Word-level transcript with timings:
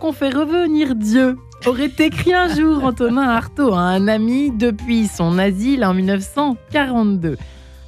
qu'on 0.00 0.10
fait 0.10 0.30
revenir 0.30 0.96
Dieu 0.96 1.38
aurait 1.64 1.92
écrit 2.00 2.34
un 2.34 2.48
jour 2.52 2.82
Antonin 2.82 3.22
Artaud 3.22 3.72
à 3.72 3.82
un 3.82 4.08
ami 4.08 4.50
depuis 4.50 5.06
son 5.06 5.38
asile 5.38 5.84
en 5.84 5.94
1942. 5.94 7.36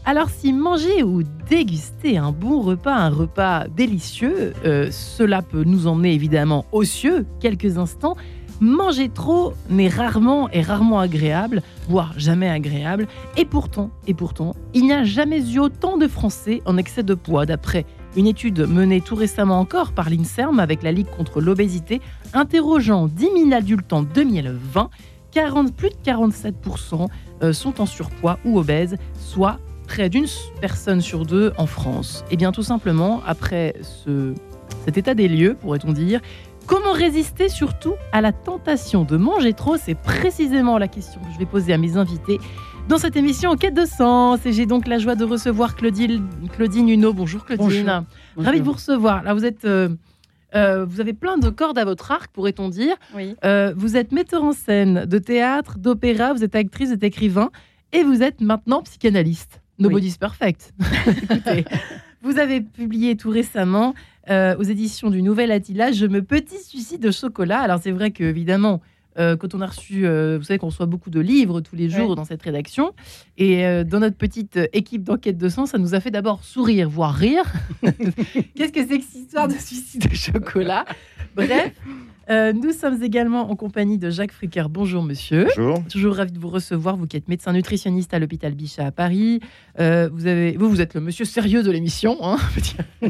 Alors 0.05 0.31
si 0.31 0.53
manger 0.53 1.03
ou 1.03 1.25
déguster 1.51 2.19
un 2.19 2.31
bon 2.31 2.61
repas, 2.61 2.95
un 2.95 3.09
repas 3.09 3.67
délicieux, 3.67 4.53
euh, 4.65 4.93
cela 4.93 5.43
peut 5.43 5.65
nous 5.65 5.89
emmener 5.89 6.15
évidemment 6.15 6.67
aux 6.71 6.85
cieux 6.85 7.27
quelques 7.41 7.79
instants, 7.79 8.15
manger 8.61 9.09
trop 9.09 9.53
n'est 9.69 9.89
rarement 9.89 10.49
et 10.51 10.63
rarement 10.63 11.01
agréable, 11.01 11.63
voire 11.89 12.15
jamais 12.17 12.49
agréable. 12.49 13.09
Et 13.37 13.45
pourtant, 13.45 13.91
et 14.07 14.15
pourtant, 14.15 14.55
il 14.73 14.85
n'y 14.85 14.93
a 14.93 15.03
jamais 15.03 15.53
eu 15.53 15.59
autant 15.59 15.99
de 15.99 16.07
Français 16.07 16.63
en 16.65 16.77
excès 16.77 17.03
de 17.03 17.15
poids, 17.15 17.45
d'après 17.45 17.87
une 18.17 18.27
étude 18.27 18.67
menée 18.67 19.01
tout 19.01 19.15
récemment 19.15 19.59
encore 19.59 19.93
par 19.93 20.11
l'INSERM 20.11 20.61
avec 20.61 20.83
la 20.83 20.93
Ligue 20.93 21.09
contre 21.17 21.41
l'obésité, 21.41 22.01
interrogeant 22.33 23.07
10 23.07 23.31
000 23.49 23.53
adultes 23.53 23.93
en 23.93 24.03
2020, 24.03 24.91
40, 25.31 25.75
plus 25.75 25.91
de 25.91 25.97
47% 26.05 27.07
euh, 27.43 27.53
sont 27.53 27.81
en 27.81 27.87
surpoids 27.87 28.39
ou 28.45 28.59
obèses, 28.59 28.97
soit 29.19 29.59
près 29.87 30.09
d'une 30.09 30.27
personne 30.61 31.01
sur 31.01 31.25
deux 31.25 31.53
en 31.57 31.67
France. 31.67 32.25
Et 32.31 32.37
bien 32.37 32.53
tout 32.53 32.63
simplement, 32.63 33.23
après 33.27 33.75
ce, 33.83 34.35
cet 34.85 34.99
état 34.99 35.15
des 35.15 35.29
lieux, 35.29 35.55
pourrait-on 35.55 35.93
dire, 35.93 36.21
Comment 36.67 36.93
résister 36.93 37.49
surtout 37.49 37.95
à 38.13 38.21
la 38.21 38.33
tentation 38.33 39.03
de 39.03 39.17
manger 39.17 39.53
trop? 39.53 39.77
C'est 39.77 39.97
précisément 39.97 40.79
la 40.79 40.87
question 40.87 41.21
que 41.21 41.33
je 41.35 41.39
vais 41.39 41.47
poser 41.47 41.73
à 41.73 41.79
mes 41.79 41.97
invités 41.97 42.39
dans 42.89 42.99
cette 42.99 43.17
émission 43.17 43.51
En 43.51 43.57
quête 43.57 43.75
de 43.75 43.85
sens. 43.85 44.45
Et 44.47 44.53
j'ai 44.53 44.67
donc 44.67 44.87
la 44.87 44.99
joie 44.99 45.15
de 45.15 45.25
recevoir 45.25 45.77
Claudine, 45.77 46.29
Claudine 46.55 46.89
Huneau. 46.89 47.13
Bonjour 47.13 47.45
Claudine. 47.45 48.05
Ravi 48.37 48.61
de 48.61 48.65
vous 48.65 48.73
recevoir. 48.73 49.23
Là, 49.23 49.35
vous 49.35 49.45
êtes. 49.45 49.65
Euh, 49.65 49.89
euh, 50.55 50.85
vous 50.85 51.01
avez 51.01 51.15
plein 51.15 51.39
de 51.39 51.49
cordes 51.49 51.79
à 51.79 51.85
votre 51.85 52.11
arc, 52.11 52.31
pourrait-on 52.33 52.69
dire. 52.69 52.95
Oui. 53.15 53.37
Euh, 53.45 53.73
vous 53.77 53.97
êtes 53.97 54.13
metteur 54.13 54.45
en 54.45 54.53
scène 54.53 55.07
de 55.07 55.19
théâtre, 55.19 55.79
d'opéra, 55.79 56.35
vous 56.35 56.45
êtes 56.45 56.55
actrice, 56.55 56.89
vous 56.89 56.95
êtes 56.95 57.05
écrivain, 57.05 57.51
et 57.93 58.03
vous 58.03 58.23
êtes 58.23 58.41
maintenant 58.41 58.83
psychanalyste. 58.83 59.63
Nobody's 59.79 60.19
perfect. 60.19 60.75
Écoutez, 61.23 61.65
vous 62.23 62.39
avez 62.39 62.61
publié 62.61 63.17
tout 63.17 63.31
récemment 63.31 63.95
euh, 64.31 64.57
aux 64.57 64.63
éditions 64.63 65.11
du 65.11 65.23
Nouvel 65.23 65.51
Attila, 65.51 65.91
Je 65.91 66.07
me 66.07 66.23
petit 66.23 66.63
suicide 66.63 67.01
de 67.01 67.11
chocolat. 67.11 67.61
Alors 67.61 67.81
c'est 67.83 67.91
vrai 67.91 68.11
que 68.11 68.23
évidemment, 68.23 68.81
euh, 69.19 69.37
quand 69.37 69.55
on 69.55 69.61
a 69.61 69.67
reçu, 69.67 70.07
euh, 70.07 70.39
vous 70.39 70.45
savez 70.45 70.59
qu'on 70.59 70.67
reçoit 70.67 70.87
beaucoup 70.87 71.11
de 71.11 71.21
livres 71.21 71.61
tous 71.61 71.77
les 71.77 71.89
jours 71.89 72.17
dans 72.17 72.25
cette 72.25 72.43
rédaction, 72.43 72.93
et 73.39 73.85
dans 73.85 74.01
notre 74.01 74.17
petite 74.17 74.59
équipe 74.73 75.05
d'enquête 75.05 75.39
de 75.39 75.49
sens, 75.49 75.71
ça 75.71 75.79
nous 75.79 75.95
a 75.95 76.01
fait 76.01 76.11
d'abord 76.11 76.45
sourire, 76.45 76.89
voire 76.89 77.15
rire. 77.15 77.45
Qu'est-ce 77.83 78.73
que 78.73 78.87
c'est 78.87 78.99
que 78.99 79.05
cette 79.05 79.23
histoire 79.23 79.49
de 79.49 79.55
suicide 79.55 80.09
de 80.09 80.15
chocolat? 80.15 80.85
Bref, 81.35 81.73
euh, 82.31 82.53
nous 82.53 82.73
sommes 82.73 83.03
également 83.03 83.51
en 83.51 83.57
compagnie 83.57 83.99
de 83.99 84.11
Jacques 84.11 84.33
Fricker. 84.33 84.69
Bonjour 84.69 85.03
monsieur. 85.03 85.49
Bonjour. 85.57 85.83
Toujours 85.91 86.15
ravi 86.17 86.33
de 86.33 86.39
vous 86.39 86.49
recevoir, 86.49 86.97
vous 86.97 87.07
qui 87.07 87.17
êtes 87.17 87.29
médecin 87.29 87.53
nutritionniste 87.53 88.15
à 88.15 88.19
l'hôpital 88.19 88.55
Bichat 88.55 88.87
à 88.87 88.93
Paris. 88.93 89.41
Euh, 89.81 90.09
vous, 90.13 90.27
avez, 90.27 90.57
vous, 90.57 90.69
vous 90.69 90.81
êtes 90.81 90.95
le 90.95 91.01
monsieur 91.01 91.25
sérieux 91.25 91.63
de 91.63 91.71
l'émission. 91.71 92.19
Hein 92.23 92.37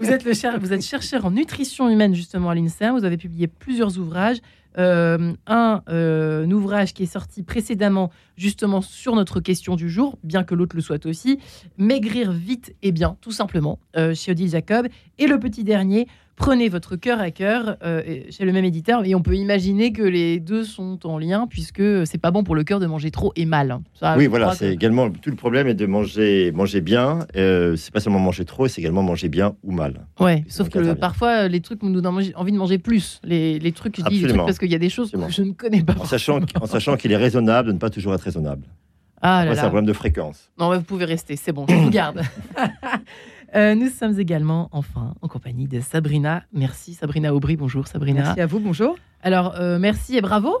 vous, 0.00 0.10
êtes 0.10 0.24
le 0.24 0.58
vous 0.58 0.72
êtes 0.72 0.84
chercheur 0.84 1.24
en 1.24 1.30
nutrition 1.30 1.88
humaine 1.88 2.14
justement 2.14 2.50
à 2.50 2.54
l'INSERM. 2.54 2.98
Vous 2.98 3.04
avez 3.04 3.16
publié 3.16 3.46
plusieurs 3.46 3.98
ouvrages. 3.98 4.38
Euh, 4.78 5.32
un, 5.46 6.50
ouvrage 6.50 6.94
qui 6.94 7.02
est 7.02 7.12
sorti 7.12 7.42
précédemment 7.42 8.10
justement 8.36 8.80
sur 8.80 9.16
notre 9.16 9.40
question 9.40 9.76
du 9.76 9.90
jour, 9.90 10.18
bien 10.22 10.44
que 10.44 10.54
l'autre 10.54 10.76
le 10.76 10.82
soit 10.82 11.06
aussi, 11.06 11.38
Maigrir 11.78 12.32
vite 12.32 12.74
et 12.82 12.92
bien, 12.92 13.16
tout 13.20 13.32
simplement, 13.32 13.78
chez 14.14 14.32
Odile 14.32 14.50
Jacob. 14.50 14.86
Et 15.18 15.26
le 15.26 15.38
petit 15.38 15.64
dernier, 15.64 16.06
prenez 16.40 16.68
votre 16.70 16.96
cœur 16.96 17.20
à 17.20 17.30
cœur 17.30 17.76
euh, 17.84 18.02
chez 18.30 18.44
le 18.44 18.52
même 18.52 18.64
éditeur 18.64 19.04
et 19.04 19.14
on 19.14 19.20
peut 19.20 19.36
imaginer 19.36 19.92
que 19.92 20.02
les 20.02 20.40
deux 20.40 20.64
sont 20.64 21.06
en 21.06 21.18
lien 21.18 21.46
puisque 21.46 21.82
c'est 22.06 22.18
pas 22.18 22.30
bon 22.30 22.42
pour 22.42 22.54
le 22.54 22.64
cœur 22.64 22.80
de 22.80 22.86
manger 22.86 23.10
trop 23.10 23.32
et 23.36 23.44
mal. 23.44 23.78
oui, 24.16 24.26
voilà, 24.26 24.54
c'est 24.54 24.72
également 24.72 25.10
tout 25.10 25.30
le 25.30 25.36
problème 25.36 25.68
est 25.68 25.74
de 25.74 25.86
manger 25.86 26.50
manger 26.52 26.80
bien. 26.80 27.20
Euh, 27.36 27.76
c'est 27.76 27.92
pas 27.92 28.00
seulement 28.00 28.18
manger 28.18 28.44
trop, 28.44 28.66
c'est 28.68 28.80
également 28.80 29.02
manger 29.02 29.28
bien 29.28 29.54
ou 29.62 29.72
mal. 29.72 30.06
Ouais, 30.18 30.44
sauf 30.48 30.70
que 30.70 30.94
parfois 30.94 31.46
les 31.48 31.60
trucs 31.60 31.82
nous 31.82 31.92
donnent 32.00 32.06
envie 32.34 32.52
de 32.52 32.58
manger 32.58 32.78
plus. 32.78 33.20
Les, 33.22 33.58
les 33.58 33.72
trucs, 33.72 33.98
je 33.98 34.04
dis 34.08 34.26
parce 34.34 34.58
qu'il 34.58 34.70
y 34.70 34.74
a 34.74 34.78
des 34.78 34.90
choses 34.90 35.10
que 35.10 35.18
je 35.30 35.42
ne 35.42 35.52
connais 35.52 35.82
pas. 35.82 35.94
En 36.00 36.06
sachant, 36.06 36.40
en 36.60 36.66
sachant 36.66 36.96
qu'il 36.96 37.12
est 37.12 37.16
raisonnable 37.16 37.68
de 37.68 37.72
ne 37.74 37.78
pas 37.78 37.90
toujours 37.90 38.14
être 38.14 38.22
raisonnable. 38.22 38.66
Ah 39.22 39.44
c'est 39.52 39.58
un 39.60 39.64
problème 39.64 39.84
de 39.84 39.92
fréquence. 39.92 40.50
Non, 40.58 40.74
vous 40.74 40.82
pouvez 40.82 41.04
rester, 41.04 41.36
c'est 41.36 41.52
bon, 41.52 41.66
je 41.68 41.74
vous 41.74 41.90
garde. 41.90 42.22
Euh, 43.54 43.74
nous 43.74 43.88
sommes 43.88 44.18
également, 44.18 44.68
enfin, 44.72 45.14
en 45.20 45.28
compagnie 45.28 45.66
de 45.66 45.80
Sabrina. 45.80 46.44
Merci 46.52 46.94
Sabrina 46.94 47.34
Aubry. 47.34 47.56
Bonjour 47.56 47.88
Sabrina. 47.88 48.22
Merci 48.22 48.40
à 48.40 48.46
vous, 48.46 48.60
bonjour. 48.60 48.96
Alors, 49.22 49.56
euh, 49.58 49.78
merci 49.78 50.16
et 50.16 50.20
bravo. 50.20 50.58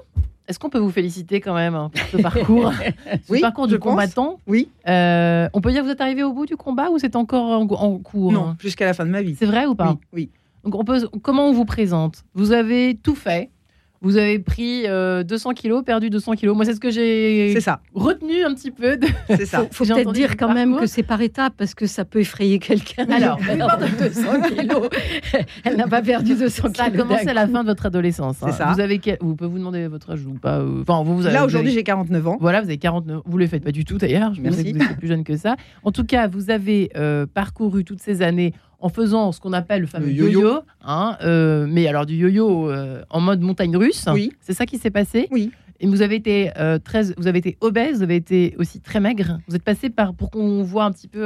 Est-ce 0.48 0.58
qu'on 0.58 0.70
peut 0.70 0.80
vous 0.80 0.90
féliciter 0.90 1.40
quand 1.40 1.54
même 1.54 1.76
hein, 1.76 1.90
pour 1.94 2.06
ce 2.08 2.16
parcours? 2.22 2.72
Ce 2.72 3.32
oui, 3.32 3.40
parcours 3.40 3.68
du 3.68 3.78
combattant? 3.78 4.40
Oui. 4.48 4.68
Euh, 4.88 5.48
on 5.52 5.60
peut 5.60 5.70
dire 5.70 5.82
que 5.82 5.86
vous 5.86 5.92
êtes 5.92 6.00
arrivé 6.00 6.24
au 6.24 6.32
bout 6.32 6.46
du 6.46 6.56
combat 6.56 6.90
ou 6.90 6.98
c'est 6.98 7.14
encore 7.14 7.60
en, 7.60 7.98
cours 7.98 8.32
Non, 8.32 8.56
jusqu'à 8.58 8.86
la 8.86 8.94
fin 8.94 9.06
de 9.06 9.10
ma 9.10 9.22
vie. 9.22 9.36
C'est 9.36 9.46
vrai 9.46 9.66
ou 9.66 9.76
pas? 9.76 9.96
Oui. 10.12 10.30
Donc, 10.64 10.74
on 10.74 10.84
peut, 10.84 11.08
comment 11.22 11.46
on 11.46 11.52
vous 11.52 11.64
présente? 11.64 12.24
Vous 12.34 12.50
avez 12.50 12.98
tout 13.00 13.14
fait 13.14 13.50
vous 14.02 14.16
avez 14.16 14.38
pris 14.38 14.82
200 14.82 14.88
euh, 14.88 15.52
kilos, 15.54 15.84
perdu 15.84 16.08
200 16.08 16.32
kilos. 16.32 16.56
Moi, 16.56 16.64
c'est 16.64 16.74
ce 16.74 16.80
que 16.80 16.90
j'ai 16.90 17.54
retenu 17.94 18.44
un 18.44 18.54
petit 18.54 18.70
peu. 18.70 18.98
C'est 19.28 19.44
ça. 19.44 19.66
Faut, 19.70 19.84
faut 19.84 19.94
peut-être 19.94 20.12
dire 20.12 20.36
quand 20.36 20.54
même 20.54 20.78
que 20.78 20.86
c'est 20.86 21.02
par 21.02 21.20
étapes 21.20 21.54
parce 21.56 21.74
que 21.74 21.86
ça 21.86 22.04
peut 22.04 22.20
effrayer 22.20 22.58
quelqu'un. 22.58 23.06
Alors, 23.10 23.38
alors 23.48 23.76
200 23.78 24.22
kilos. 24.56 24.88
Elle 25.64 25.76
n'a 25.76 25.86
pas 25.86 26.00
perdu 26.00 26.34
200 26.34 26.62
kilos. 26.62 26.76
Ça 26.76 26.84
a 26.84 26.90
commencé 26.90 27.28
à 27.28 27.34
la 27.34 27.46
fin 27.46 27.62
de 27.62 27.68
votre 27.68 27.86
adolescence. 27.86 28.36
C'est 28.40 28.46
hein. 28.46 28.52
ça. 28.52 28.72
Vous 28.72 28.80
avez 28.80 28.98
quel... 28.98 29.18
vous 29.20 29.36
pouvez 29.36 29.50
vous 29.50 29.58
demander 29.58 29.86
votre 29.86 30.10
âge 30.10 30.24
ou 30.24 30.32
pas 30.34 30.58
euh, 30.58 30.80
Enfin, 30.80 31.02
vous, 31.02 31.20
Là 31.22 31.44
aujourd'hui, 31.44 31.72
j'ai 31.72 31.82
49 31.82 32.28
ans. 32.28 32.38
Voilà, 32.40 32.60
vous 32.60 32.68
avez 32.68 32.78
49. 32.78 33.22
Vous 33.26 33.38
le 33.38 33.46
faites 33.46 33.64
pas 33.64 33.72
du 33.72 33.84
tout 33.84 33.98
d'ailleurs. 33.98 34.32
Je 34.34 34.40
pensais 34.40 34.64
que 34.64 34.70
vous 34.70 34.82
étiez 34.82 34.96
plus 34.96 35.08
jeune 35.08 35.24
que 35.24 35.36
ça. 35.36 35.56
En 35.84 35.92
tout 35.92 36.04
cas, 36.04 36.26
vous 36.26 36.50
avez 36.50 36.90
euh, 36.96 37.26
parcouru 37.26 37.84
toutes 37.84 38.00
ces 38.00 38.22
années 38.22 38.54
en 38.80 38.88
faisant 38.88 39.32
ce 39.32 39.40
qu'on 39.40 39.52
appelle 39.52 39.82
le 39.82 39.86
fameux 39.86 40.10
yo-yo, 40.10 40.60
hein, 40.82 41.16
euh, 41.22 41.66
mais 41.68 41.86
alors 41.86 42.06
du 42.06 42.14
yo-yo 42.16 42.70
euh, 42.70 43.02
en 43.10 43.20
mode 43.20 43.40
montagne 43.40 43.76
russe. 43.76 44.06
Oui. 44.12 44.32
C'est 44.40 44.54
ça 44.54 44.66
qui 44.66 44.78
s'est 44.78 44.90
passé? 44.90 45.28
Oui. 45.30 45.50
Et 45.80 45.86
vous 45.86 46.02
avez 46.02 46.16
été 46.16 46.50
euh, 46.58 46.78
très, 46.78 47.12
vous 47.16 47.26
avez 47.26 47.38
été 47.38 47.56
obèse, 47.60 47.98
vous 47.98 48.02
avez 48.02 48.16
été 48.16 48.54
aussi 48.58 48.80
très 48.80 49.00
maigre. 49.00 49.38
Vous 49.48 49.56
êtes 49.56 49.62
passé 49.62 49.90
par 49.90 50.14
pour 50.14 50.30
qu'on 50.30 50.62
voit 50.62 50.84
un 50.84 50.92
petit 50.92 51.08
peu. 51.08 51.22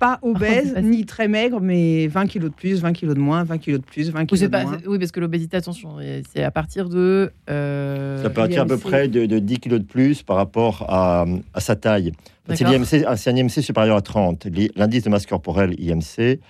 pas 0.00 0.18
obèse 0.22 0.74
ni 0.82 1.04
très 1.04 1.28
maigre, 1.28 1.60
mais 1.60 2.06
20 2.06 2.26
kilos 2.26 2.50
de 2.50 2.54
plus, 2.54 2.80
20 2.80 2.92
kilos 2.92 3.14
de 3.14 3.20
moins, 3.20 3.44
20 3.44 3.58
kilos 3.58 3.80
de 3.80 3.86
plus, 3.86 4.10
20 4.10 4.26
kilos 4.26 4.42
de 4.42 4.48
moins. 4.48 4.78
Oui, 4.86 4.98
parce 4.98 5.12
que 5.12 5.20
l'obésité, 5.20 5.56
attention, 5.56 5.96
c'est 6.32 6.42
à 6.42 6.50
partir 6.50 6.88
de. 6.88 7.30
c'est 7.46 8.26
à 8.26 8.30
partir 8.30 8.62
à 8.62 8.66
peu 8.66 8.78
près 8.78 9.08
de, 9.08 9.38
10 9.38 9.58
kilos 9.58 9.80
de 9.80 9.84
plus 9.84 10.22
par 10.22 10.36
rapport 10.36 10.86
à, 10.88 11.24
à 11.54 11.60
sa 11.60 11.76
taille. 11.76 12.12
C'est 12.54 13.28
un 13.28 13.36
IMC 13.36 13.62
supérieur 13.62 13.96
à 13.96 14.00
30. 14.00 14.46
L'indice 14.76 15.04
de 15.04 15.10
masse 15.10 15.26
corporelle 15.26 15.74
IMC, 15.78 16.40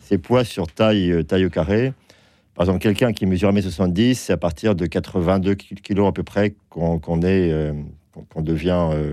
c'est 0.00 0.18
poids 0.18 0.44
sur 0.44 0.66
taille, 0.66 1.12
euh, 1.12 1.22
taille 1.22 1.46
au 1.46 1.50
carré. 1.50 1.92
Par 2.56 2.64
exemple, 2.64 2.78
quelqu'un 2.78 3.12
qui 3.12 3.26
mesure 3.26 3.52
1m70, 3.52 4.14
c'est 4.14 4.32
à 4.32 4.38
partir 4.38 4.74
de 4.74 4.86
82 4.86 5.54
kg 5.54 6.06
à 6.06 6.12
peu 6.12 6.22
près 6.22 6.54
qu'on 6.70 7.20
est, 7.22 7.52
euh, 7.52 7.74
qu'on 8.30 8.40
devient, 8.40 8.88
euh, 8.92 9.12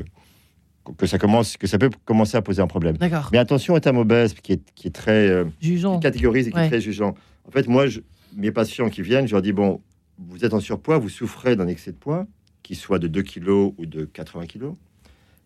que 0.98 1.06
ça 1.06 1.18
commence, 1.18 1.58
que 1.58 1.68
ça 1.68 1.78
peut 1.78 1.90
commencer 2.06 2.38
à 2.38 2.42
poser 2.42 2.62
un 2.62 2.68
problème. 2.68 2.96
Mais 3.34 3.38
attention, 3.38 3.76
est 3.76 3.86
un 3.86 3.96
obèse 3.98 4.34
qui 4.34 4.54
est, 4.54 4.62
qui 4.76 4.88
est 4.88 4.92
très 4.92 5.44
jugeant, 5.60 6.00
qui 6.00 6.04
catégorise 6.04 6.48
et 6.48 6.52
qui 6.52 6.58
est 6.58 6.70
très 6.70 6.80
jugeant. 6.80 7.16
En 7.46 7.52
fait, 7.52 7.68
moi, 7.68 7.88
je, 7.88 8.00
mes 8.36 8.52
patients 8.52 8.90
qui 8.90 9.02
viennent, 9.02 9.28
je 9.28 9.34
leur 9.34 9.42
dis 9.42 9.52
bon, 9.52 9.82
vous 10.18 10.46
êtes 10.46 10.54
en 10.54 10.62
surpoids, 10.62 10.98
vous 10.98 11.10
souffrez 11.10 11.58
d'un 11.58 11.68
excès 11.68 11.92
de 11.92 11.98
poids, 11.98 12.26
qui 12.62 12.76
soit 12.76 12.98
de 12.98 13.08
2 13.08 13.24
kg 13.24 13.50
ou 13.78 13.86
de 13.86 14.06
80 14.06 14.46
kg. 14.46 14.72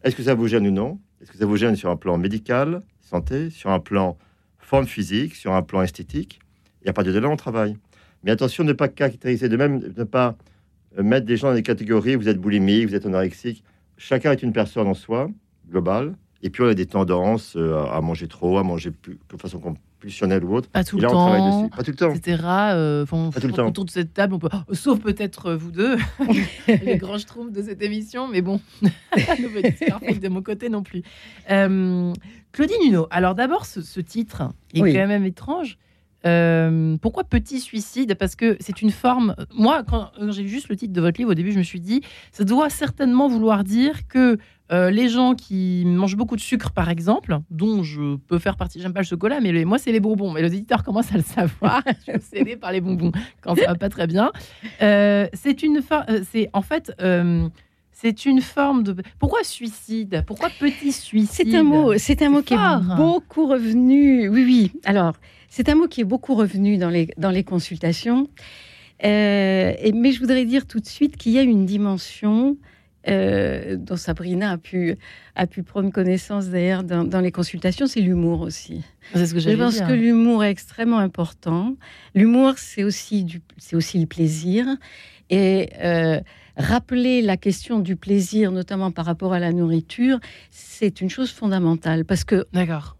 Est-ce 0.04 0.16
que 0.16 0.21
ça 0.21 0.36
vous 0.36 0.48
gêne 0.48 0.68
ou 0.68 0.71
non? 0.71 1.00
Est-ce 1.19 1.31
que 1.31 1.38
ça 1.39 1.48
vous 1.48 1.57
gêne 1.57 1.75
sur 1.75 1.89
un 1.89 1.95
plan 1.95 2.19
médical, 2.19 2.83
santé, 3.01 3.50
sur 3.50 3.71
un 3.71 3.80
plan 3.80 4.18
forme 4.60 4.86
physique, 4.86 5.36
sur 5.36 5.54
un 5.54 5.63
plan 5.63 5.81
esthétique? 5.81 6.39
Il 6.83 6.89
a 6.89 6.94
pas 6.94 7.04
de 7.04 7.18
là, 7.18 7.27
on 7.27 7.36
travaille. 7.36 7.75
Mais 8.24 8.31
attention, 8.31 8.64
ne 8.64 8.74
pas 8.74 8.88
caractériser 8.88 9.50
de 9.50 9.58
même, 9.58 9.80
ne 9.96 10.04
pas 10.04 10.36
euh, 10.98 11.04
mettre 11.04 11.25
des 11.25 11.38
gens 11.38 11.50
dans 11.50 11.56
des 11.56 11.64
catégories, 11.64 12.16
vous 12.16 12.30
êtes 12.30 12.40
boulimique, 12.40 12.88
vous 12.88 12.96
êtes 12.96 13.06
anorexique. 13.06 13.64
Chacun 13.98 14.31
est 14.31 14.44
une 14.44 14.54
personne 14.54 14.88
en 14.88 14.94
soi, 14.94 15.30
globale. 15.69 16.16
Et 16.44 16.50
puis 16.50 16.62
on 16.64 16.68
a 16.68 16.74
des 16.74 16.86
tendances 16.86 17.56
euh, 17.56 17.84
à 17.86 18.00
manger 18.02 18.28
trop, 18.28 18.58
à 18.58 18.64
manger 18.64 18.92
plus, 18.92 19.18
de 19.30 19.38
façon 19.38 19.60
pulsionnelle 20.00 20.44
ou 20.44 20.56
autre. 20.56 20.69
Pas 20.69 20.84
tout 20.84 20.98
le 20.98 21.08
temps. 21.08 21.69
Pas 21.69 21.84
tout 21.84 21.92
le 21.92 21.98
temps. 21.98 22.14
Etc. 22.14 22.38
Euh, 22.44 23.06
pas 23.06 23.40
tout 23.40 23.48
le 23.48 23.54
temps. 23.54 23.68
Autour 23.68 23.86
de 23.86 23.90
cette 23.90 24.14
table, 24.14 24.36
on 24.36 24.40
peut, 24.40 24.50
oh, 24.54 24.74
sauf 24.74 25.00
peut-être 25.00 25.54
vous 25.54 25.72
deux, 25.72 25.98
les 26.68 26.98
grands 26.98 27.18
schtroumpfs 27.18 27.52
de 27.52 27.62
cette 27.62 27.81
émission, 27.81 28.28
mais 28.28 28.42
bon, 28.42 28.62
de 28.81 30.28
mon 30.28 30.42
côté 30.42 30.69
non 30.69 30.84
plus. 30.84 31.02
Euh, 31.50 32.14
Claudine 32.52 32.78
Huneau, 32.86 33.08
alors 33.10 33.36
d'abord, 33.36 33.66
ce, 33.66 34.00
titre 34.00 34.52
est 34.74 34.80
quand 34.80 35.08
même 35.08 35.25
étrange. 35.25 35.78
Euh, 36.25 36.98
pourquoi 37.02 37.24
petit 37.24 37.60
suicide? 37.60 38.16
Parce 38.16 38.36
que 38.36 38.58
c'est 38.60 38.81
une 38.81 38.92
forme. 38.92 39.36
Moi, 39.54 39.84
quand, 39.84 40.12
j'ai 40.30 40.44
lu 40.44 40.50
juste 40.50 40.69
le 40.69 40.75
titre 40.75 40.94
de 40.94 41.02
votre 41.02 41.18
livre 41.18 41.31
au 41.31 41.36
début, 41.36 41.52
je 41.52 41.58
me 41.58 41.64
suis 41.64 41.80
dit, 41.80 42.02
ça 42.31 42.44
doit 42.44 42.69
certainement 42.69 43.28
vouloir 43.28 43.64
dire 43.64 44.08
que 44.08 44.38
euh, 44.72 44.90
les 44.90 45.08
gens 45.08 45.34
qui 45.36 45.84
mangent 45.86 46.18
beaucoup 46.18 46.36
de 46.36 46.42
sucre, 46.42 46.72
par 46.72 46.90
exemple, 46.90 47.40
dont 47.50 47.84
je 47.84 48.18
peux 48.18 48.40
faire 48.40 48.58
partie, 48.58 48.81
j'aime 48.81 48.94
pas 48.94 49.02
le 49.02 49.06
chocolat, 49.06 49.40
mais 49.40 49.64
moi 49.64 49.78
c'est 49.78 49.92
les 49.92 50.00
bonbons. 50.00 50.31
Mais 50.31 50.42
les 50.42 50.54
éditeurs 50.54 50.84
commencent 50.84 51.14
à 51.14 51.18
le 51.18 51.24
savoir. 51.24 51.84
je 52.08 52.19
suis 52.19 52.56
par 52.58 52.72
les 52.72 52.81
bonbons 52.81 53.12
quand 53.42 53.56
ça 53.56 53.68
va 53.68 53.75
pas 53.75 53.90
très 53.90 54.08
bien. 54.08 54.31
Euh, 54.81 55.28
c'est 55.34 55.64
une, 55.64 55.81
c'est 56.31 56.50
en 56.54 56.62
fait. 56.62 56.92
C'est 58.00 58.28
une 58.28 58.42
forme 58.42 58.84
de. 58.84 58.96
Pourquoi 59.18 59.44
suicide? 59.44 60.24
Pourquoi 60.28 60.50
petit 60.60 60.92
suicide? 60.92 61.48
C'est 61.50 61.58
un 61.58 61.64
mot, 61.64 61.98
c'est 61.98 62.22
un 62.22 62.30
mot 62.30 62.44
qui 62.44 62.54
est 62.54 62.96
beaucoup 62.96 63.48
revenu. 63.48 64.30
Oui, 64.30 64.44
oui. 64.46 64.72
Alors, 64.86 65.14
c'est 65.49 65.69
un 65.69 65.75
mot 65.75 65.88
qui 65.88 66.01
est 66.01 66.05
beaucoup 66.05 66.35
revenu 66.35 66.77
dans 66.77 66.89
les, 66.89 67.09
dans 67.17 67.31
les 67.31 67.44
consultations. 67.44 68.29
Euh, 69.03 69.73
et, 69.79 69.91
mais 69.91 70.11
je 70.11 70.19
voudrais 70.19 70.45
dire 70.45 70.65
tout 70.65 70.79
de 70.79 70.88
suite 70.88 71.17
qu'il 71.17 71.31
y 71.31 71.39
a 71.39 71.44
une 71.44 71.65
dimension 71.65 72.57
euh, 73.07 73.77
dont 73.77 73.95
Sabrina 73.95 74.51
a 74.51 74.57
pu, 74.57 74.97
a 75.35 75.47
pu 75.47 75.63
prendre 75.63 75.91
connaissance 75.91 76.47
d'ailleurs 76.47 76.83
dans, 76.83 77.21
les 77.21 77.31
consultations, 77.31 77.88
c'est 77.88 78.01
l'humour 78.01 78.41
aussi. 78.41 78.83
C'est 79.13 79.27
ce 79.27 79.33
que 79.33 79.39
je 79.39 79.49
pense 79.51 79.79
que 79.79 79.94
l'humour 79.94 80.44
est 80.44 80.51
extrêmement 80.51 80.97
important. 80.97 81.75
L'humour, 82.15 82.55
c'est 82.57 82.83
aussi, 82.83 83.23
du, 83.23 83.41
aussi 83.73 83.99
le 83.99 84.07
plaisir. 84.07 84.65
Et 85.29 85.69
euh, 85.79 86.19
rappeler 86.57 87.21
la 87.21 87.38
question 87.38 87.80
du 87.80 87.95
plaisir, 87.95 88.51
notamment 88.51 88.92
par 88.92 89.06
rapport 89.06 89.33
à 89.33 89.39
la 89.39 89.54
nourriture, 89.54 90.19
c'est 90.50 91.01
une 91.01 91.09
chose 91.09 91.31
fondamentale. 91.31 92.04
Parce 92.04 92.24
que 92.24 92.45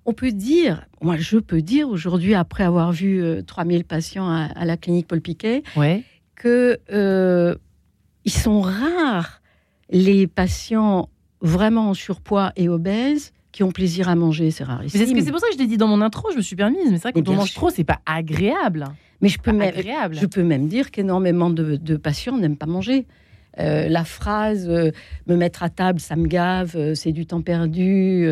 on 0.06 0.13
peut 0.13 0.31
dire, 0.31 0.86
moi 1.01 1.18
je 1.18 1.38
peux 1.38 1.62
dire 1.62 1.89
aujourd'hui, 1.89 2.36
après 2.36 2.63
avoir 2.63 2.92
vu 2.92 3.24
3000 3.45 3.80
euh, 3.80 3.83
patients 3.83 4.30
à, 4.30 4.65
la 4.65 4.77
clinique 4.77 5.07
Paul 5.07 5.21
Piquet, 5.21 5.63
ouais. 5.75 6.04
que 6.36 6.77
euh, 6.92 7.56
ils 8.25 8.31
sont 8.31 8.62
rares 8.62 9.42
les 9.89 10.27
patients 10.27 11.09
vraiment 11.42 11.89
en 11.89 11.94
surpoids 11.94 12.51
et 12.56 12.69
obèses 12.69 13.33
qui 13.51 13.63
ont 13.63 13.71
plaisir 13.71 14.07
à 14.07 14.15
manger, 14.15 14.51
c'est 14.51 14.65
rare. 14.65 14.81
C'est 14.88 15.31
pour 15.31 15.39
ça 15.39 15.48
que 15.48 15.54
je 15.54 15.57
l'ai 15.57 15.68
dit 15.68 15.77
dans 15.77 15.88
mon 15.88 16.01
intro, 16.01 16.30
je 16.31 16.38
me 16.38 16.42
suis 16.42 16.56
permise, 16.56 16.92
mais 16.92 16.98
c'est 16.98 17.04
vrai 17.04 17.13
que 17.13 17.19
quand 17.19 17.31
on 17.31 17.38
mange 17.38 17.54
trop, 17.56 17.71
c'est 17.71 17.83
pas 17.83 18.01
agréable. 18.06 18.86
Mais 19.19 19.30
je 19.30 19.39
peux, 19.39 19.51
même, 19.51 19.74
je 20.12 20.27
peux 20.27 20.44
même 20.44 20.68
dire 20.68 20.92
qu'énormément 20.92 21.50
de 21.50 21.98
patients 21.98 22.38
n'aiment 22.38 22.57
pas 22.57 22.68
manger. 22.68 23.07
Euh, 23.59 23.88
la 23.89 24.04
phrase 24.04 24.68
euh, 24.69 24.92
me 25.25 25.36
mettre 25.36 25.63
à 25.63 25.69
table, 25.69 26.00
ça 26.00 26.15
me 26.15 26.27
gave, 26.27 26.75
euh, 26.75 26.94
c'est 26.94 27.12
du 27.12 27.25
temps 27.25 27.42
perdu, 27.42 28.27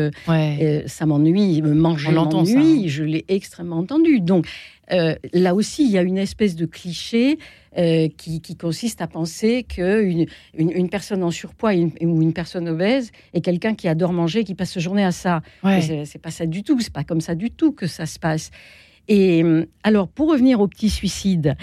ça 0.86 1.06
m'ennuie, 1.06 1.62
me 1.62 1.74
manger 1.74 2.12
m'ennuie, 2.12 2.84
hein. 2.84 2.88
je 2.88 3.04
l'ai 3.04 3.24
extrêmement 3.28 3.78
entendu. 3.78 4.20
Donc 4.20 4.46
là 4.88 5.54
aussi, 5.54 5.84
il 5.84 5.90
y 5.90 5.98
a 5.98 6.02
une 6.02 6.18
espèce 6.18 6.54
de 6.54 6.64
cliché 6.66 7.38
qui, 7.76 8.56
consiste 8.58 9.02
à 9.02 9.06
penser 9.06 9.64
qu'une 9.64 10.26
une, 10.56 10.88
personne 10.88 11.22
en 11.22 11.30
surpoids 11.30 11.72
ou 11.74 12.22
une 12.22 12.32
personne 12.32 12.68
obèse 12.68 13.10
est 13.34 13.40
quelqu'un 13.40 13.74
qui 13.74 13.88
adore 13.88 14.12
manger, 14.12 14.44
qui 14.44 14.54
passe 14.54 14.72
sa 14.72 14.80
journée 14.80 15.04
à 15.04 15.12
ça. 15.12 15.42
C'est 15.80 16.20
pas 16.22 16.30
ça 16.30 16.46
du 16.46 16.62
tout, 16.62 16.78
c'est 16.80 16.92
pas 16.92 17.04
comme 17.04 17.20
ça 17.20 17.34
du 17.34 17.50
tout 17.50 17.72
que 17.72 17.86
ça 17.86 18.06
se 18.06 18.18
passe. 18.18 18.50
Et 19.08 19.42
alors, 19.82 20.08
pour 20.08 20.30
revenir 20.30 20.60
au 20.60 20.68
petit 20.68 20.90
suicide, 20.90 21.56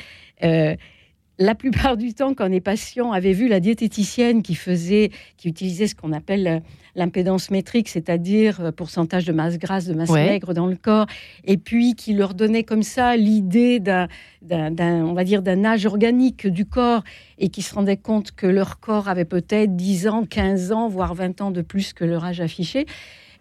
la 1.40 1.56
plupart 1.56 1.98
du 1.98 2.14
temps, 2.14 2.36
quand 2.36 2.48
les 2.48 2.62
patients 2.62 3.12
avaient 3.12 3.34
vu 3.34 3.48
la 3.48 3.60
diététicienne 3.60 4.44
qui 4.44 4.54
faisait, 4.54 5.10
qui 5.38 5.50
utilisait 5.50 5.88
ce 5.88 5.96
qu'on 5.96 6.14
appelle 6.14 6.48
euh, 6.48 6.60
l'impédance 6.96 7.50
métrique, 7.50 7.90
c'est-à-dire 7.90 8.62
euh, 8.62 8.72
pourcentage 8.72 9.26
de 9.26 9.34
masse 9.34 9.58
grasse, 9.58 9.88
de 9.88 9.96
masse 9.96 10.12
maigre 10.12 10.54
dans 10.54 10.68
le 10.68 10.76
corps, 10.76 11.08
et 11.44 11.58
puis 11.58 11.96
qui 11.96 12.14
leur 12.14 12.36
donnait 12.36 12.64
comme 12.64 12.84
ça 12.84 13.18
l'idée 13.18 13.80
d'un, 13.80 14.08
on 14.52 15.14
va 15.14 15.24
dire, 15.24 15.42
d'un 15.42 15.66
âge 15.66 15.88
organique 15.88 16.46
du 16.46 16.66
corps, 16.66 17.04
et 17.40 17.50
qui 17.50 17.64
se 17.64 17.74
rendaient 17.74 17.98
compte 17.98 18.32
que 18.34 18.46
leur 18.46 18.80
corps 18.80 19.08
avait 19.08 19.26
peut-être 19.26 19.76
10 19.76 20.08
ans, 20.08 20.26
15 20.26 20.72
ans, 20.72 20.88
voire 20.88 21.16
20 21.16 21.42
ans 21.42 21.52
de 21.52 21.62
plus 21.62 21.94
que 21.94 22.06
leur 22.06 22.26
âge 22.26 22.42
affiché. 22.42 22.86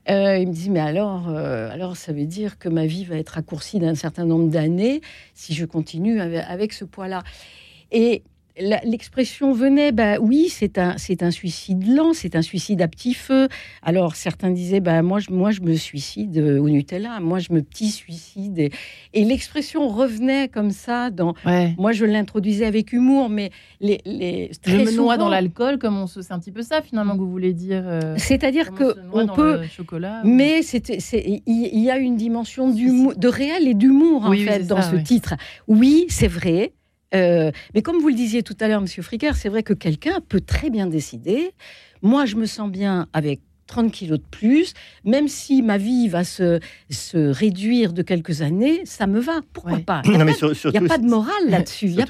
Euh, 0.09 0.39
il 0.39 0.49
me 0.49 0.53
dit, 0.53 0.71
mais 0.71 0.81
alors, 0.81 1.29
alors 1.29 1.97
ça 1.97 2.13
veut 2.13 2.25
dire 2.25 2.59
que 2.59 2.69
ma 2.69 2.87
vie 2.87 3.05
va 3.05 3.17
être 3.17 3.31
raccourcie 3.31 3.79
d'un 3.79 3.95
certain 3.95 4.25
nombre 4.25 4.49
d'années 4.49 5.01
si 5.35 5.55
je 5.55 5.65
continue 5.65 6.21
avec 6.21 6.73
ce 6.73 6.85
poids-là. 6.85 7.23
Et 7.93 8.23
l'expression 8.59 9.53
venait, 9.53 9.93
bah 9.93 10.19
oui, 10.21 10.49
c'est 10.51 10.79
un, 10.79 10.95
c'est 10.99 11.23
un 11.23 11.31
suicide 11.31 11.87
lent, 11.87 12.13
c'est 12.13 12.37
un 12.37 12.43
suicide 12.43 12.83
à 12.83 12.89
petit 12.89 13.15
feu. 13.15 13.49
Alors 13.83 14.15
certains 14.15 14.51
disaient, 14.51 14.81
bah 14.81 15.03
moi, 15.03 15.21
je, 15.21 15.31
moi, 15.31 15.51
je 15.51 15.63
me 15.63 15.75
suicide 15.75 16.39
au 16.39 16.69
Nutella, 16.69 17.21
moi, 17.21 17.39
je 17.39 17.53
me 17.53 17.63
petit 17.63 17.91
suicide. 17.91 18.71
Et, 19.15 19.25
l'expression 19.25 19.89
revenait 19.89 20.49
comme 20.49 20.71
ça. 20.71 21.11
Dans, 21.11 21.35
moi, 21.79 21.93
je 21.93 22.05
l'introduisais 22.05 22.67
avec 22.67 22.93
humour, 22.93 23.29
mais 23.29 23.51
les, 23.81 24.01
les 24.05 24.51
je 24.67 24.77
me 24.77 24.95
noie 24.95 25.17
dans 25.17 25.29
l'alcool, 25.29 25.79
comme 25.79 25.99
on 25.99 26.07
se, 26.07 26.21
c'est 26.23 26.33
un 26.33 26.39
petit 26.39 26.53
peu 26.53 26.63
ça 26.63 26.83
finalement 26.83 27.15
que 27.15 27.21
vous 27.21 27.31
voulez 27.31 27.55
dire. 27.55 27.83
Euh, 27.87 28.15
C'est-à-dire 28.19 28.73
que 28.73 28.97
on 29.13 29.27
peut, 29.29 29.61
mais 30.25 30.63
c'était, 30.63 30.99
il 31.47 31.81
y, 31.81 31.91
a 31.91 31.97
une 31.97 32.17
dimension 32.17 32.69
de 32.71 33.29
réel 33.29 33.67
et 33.67 33.75
d'humour 33.75 34.27
en 34.27 34.33
fait 34.33 34.67
dans 34.67 34.83
ce 34.83 34.97
titre. 34.97 35.35
Oui, 35.69 36.07
c'est 36.09 36.29
vrai. 36.29 36.73
Euh, 37.15 37.51
mais 37.75 37.83
comme 37.83 37.99
vous 37.99 38.09
le 38.09 38.15
disiez 38.15 38.43
tout 38.43 38.57
à 38.61 38.69
l'heure, 38.69 38.81
Monsieur 38.81 39.03
Fricker, 39.03 39.35
c'est 39.35 39.49
vrai 39.49 39.63
que 39.63 39.73
quelqu'un 39.73 40.21
peut 40.27 40.41
très 40.41 40.71
bien 40.71 40.87
décider. 40.87 41.53
Moi, 42.03 42.27
je 42.27 42.37
me 42.37 42.47
sens 42.47 42.71
bien 42.71 43.07
avec 43.13 43.41
30 43.67 43.93
kilos 43.93 44.19
de 44.19 44.25
plus, 44.31 44.75
même 45.05 45.29
si 45.29 45.63
ma 45.63 45.79
vie 45.79 46.09
va 46.09 46.25
se, 46.25 46.61
se 46.91 47.19
réduire 47.19 47.93
de 47.93 48.03
quelques 48.03 48.43
années, 48.43 48.83
ça 48.85 49.07
me 49.07 49.21
va. 49.21 49.41
Pourquoi 49.53 49.79
pas? 49.79 50.03
Il 50.05 50.11
n'y 50.13 50.21
a, 50.21 50.89
pas 50.89 50.99
de 50.99 51.07
morale 51.07 51.49
là-dessus. 51.49 51.87
Il 51.87 51.97
n'y 51.97 52.03
a, 52.03 52.07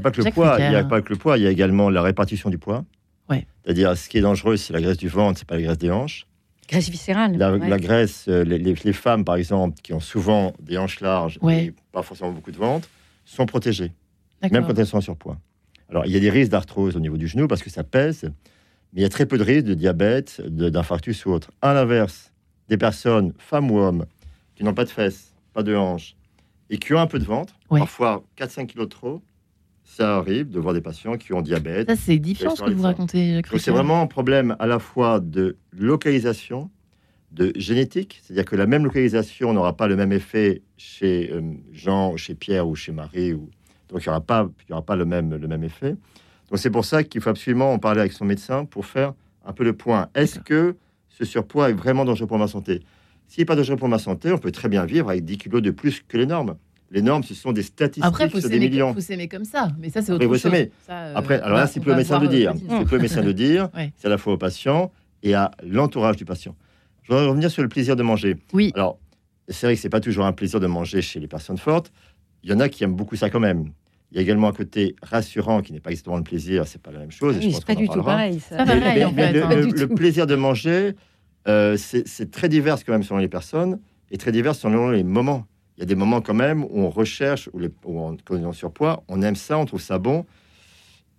pas 0.00 0.10
que 0.10 0.22
le 0.22 0.30
poids. 0.30 0.56
Il 0.60 0.68
n'y 0.68 0.76
a 0.76 0.84
pas 0.84 1.00
que 1.00 1.10
le 1.10 1.16
poids. 1.16 1.36
Il 1.36 1.42
y 1.42 1.46
a 1.46 1.50
également 1.50 1.90
la 1.90 2.02
répartition 2.02 2.50
du 2.50 2.58
poids. 2.58 2.84
Ouais. 3.28 3.46
C'est-à-dire, 3.64 3.96
ce 3.96 4.08
qui 4.08 4.18
est 4.18 4.20
dangereux, 4.20 4.56
c'est 4.56 4.72
la 4.72 4.80
graisse 4.80 4.98
du 4.98 5.08
ventre, 5.08 5.38
c'est 5.38 5.48
pas 5.48 5.56
la 5.56 5.62
graisse 5.62 5.78
des 5.78 5.90
hanches. 5.90 6.26
Graisse 6.68 6.88
viscérale. 6.88 7.36
La, 7.36 7.78
graisse, 7.78 8.26
euh, 8.28 8.44
les, 8.44 8.58
les, 8.58 8.92
femmes, 8.92 9.24
par 9.24 9.36
exemple, 9.36 9.80
qui 9.82 9.92
ont 9.92 10.00
souvent 10.00 10.52
des 10.60 10.78
hanches 10.78 11.00
larges 11.00 11.38
et 11.50 11.72
pas 11.92 12.02
forcément 12.02 12.30
beaucoup 12.30 12.52
de 12.52 12.56
ventre, 12.56 12.88
sont 13.24 13.46
protégées 13.46 13.92
même 14.50 14.66
quand 14.66 14.78
elles 14.78 14.86
sont 14.86 14.98
en 14.98 15.02
surpoids. 15.02 15.38
Alors, 15.88 16.06
il 16.06 16.12
y 16.12 16.16
a 16.16 16.20
des 16.20 16.30
risques 16.30 16.50
d'arthrose 16.50 16.96
au 16.96 17.00
niveau 17.00 17.16
du 17.16 17.28
genou 17.28 17.46
parce 17.46 17.62
que 17.62 17.70
ça 17.70 17.84
pèse, 17.84 18.24
mais 18.92 19.00
il 19.00 19.02
y 19.02 19.06
a 19.06 19.08
très 19.08 19.26
peu 19.26 19.38
de 19.38 19.44
risques 19.44 19.66
de 19.66 19.74
diabète, 19.74 20.40
d'infarctus 20.46 21.26
ou 21.26 21.30
autre. 21.30 21.50
À 21.62 21.74
l'inverse, 21.74 22.32
des 22.68 22.76
personnes, 22.76 23.32
femmes 23.38 23.70
ou 23.70 23.78
hommes, 23.78 24.06
qui 24.54 24.64
n'ont 24.64 24.74
pas 24.74 24.84
de 24.84 24.90
fesses, 24.90 25.34
pas 25.52 25.62
de 25.62 25.74
hanches, 25.74 26.16
et 26.70 26.78
qui 26.78 26.94
ont 26.94 27.00
un 27.00 27.06
peu 27.06 27.18
de 27.18 27.24
ventre, 27.24 27.54
parfois 27.68 28.24
4-5 28.38 28.66
kilos 28.66 28.86
de 28.86 28.90
trop, 28.90 29.22
ça 29.84 30.16
arrive 30.16 30.48
de 30.48 30.58
voir 30.58 30.74
des 30.74 30.80
patients 30.80 31.16
qui 31.16 31.32
ont 31.32 31.42
diabète. 31.42 31.88
Ça, 31.88 31.96
c'est 31.96 32.18
différent 32.18 32.56
ce 32.56 32.62
que 32.62 32.70
vous 32.70 32.82
racontez. 32.82 33.42
c'est 33.58 33.70
vraiment 33.70 34.00
un 34.00 34.06
problème 34.06 34.56
à 34.58 34.66
la 34.66 34.78
fois 34.78 35.20
de 35.20 35.56
localisation, 35.72 36.70
de 37.32 37.52
génétique, 37.56 38.20
c'est-à-dire 38.22 38.44
que 38.44 38.56
la 38.56 38.66
même 38.66 38.84
localisation 38.84 39.52
n'aura 39.52 39.76
pas 39.76 39.88
le 39.88 39.96
même 39.96 40.12
effet 40.12 40.62
chez 40.76 41.30
euh, 41.32 41.42
Jean, 41.72 42.16
chez 42.16 42.34
Pierre 42.34 42.68
ou 42.68 42.76
chez 42.76 42.92
Marie 42.92 43.34
ou 43.34 43.50
donc 43.94 44.04
il 44.04 44.08
n'y 44.08 44.10
aura 44.10 44.20
pas, 44.20 44.50
il 44.66 44.70
y 44.70 44.72
aura 44.72 44.82
pas 44.82 44.96
le, 44.96 45.04
même, 45.04 45.36
le 45.36 45.46
même 45.46 45.62
effet. 45.62 45.90
Donc 46.50 46.58
c'est 46.58 46.70
pour 46.70 46.84
ça 46.84 47.04
qu'il 47.04 47.20
faut 47.20 47.30
absolument 47.30 47.72
en 47.72 47.78
parler 47.78 48.00
avec 48.00 48.12
son 48.12 48.24
médecin 48.24 48.64
pour 48.64 48.86
faire 48.86 49.14
un 49.46 49.52
peu 49.52 49.62
le 49.62 49.72
point. 49.72 50.08
Est-ce 50.16 50.40
que 50.40 50.74
ce 51.08 51.24
surpoids 51.24 51.70
est 51.70 51.74
vraiment 51.74 52.04
dangereux 52.04 52.26
pour 52.26 52.38
ma 52.38 52.48
santé? 52.48 52.82
S'il 53.28 53.42
n'est 53.42 53.46
pas 53.46 53.54
dangereux 53.54 53.76
pour 53.76 53.88
ma 53.88 54.00
santé, 54.00 54.32
on 54.32 54.38
peut 54.38 54.50
très 54.50 54.68
bien 54.68 54.84
vivre 54.84 55.10
avec 55.10 55.24
10 55.24 55.38
kilos 55.38 55.62
de 55.62 55.70
plus 55.70 56.02
que 56.08 56.16
les 56.16 56.26
normes. 56.26 56.56
Les 56.90 57.02
normes, 57.02 57.22
ce 57.22 57.34
sont 57.34 57.52
des 57.52 57.62
statistiques 57.62 58.04
Après, 58.04 58.28
faut 58.28 58.40
sur 58.40 58.50
des 58.50 58.58
millions. 58.58 58.90
Il 58.90 58.94
faut 58.94 59.00
s'aimer 59.00 59.28
comme 59.28 59.44
ça, 59.44 59.68
mais 59.78 59.90
ça 59.90 60.02
c'est 60.02 60.10
autre 60.10 60.26
chose. 60.26 60.40
Ça, 60.40 61.12
Après, 61.14 61.40
alors 61.40 61.58
là, 61.58 61.68
c'est 61.68 61.78
plus 61.78 61.90
le 61.90 61.96
médecin 61.96 62.18
de 62.18 62.26
dire. 62.26 62.52
C'est 62.68 62.84
plus 62.84 62.96
le 62.96 63.02
médecin 63.02 63.22
de 63.22 63.32
dire. 63.32 63.68
C'est 63.96 64.08
à 64.08 64.10
la 64.10 64.18
fois 64.18 64.32
au 64.32 64.38
patient 64.38 64.90
et 65.22 65.34
à 65.34 65.52
l'entourage 65.62 66.16
du 66.16 66.24
patient. 66.24 66.56
Je 67.04 67.12
voudrais 67.12 67.28
revenir 67.28 67.48
sur 67.48 67.62
le 67.62 67.68
plaisir 67.68 67.94
de 67.94 68.02
manger. 68.02 68.36
Oui. 68.52 68.72
Alors, 68.74 68.98
c'est 69.48 69.66
vrai 69.68 69.76
que 69.76 69.80
c'est 69.80 69.88
pas 69.88 70.00
toujours 70.00 70.24
un 70.24 70.32
plaisir 70.32 70.58
de 70.58 70.66
manger 70.66 71.00
chez 71.00 71.20
les 71.20 71.28
personnes 71.28 71.58
fortes. 71.58 71.92
Il 72.42 72.50
y 72.50 72.52
en 72.52 72.60
a 72.60 72.68
qui 72.68 72.82
aiment 72.84 72.94
beaucoup 72.94 73.16
ça 73.16 73.30
quand 73.30 73.40
même. 73.40 73.70
Il 74.14 74.18
y 74.18 74.20
a 74.20 74.22
également 74.22 74.46
un 74.46 74.52
côté 74.52 74.94
rassurant 75.02 75.60
qui 75.60 75.72
n'est 75.72 75.80
pas 75.80 75.90
exactement 75.90 76.16
le 76.16 76.22
plaisir, 76.22 76.68
c'est 76.68 76.80
pas 76.80 76.92
la 76.92 77.00
même 77.00 77.10
chose. 77.10 77.36
Oui, 77.36 77.52
c'est 77.52 77.64
pas 77.64 77.74
du 77.74 77.88
tout 77.88 78.00
pareil. 78.00 78.40
le, 78.52 79.86
plaisir 79.86 80.28
de 80.28 80.36
manger, 80.36 80.92
euh, 81.48 81.76
c'est 81.76 82.30
très 82.30 82.48
divers 82.48 82.76
quand 82.84 82.92
même 82.92 83.02
selon 83.02 83.18
les 83.18 83.26
personnes 83.26 83.80
et 84.12 84.16
très 84.16 84.30
divers 84.30 84.54
selon 84.54 84.90
les 84.90 85.02
moments. 85.02 85.48
Il 85.76 85.80
y 85.80 85.82
a 85.82 85.86
des 85.86 85.96
moments 85.96 86.20
quand 86.20 86.32
même 86.32 86.62
où 86.62 86.78
on 86.78 86.90
recherche, 86.90 87.50
où, 87.52 87.58
les, 87.58 87.70
où 87.84 88.00
on, 88.00 88.16
quand 88.24 88.36
on 88.36 88.42
est 88.42 88.46
en 88.46 88.52
surpoids, 88.52 89.02
on 89.08 89.20
aime 89.20 89.34
ça, 89.34 89.58
on 89.58 89.64
trouve 89.64 89.80
ça 89.80 89.98
bon, 89.98 90.24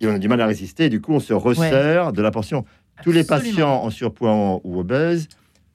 et 0.00 0.06
on 0.06 0.14
a 0.14 0.18
du 0.18 0.28
mal 0.28 0.40
à 0.40 0.46
résister, 0.46 0.86
et 0.86 0.88
du 0.88 1.02
coup 1.02 1.12
on 1.12 1.20
se 1.20 1.34
resserre 1.34 2.14
de 2.14 2.22
la 2.22 2.30
portion. 2.30 2.64
Tous 3.02 3.12
les 3.12 3.24
patients 3.24 3.82
en 3.84 3.90
surpoids 3.90 4.58
ou 4.64 4.80
obèses 4.80 5.28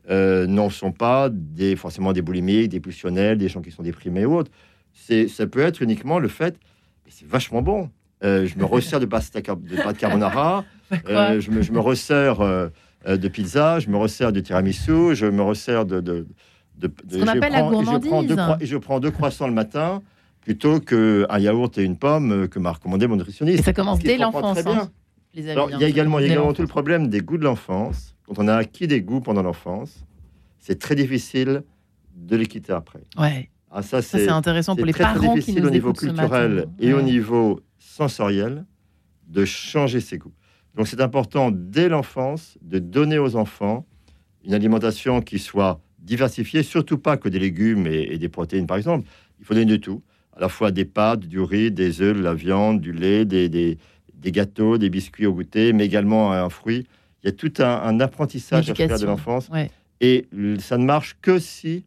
euh, 0.09 0.47
n'en 0.47 0.71
sont 0.71 0.91
pas 0.91 1.29
des, 1.31 1.75
forcément 1.75 2.13
des 2.13 2.23
boulimiques, 2.23 2.69
des 2.69 2.79
pulsionnels, 2.79 3.37
des 3.37 3.47
gens 3.47 3.61
qui 3.61 3.69
sont 3.69 3.83
déprimés 3.83 4.25
ou 4.25 4.37
autres. 4.37 4.51
Ça 4.95 5.45
peut 5.45 5.61
être 5.61 5.83
uniquement 5.83 6.17
le 6.17 6.27
fait 6.27 6.57
c'est 7.11 7.27
vachement 7.27 7.61
bon. 7.61 7.89
Euh, 8.23 8.45
je 8.45 8.57
me 8.57 8.65
resserre 8.75 8.99
de 8.99 9.05
pâte 9.05 9.33
de, 9.33 9.91
carbonara, 9.93 10.63
euh, 11.09 11.39
je, 11.39 11.51
me, 11.51 11.61
je, 11.61 11.71
me, 11.71 11.79
resserre 11.79 12.41
euh, 12.41 12.69
de 13.05 13.27
pizza, 13.27 13.79
je 13.79 13.89
me 13.89 13.97
resserre 13.97 14.31
de 14.31 14.39
tiramisu, 14.39 15.15
je 15.15 15.25
me 15.25 15.41
resserre 15.41 15.85
de, 15.85 15.99
de, 15.99 16.27
de, 16.77 16.91
Ce 17.09 17.17
qu'on 17.17 17.27
appelle 17.27 17.51
la 17.51 17.61
gourmandise. 17.63 18.37
Et 18.59 18.65
je, 18.65 18.77
prends 18.77 18.99
deux, 18.99 19.11
croissants 19.11 19.47
le 19.47 19.53
matin 19.53 20.01
plutôt 20.41 20.79
qu'un 20.79 21.37
yaourt 21.37 21.77
et 21.77 21.83
une 21.83 21.97
pomme 21.97 22.47
que 22.47 22.57
m'a 22.57 22.71
recommandé 22.71 23.07
mon 23.07 23.15
nutritionniste. 23.15 23.59
Et 23.59 23.63
ça 23.63 23.73
commence 23.73 23.99
dès 23.99 24.17
l'enfance. 24.17 24.57
Hein, 24.65 24.89
il 25.33 25.45
y 25.45 25.49
a 25.49 25.87
également, 25.87 26.19
y 26.19 26.23
a 26.23 26.27
également 26.27 26.53
tout 26.53 26.63
le 26.63 26.67
problème 26.67 27.07
des 27.07 27.21
goûts 27.21 27.37
de 27.37 27.43
l'enfance. 27.43 28.15
Quand 28.25 28.33
on 28.37 28.47
a 28.47 28.55
acquis 28.55 28.87
des 28.87 29.01
goûts 29.01 29.21
pendant 29.21 29.43
l'enfance, 29.43 30.03
c'est 30.59 30.79
très 30.79 30.95
difficile 30.95 31.63
de 32.15 32.35
les 32.35 32.47
quitter 32.47 32.73
après. 32.73 33.01
Ouais. 33.17 33.50
Ah, 33.73 33.81
ça, 33.81 34.01
c'est 34.01 34.27
intéressant 34.27 34.75
pour 34.75 34.85
les 34.85 34.93
parents 34.93 35.17
très 35.17 35.33
difficile 35.33 35.65
au 35.65 35.69
niveau 35.69 35.93
culturel 35.93 36.67
et 36.79 36.93
au 36.93 37.01
niveau 37.01 37.61
sensoriel 37.79 38.65
de 39.27 39.45
changer 39.45 40.01
ses 40.01 40.17
goûts. 40.17 40.33
Donc 40.75 40.87
c'est 40.87 41.01
important 41.01 41.51
dès 41.51 41.89
l'enfance 41.89 42.57
de 42.61 42.79
donner 42.79 43.17
aux 43.17 43.35
enfants 43.35 43.85
une 44.43 44.53
alimentation 44.53 45.21
qui 45.21 45.39
soit 45.39 45.81
diversifiée, 45.99 46.63
surtout 46.63 46.97
pas 46.97 47.15
que 47.15 47.29
des 47.29 47.39
légumes 47.39 47.87
et, 47.87 48.17
des 48.17 48.29
protéines 48.29 48.67
par 48.67 48.77
exemple. 48.77 49.07
Il 49.39 49.45
faut 49.45 49.53
donner 49.53 49.65
de 49.65 49.77
tout, 49.77 50.01
à 50.35 50.41
la 50.41 50.49
fois 50.49 50.71
des 50.71 50.85
pâtes, 50.85 51.21
du 51.21 51.39
riz, 51.39 51.71
des 51.71 52.01
œufs, 52.01 52.15
de 52.15 52.21
la 52.21 52.33
viande, 52.33 52.81
du 52.81 52.91
lait, 52.91 53.25
des, 53.25 53.49
des, 53.49 53.77
gâteaux, 54.31 54.77
des 54.77 54.89
biscuits 54.89 55.25
au 55.25 55.33
goûter, 55.33 55.73
mais 55.73 55.85
également 55.85 56.33
un 56.33 56.49
fruit. 56.49 56.87
Il 57.23 57.27
y 57.27 57.29
a 57.29 57.33
tout 57.33 57.53
un, 57.59 57.99
apprentissage 57.99 58.69
à 58.69 58.75
faire 58.75 58.99
de 58.99 59.05
l'enfance. 59.05 59.49
Et 59.99 60.27
ça 60.59 60.77
ne 60.77 60.85
marche 60.85 61.17
que 61.21 61.39
si 61.39 61.85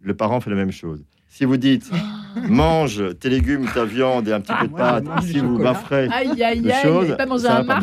le 0.00 0.14
parent 0.14 0.40
fait 0.40 0.50
la 0.50 0.56
même 0.56 0.72
chose. 0.72 1.02
Si 1.36 1.44
vous 1.44 1.56
dites 1.56 1.90
mange 2.48 3.02
tes 3.18 3.28
légumes, 3.28 3.66
ta 3.74 3.84
viande 3.84 4.28
et 4.28 4.32
un 4.32 4.40
petit 4.40 4.52
peu 4.60 4.68
de 4.68 4.72
pâte, 4.72 5.04
si 5.24 5.40
vous 5.40 5.58
bafferez 5.58 6.06
de 6.06 6.70
choses, 6.80 7.16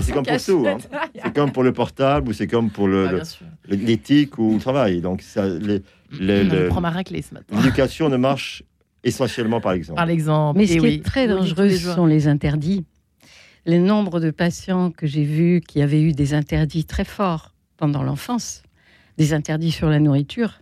c'est 0.02 0.14
comme 0.14 0.26
pour 0.26 0.42
tout. 0.42 0.66
Hein. 0.66 0.78
C'est 1.22 1.36
comme 1.36 1.52
pour 1.52 1.64
le 1.64 1.74
portable 1.74 2.30
ou 2.30 2.34
c'est 2.34 2.48
comme 2.48 2.70
pour 2.70 2.88
l'éthique 3.68 4.38
ou 4.38 4.54
le 4.54 4.60
travail. 4.62 5.02
Donc, 5.02 5.22
l'éducation 6.12 8.08
ne 8.08 8.16
marche 8.16 8.64
essentiellement 9.04 9.60
par 9.60 9.74
l'exemple. 9.74 9.98
Par 9.98 10.06
l'exemple. 10.06 10.58
Mais 10.58 10.68
ce 10.68 10.78
qui 10.78 10.88
est 10.88 11.04
très 11.04 11.28
dangereux, 11.28 11.72
ce 11.72 11.94
sont 11.94 12.06
les 12.06 12.30
interdits. 12.30 12.86
Les 13.66 13.80
nombres 13.80 14.22
de 14.22 14.32
patients 14.32 14.92
que 14.92 15.08
j'ai 15.08 15.26
vus 15.26 15.60
qui 15.60 15.82
avaient 15.82 16.02
eu 16.02 16.14
des 16.14 16.34
interdits 16.34 16.86
très 16.86 17.04
forts 17.04 17.54
pendant 17.76 18.02
l'enfance, 18.02 18.64
des 19.18 19.34
interdits 19.34 19.72
sur 19.72 19.90
la 19.90 20.00
nourriture, 20.00 20.62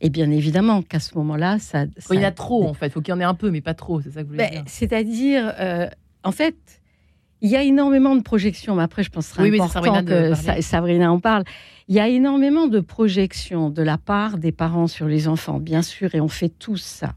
et 0.00 0.10
bien 0.10 0.30
évidemment 0.30 0.82
qu'à 0.82 1.00
ce 1.00 1.16
moment-là, 1.16 1.58
ça, 1.58 1.84
Il 2.10 2.16
y 2.16 2.18
en 2.18 2.28
a 2.28 2.30
trop, 2.30 2.66
en 2.66 2.74
fait. 2.74 2.86
Il 2.86 2.92
faut 2.92 3.00
qu'il 3.00 3.12
y 3.12 3.16
en 3.16 3.20
ait 3.20 3.24
un 3.24 3.34
peu, 3.34 3.50
mais 3.50 3.60
pas 3.60 3.74
trop. 3.74 4.00
C'est 4.00 4.10
ça 4.10 4.20
que 4.20 4.26
vous 4.26 4.34
voulez 4.34 4.44
ben, 4.44 4.50
dire 4.50 4.64
C'est-à-dire, 4.66 5.54
euh, 5.58 5.88
en 6.22 6.32
fait, 6.32 6.56
il 7.40 7.50
y 7.50 7.56
a 7.56 7.62
énormément 7.62 8.14
de 8.14 8.22
projections. 8.22 8.76
Mais 8.76 8.82
après, 8.82 9.02
je 9.02 9.10
pense 9.10 9.32
que 9.32 9.42
oui, 9.42 9.60
important 9.60 10.04
que 10.04 10.34
Sabrina 10.60 11.10
en 11.10 11.20
parle. 11.20 11.44
Il 11.88 11.94
y 11.94 12.00
a 12.00 12.08
énormément 12.08 12.66
de 12.66 12.80
projections 12.80 13.70
de 13.70 13.82
la 13.82 13.96
part 13.96 14.38
des 14.38 14.52
parents 14.52 14.88
sur 14.88 15.06
les 15.06 15.28
enfants, 15.28 15.60
bien 15.60 15.82
sûr, 15.82 16.14
et 16.14 16.20
on 16.20 16.28
fait 16.28 16.48
tous 16.48 16.82
ça. 16.82 17.14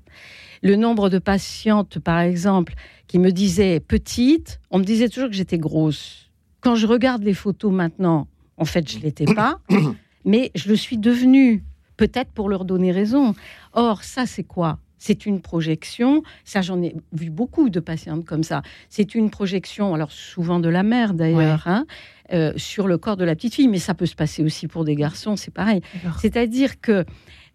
Le 0.62 0.76
nombre 0.76 1.10
de 1.10 1.20
patientes, 1.20 2.00
par 2.00 2.20
exemple, 2.20 2.74
qui 3.08 3.18
me 3.18 3.32
disaient 3.32 3.80
petite, 3.80 4.60
on 4.70 4.80
me 4.80 4.84
disait 4.84 5.10
toujours 5.10 5.30
que 5.30 5.36
j'étais 5.36 5.58
grosse. 5.58 6.30
Quand 6.62 6.76
je 6.76 6.86
regarde 6.86 7.24
les 7.24 7.34
photos 7.34 7.72
maintenant, 7.72 8.28
en 8.58 8.66
fait, 8.66 8.90
je 8.90 8.98
ne 8.98 9.04
l'étais 9.04 9.26
pas, 9.26 9.60
mais 10.26 10.52
je 10.54 10.70
le 10.70 10.76
suis 10.76 10.98
devenue 10.98 11.64
peut-être 12.00 12.32
pour 12.32 12.48
leur 12.48 12.64
donner 12.64 12.94
raison. 12.94 13.36
Or, 13.74 14.06
ça, 14.06 14.26
c'est 14.26 14.46
quoi? 14.46 14.80
C'est 14.98 15.26
une 15.26 15.42
projection, 15.42 16.24
ça 16.44 16.62
j'en 16.62 16.82
ai 16.82 16.94
vu 17.14 17.30
beaucoup 17.30 17.70
de 17.70 17.80
patientes 17.80 18.26
comme 18.26 18.44
ça, 18.44 18.64
c'est 18.90 19.16
une 19.16 19.30
projection, 19.30 19.94
alors 19.94 20.12
souvent 20.12 20.60
de 20.60 20.68
la 20.68 20.84
mère 20.84 21.14
d'ailleurs, 21.14 21.64
hein, 21.68 21.86
euh, 22.34 22.52
sur 22.58 22.86
le 22.86 22.98
corps 22.98 23.16
de 23.16 23.24
la 23.24 23.34
petite 23.34 23.56
fille, 23.56 23.70
mais 23.70 23.80
ça 23.80 23.94
peut 23.94 24.06
se 24.06 24.16
passer 24.16 24.44
aussi 24.44 24.68
pour 24.68 24.84
des 24.84 24.96
garçons, 24.96 25.38
c'est 25.38 25.54
pareil. 25.54 25.80
C'est-à-dire 26.20 26.82
que 26.82 27.06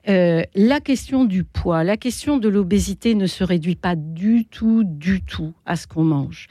euh, 0.09 0.43
la 0.55 0.81
question 0.81 1.27
du 1.27 1.45
poids, 1.45 1.85
la 1.85 1.99
question 1.99 2.39
de 2.39 2.49
l'obésité 2.49 3.15
ne 3.15 3.27
se 3.27 3.45
réduit 3.45 3.77
pas 3.77 3.95
du 3.95 4.47
tout, 4.47 4.83
du 4.83 5.21
tout 5.23 5.53
à 5.67 5.77
ce 5.77 5.87
qu'on 5.87 6.05
mange. 6.05 6.47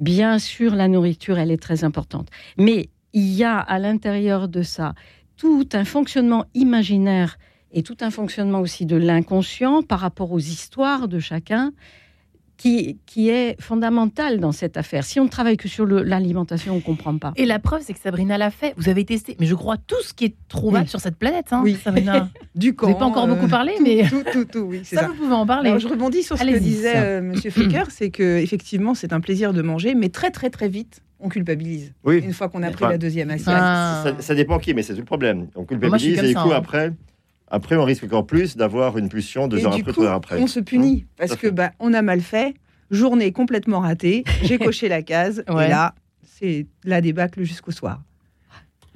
Bien 0.00 0.38
sûr, 0.38 0.74
la 0.74 0.88
nourriture, 0.88 1.38
elle 1.38 1.50
est 1.50 1.62
très 1.62 1.84
importante, 1.84 2.28
mais 2.56 2.88
il 3.12 3.34
y 3.34 3.44
a 3.44 3.58
à 3.58 3.78
l'intérieur 3.78 4.48
de 4.48 4.62
ça 4.62 4.94
tout 5.42 5.68
un 5.72 5.84
fonctionnement 5.84 6.44
imaginaire 6.54 7.36
et 7.72 7.82
tout 7.82 7.96
un 8.00 8.12
fonctionnement 8.12 8.60
aussi 8.60 8.86
de 8.86 8.94
l'inconscient 8.94 9.82
par 9.82 9.98
rapport 9.98 10.30
aux 10.30 10.38
histoires 10.38 11.08
de 11.08 11.18
chacun 11.18 11.72
qui, 12.56 13.00
qui, 13.06 13.28
est 13.28 13.60
fondamental 13.60 14.38
dans 14.38 14.52
cette 14.52 14.76
affaire. 14.76 15.02
Si 15.02 15.18
on 15.18 15.24
ne 15.24 15.28
travaille 15.28 15.56
que 15.56 15.66
sur 15.66 15.84
l'alimentation, 15.84 16.74
on 16.74 16.76
ne 16.76 16.80
comprend 16.80 17.18
pas. 17.18 17.32
Et 17.34 17.44
la 17.44 17.58
preuve, 17.58 17.82
c'est 17.84 17.92
que 17.92 17.98
Sabrina 17.98 18.38
l'a 18.38 18.52
fait. 18.52 18.72
Vous 18.76 18.88
avez 18.88 19.04
testé, 19.04 19.36
mais 19.40 19.46
je 19.46 19.56
crois 19.56 19.78
tout 19.78 20.00
ce 20.04 20.14
qui 20.14 20.26
est 20.26 20.36
trouvable 20.46 20.86
sur 20.86 21.00
cette 21.00 21.16
planète. 21.16 21.46
Hein, 21.50 21.62
oui, 21.64 21.76
Sabrina. 21.82 22.30
du 22.54 22.76
camp. 22.76 22.86
Vous 22.86 22.92
n'avez 22.92 23.00
pas 23.00 23.06
encore 23.06 23.26
beaucoup 23.26 23.48
parlé, 23.48 23.72
mais 23.82 24.08
tout, 24.08 24.22
tout, 24.32 24.44
tout, 24.44 24.60
oui, 24.60 24.82
ça, 24.84 25.00
ça, 25.00 25.08
vous 25.08 25.14
pouvez 25.14 25.34
en 25.34 25.44
parler. 25.44 25.76
je 25.80 25.88
rebondis 25.88 26.22
sur 26.22 26.38
ce 26.38 26.44
que 26.44 26.58
disait 26.58 26.94
M. 26.94 27.04
Euh, 27.04 27.20
Monsieur 27.20 27.50
Flicker, 27.50 27.90
c'est 27.90 28.10
que 28.10 28.38
effectivement, 28.38 28.94
c'est 28.94 29.12
un 29.12 29.20
plaisir 29.20 29.52
de 29.52 29.62
manger, 29.62 29.96
mais 29.96 30.08
très 30.08 30.30
très 30.30 30.50
très 30.50 30.68
vite, 30.68 31.02
on 31.22 31.28
culpabilise. 31.28 31.94
Oui. 32.04 32.18
Une 32.18 32.32
fois 32.32 32.48
qu'on 32.48 32.62
a 32.62 32.70
pris 32.70 32.84
la 32.84 32.98
deuxième 32.98 33.30
assiette. 33.30 33.48
Ah. 33.48 34.04
Ça, 34.18 34.34
dépend 34.34 34.58
qui, 34.58 34.74
mais 34.74 34.82
c'est 34.82 34.94
tout 34.94 35.00
le 35.00 35.06
problème. 35.06 35.48
On 35.54 35.64
culpabilise 35.64 36.18
et 36.18 36.28
du 36.28 36.34
coup, 36.34 36.52
hein. 36.52 36.56
après, 36.56 36.92
après, 37.48 37.76
on 37.76 37.84
risque 37.84 38.04
encore 38.04 38.26
plus 38.26 38.56
d'avoir 38.56 38.98
une 38.98 39.08
pulsion 39.08 39.48
deux 39.48 39.64
heures 39.64 39.74
après, 39.74 40.06
après. 40.06 40.40
On 40.40 40.46
se 40.46 40.60
punit 40.60 41.04
hein 41.04 41.12
parce 41.16 41.36
que 41.36 41.48
bah, 41.48 41.72
on 41.80 41.94
a 41.94 42.02
mal 42.02 42.20
fait. 42.20 42.54
Journée 42.90 43.32
complètement 43.32 43.80
ratée. 43.80 44.24
J'ai 44.42 44.58
coché 44.58 44.88
la 44.88 45.02
case. 45.02 45.44
Et 45.48 45.68
là, 45.68 45.94
c'est 46.22 46.66
la 46.84 47.00
débâcle 47.00 47.42
jusqu'au 47.42 47.70
soir. 47.70 48.02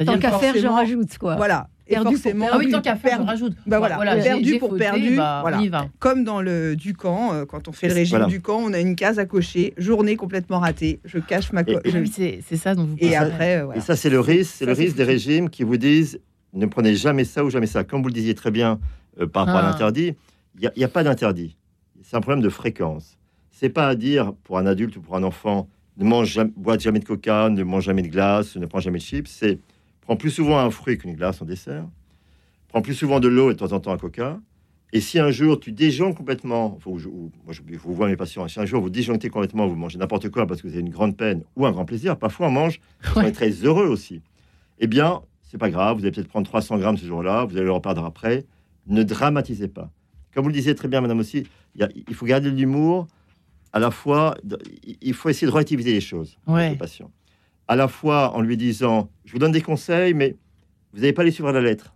Tant 0.05 0.19
qu'à 0.19 0.39
faire, 0.39 0.55
j'en 0.57 0.75
rajoute 0.75 1.17
quoi. 1.19 1.37
Voilà. 1.37 1.69
Et 1.89 1.95
perdu 1.95 2.17
forcément, 2.17 2.47
pour... 2.47 2.55
Ah 2.57 2.59
oui, 2.59 2.71
tant 2.71 2.81
qu'à 2.81 2.97
faire, 2.97 3.25
rajoute. 3.25 3.55
Bah 3.67 3.79
voilà, 3.79 4.17
perdu 4.17 4.59
pour 4.59 4.77
perdu. 4.77 5.17
Bah, 5.17 5.39
voilà. 5.43 5.89
Comme 5.99 6.25
dans 6.25 6.41
le 6.41 6.75
Ducan, 6.75 7.33
euh, 7.33 7.45
quand 7.45 7.69
on 7.69 7.73
fait 7.73 7.89
le 7.89 7.95
régime 7.95 8.27
du 8.27 8.41
camp, 8.41 8.61
on 8.65 8.73
a 8.73 8.81
une 8.81 8.97
case 8.97 9.19
à 9.19 9.25
cocher. 9.25 9.73
Journée 9.77 10.17
complètement 10.17 10.59
ratée. 10.59 11.01
Je 11.05 11.19
cache 11.19 11.53
ma. 11.53 11.65
coche. 11.65 11.81
c'est 12.15 12.57
ça 12.57 12.75
dont 12.75 12.85
vous. 12.85 12.97
Et 12.99 13.15
après, 13.15 13.65
Et 13.75 13.81
ça, 13.81 13.95
c'est 13.95 14.11
le 14.11 14.21
risque. 14.21 14.55
C'est 14.57 14.67
le 14.67 14.73
risque 14.73 14.97
des 14.97 15.05
régimes 15.05 15.49
qui 15.49 15.63
vous 15.63 15.77
disent 15.77 16.21
ne 16.57 16.67
prenez 16.67 16.95
jamais 16.95 17.25
ça 17.25 17.45
ou 17.45 17.51
jamais 17.51 17.67
ça. 17.67 17.85
Comme 17.85 18.03
vous 18.03 18.09
le 18.09 18.15
disiez 18.15 18.35
très 18.35 18.51
bien 18.51 18.81
euh, 19.21 19.27
par 19.27 19.47
rapport 19.47 19.61
à 19.61 19.69
ah. 19.69 19.71
l'interdit, 19.71 20.15
il 20.59 20.71
n'y 20.77 20.85
a, 20.85 20.89
pas 20.89 21.05
d'interdit. 21.05 21.57
C'est 22.03 22.17
un 22.17 22.21
problème 22.21 22.43
de 22.43 22.49
fréquence. 22.49 23.19
C'est 23.51 23.69
pas 23.69 23.89
à 23.89 23.95
dire 23.95 24.33
pour 24.45 24.59
un 24.59 24.67
adulte 24.67 24.97
ou 24.97 25.01
pour 25.01 25.17
un 25.17 25.23
enfant 25.23 25.69
ne 25.99 26.05
mange 26.05 26.29
jamais, 26.29 26.53
bois 26.57 26.77
jamais 26.79 26.99
de 26.99 27.05
coca, 27.05 27.49
ne 27.49 27.63
mange 27.63 27.85
jamais 27.85 28.03
de 28.03 28.09
glace, 28.09 28.57
ne 28.57 28.67
prends 28.67 28.81
jamais 28.81 28.99
de 28.99 29.03
chips. 29.03 29.29
C'est 29.29 29.59
prends 30.07 30.17
plus 30.17 30.31
souvent 30.31 30.59
un 30.59 30.71
fruit 30.71 30.97
qu'une 30.97 31.15
glace 31.15 31.43
en 31.43 31.45
dessert, 31.45 31.85
prends 32.69 32.81
plus 32.81 32.95
souvent 32.95 33.21
de 33.21 33.29
l'eau 33.29 33.51
et 33.51 33.55
de 33.55 33.59
temps 33.59 33.73
en 33.73 33.81
temps 33.81 33.93
un 33.93 33.99
coca. 33.99 34.41
Et 34.93 35.01
si 35.01 35.19
un 35.19 35.33
jour 35.33 35.59
tu 35.59 35.73
déjonctes 35.73 36.17
complètement, 36.17 36.79
moi 36.87 36.99
je, 36.99 37.09
vous 37.09 37.95
vois 37.95 38.07
mes 38.07 38.17
patients, 38.17 38.47
si 38.47 38.61
un 38.61 38.67
jour 38.67 38.81
vous 38.81 38.89
disjonctez 38.89 39.29
complètement, 39.29 39.67
vous 39.67 39.75
mangez 39.75 39.99
n'importe 39.99 40.31
quoi 40.31 40.47
parce 40.47 40.63
que 40.63 40.69
vous 40.69 40.75
avez 40.75 40.83
une 40.83 40.91
grande 40.91 41.17
peine 41.17 41.43
ou 41.57 41.67
un 41.67 41.73
grand 41.73 41.85
plaisir, 41.85 42.17
parfois 42.17 42.47
on 42.47 42.53
mange, 42.53 42.81
on 43.17 43.23
est 43.23 43.33
très 43.33 43.51
heureux 43.51 43.89
aussi. 43.89 44.23
Eh 44.79 44.87
bien, 44.87 45.23
c'est 45.43 45.59
pas 45.59 45.71
grave, 45.71 45.97
vous 45.97 46.03
allez 46.05 46.13
peut-être 46.13 46.29
prendre 46.29 46.47
300 46.47 46.79
grammes 46.79 46.97
ce 46.97 47.07
jour-là, 47.07 47.45
vous 47.45 47.57
allez 47.57 47.67
le 47.67 47.73
reperdre 47.73 48.05
après. 48.05 48.45
Ne 48.87 49.03
dramatisez 49.03 49.67
pas. 49.67 49.91
Comme 50.33 50.45
vous 50.45 50.51
le 50.51 50.55
disiez 50.55 50.77
très 50.77 50.87
bien, 50.87 51.01
madame 51.01 51.19
aussi, 51.19 51.49
il 51.75 52.15
faut 52.15 52.27
garder 52.27 52.51
de 52.53 52.57
l'humour. 52.57 53.09
À 53.73 53.81
la 53.81 53.91
fois, 53.91 54.37
il 55.03 55.15
faut 55.15 55.29
essayer 55.29 55.49
de 55.49 55.53
relativiser 55.53 55.93
les 55.93 56.01
choses 56.01 56.39
ouais. 56.47 56.71
les 56.71 56.77
patients 56.77 57.11
à 57.69 57.77
la 57.77 57.89
fois 57.89 58.35
en 58.35 58.41
lui 58.41 58.57
disant, 58.57 59.11
je 59.25 59.33
vous 59.33 59.39
donne 59.39 59.53
des 59.53 59.63
conseils, 59.63 60.15
mais 60.15 60.37
vous 60.93 61.01
n'allez 61.01 61.13
pas 61.13 61.25
les 61.25 61.31
suivre 61.31 61.49
à 61.49 61.53
la 61.53 61.61
lettre. 61.61 61.95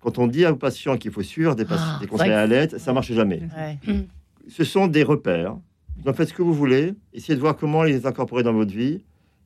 Quand 0.00 0.18
on 0.18 0.26
dit 0.26 0.44
à 0.44 0.50
vos 0.50 0.56
patients 0.56 0.96
qu'il 0.96 1.12
faut 1.12 1.22
suivre 1.22 1.54
des, 1.54 1.64
ah, 1.70 2.00
conseils 2.08 2.32
à 2.32 2.36
la 2.36 2.46
lettre, 2.46 2.78
ça 2.78 2.92
marche 2.92 3.12
jamais. 3.12 3.42
Ce 4.48 4.64
sont 4.64 4.88
des 4.88 5.04
repères. 5.04 5.56
Vous 5.96 6.10
en 6.10 6.12
faites 6.12 6.30
ce 6.30 6.34
que 6.34 6.42
vous 6.42 6.54
voulez. 6.54 6.94
Essayez 7.12 7.36
de 7.36 7.40
voir 7.40 7.56
comment 7.56 7.84
les 7.84 8.06
incorporer 8.06 8.42
dans 8.42 8.52
votre 8.52 8.72
vie. 8.72 9.02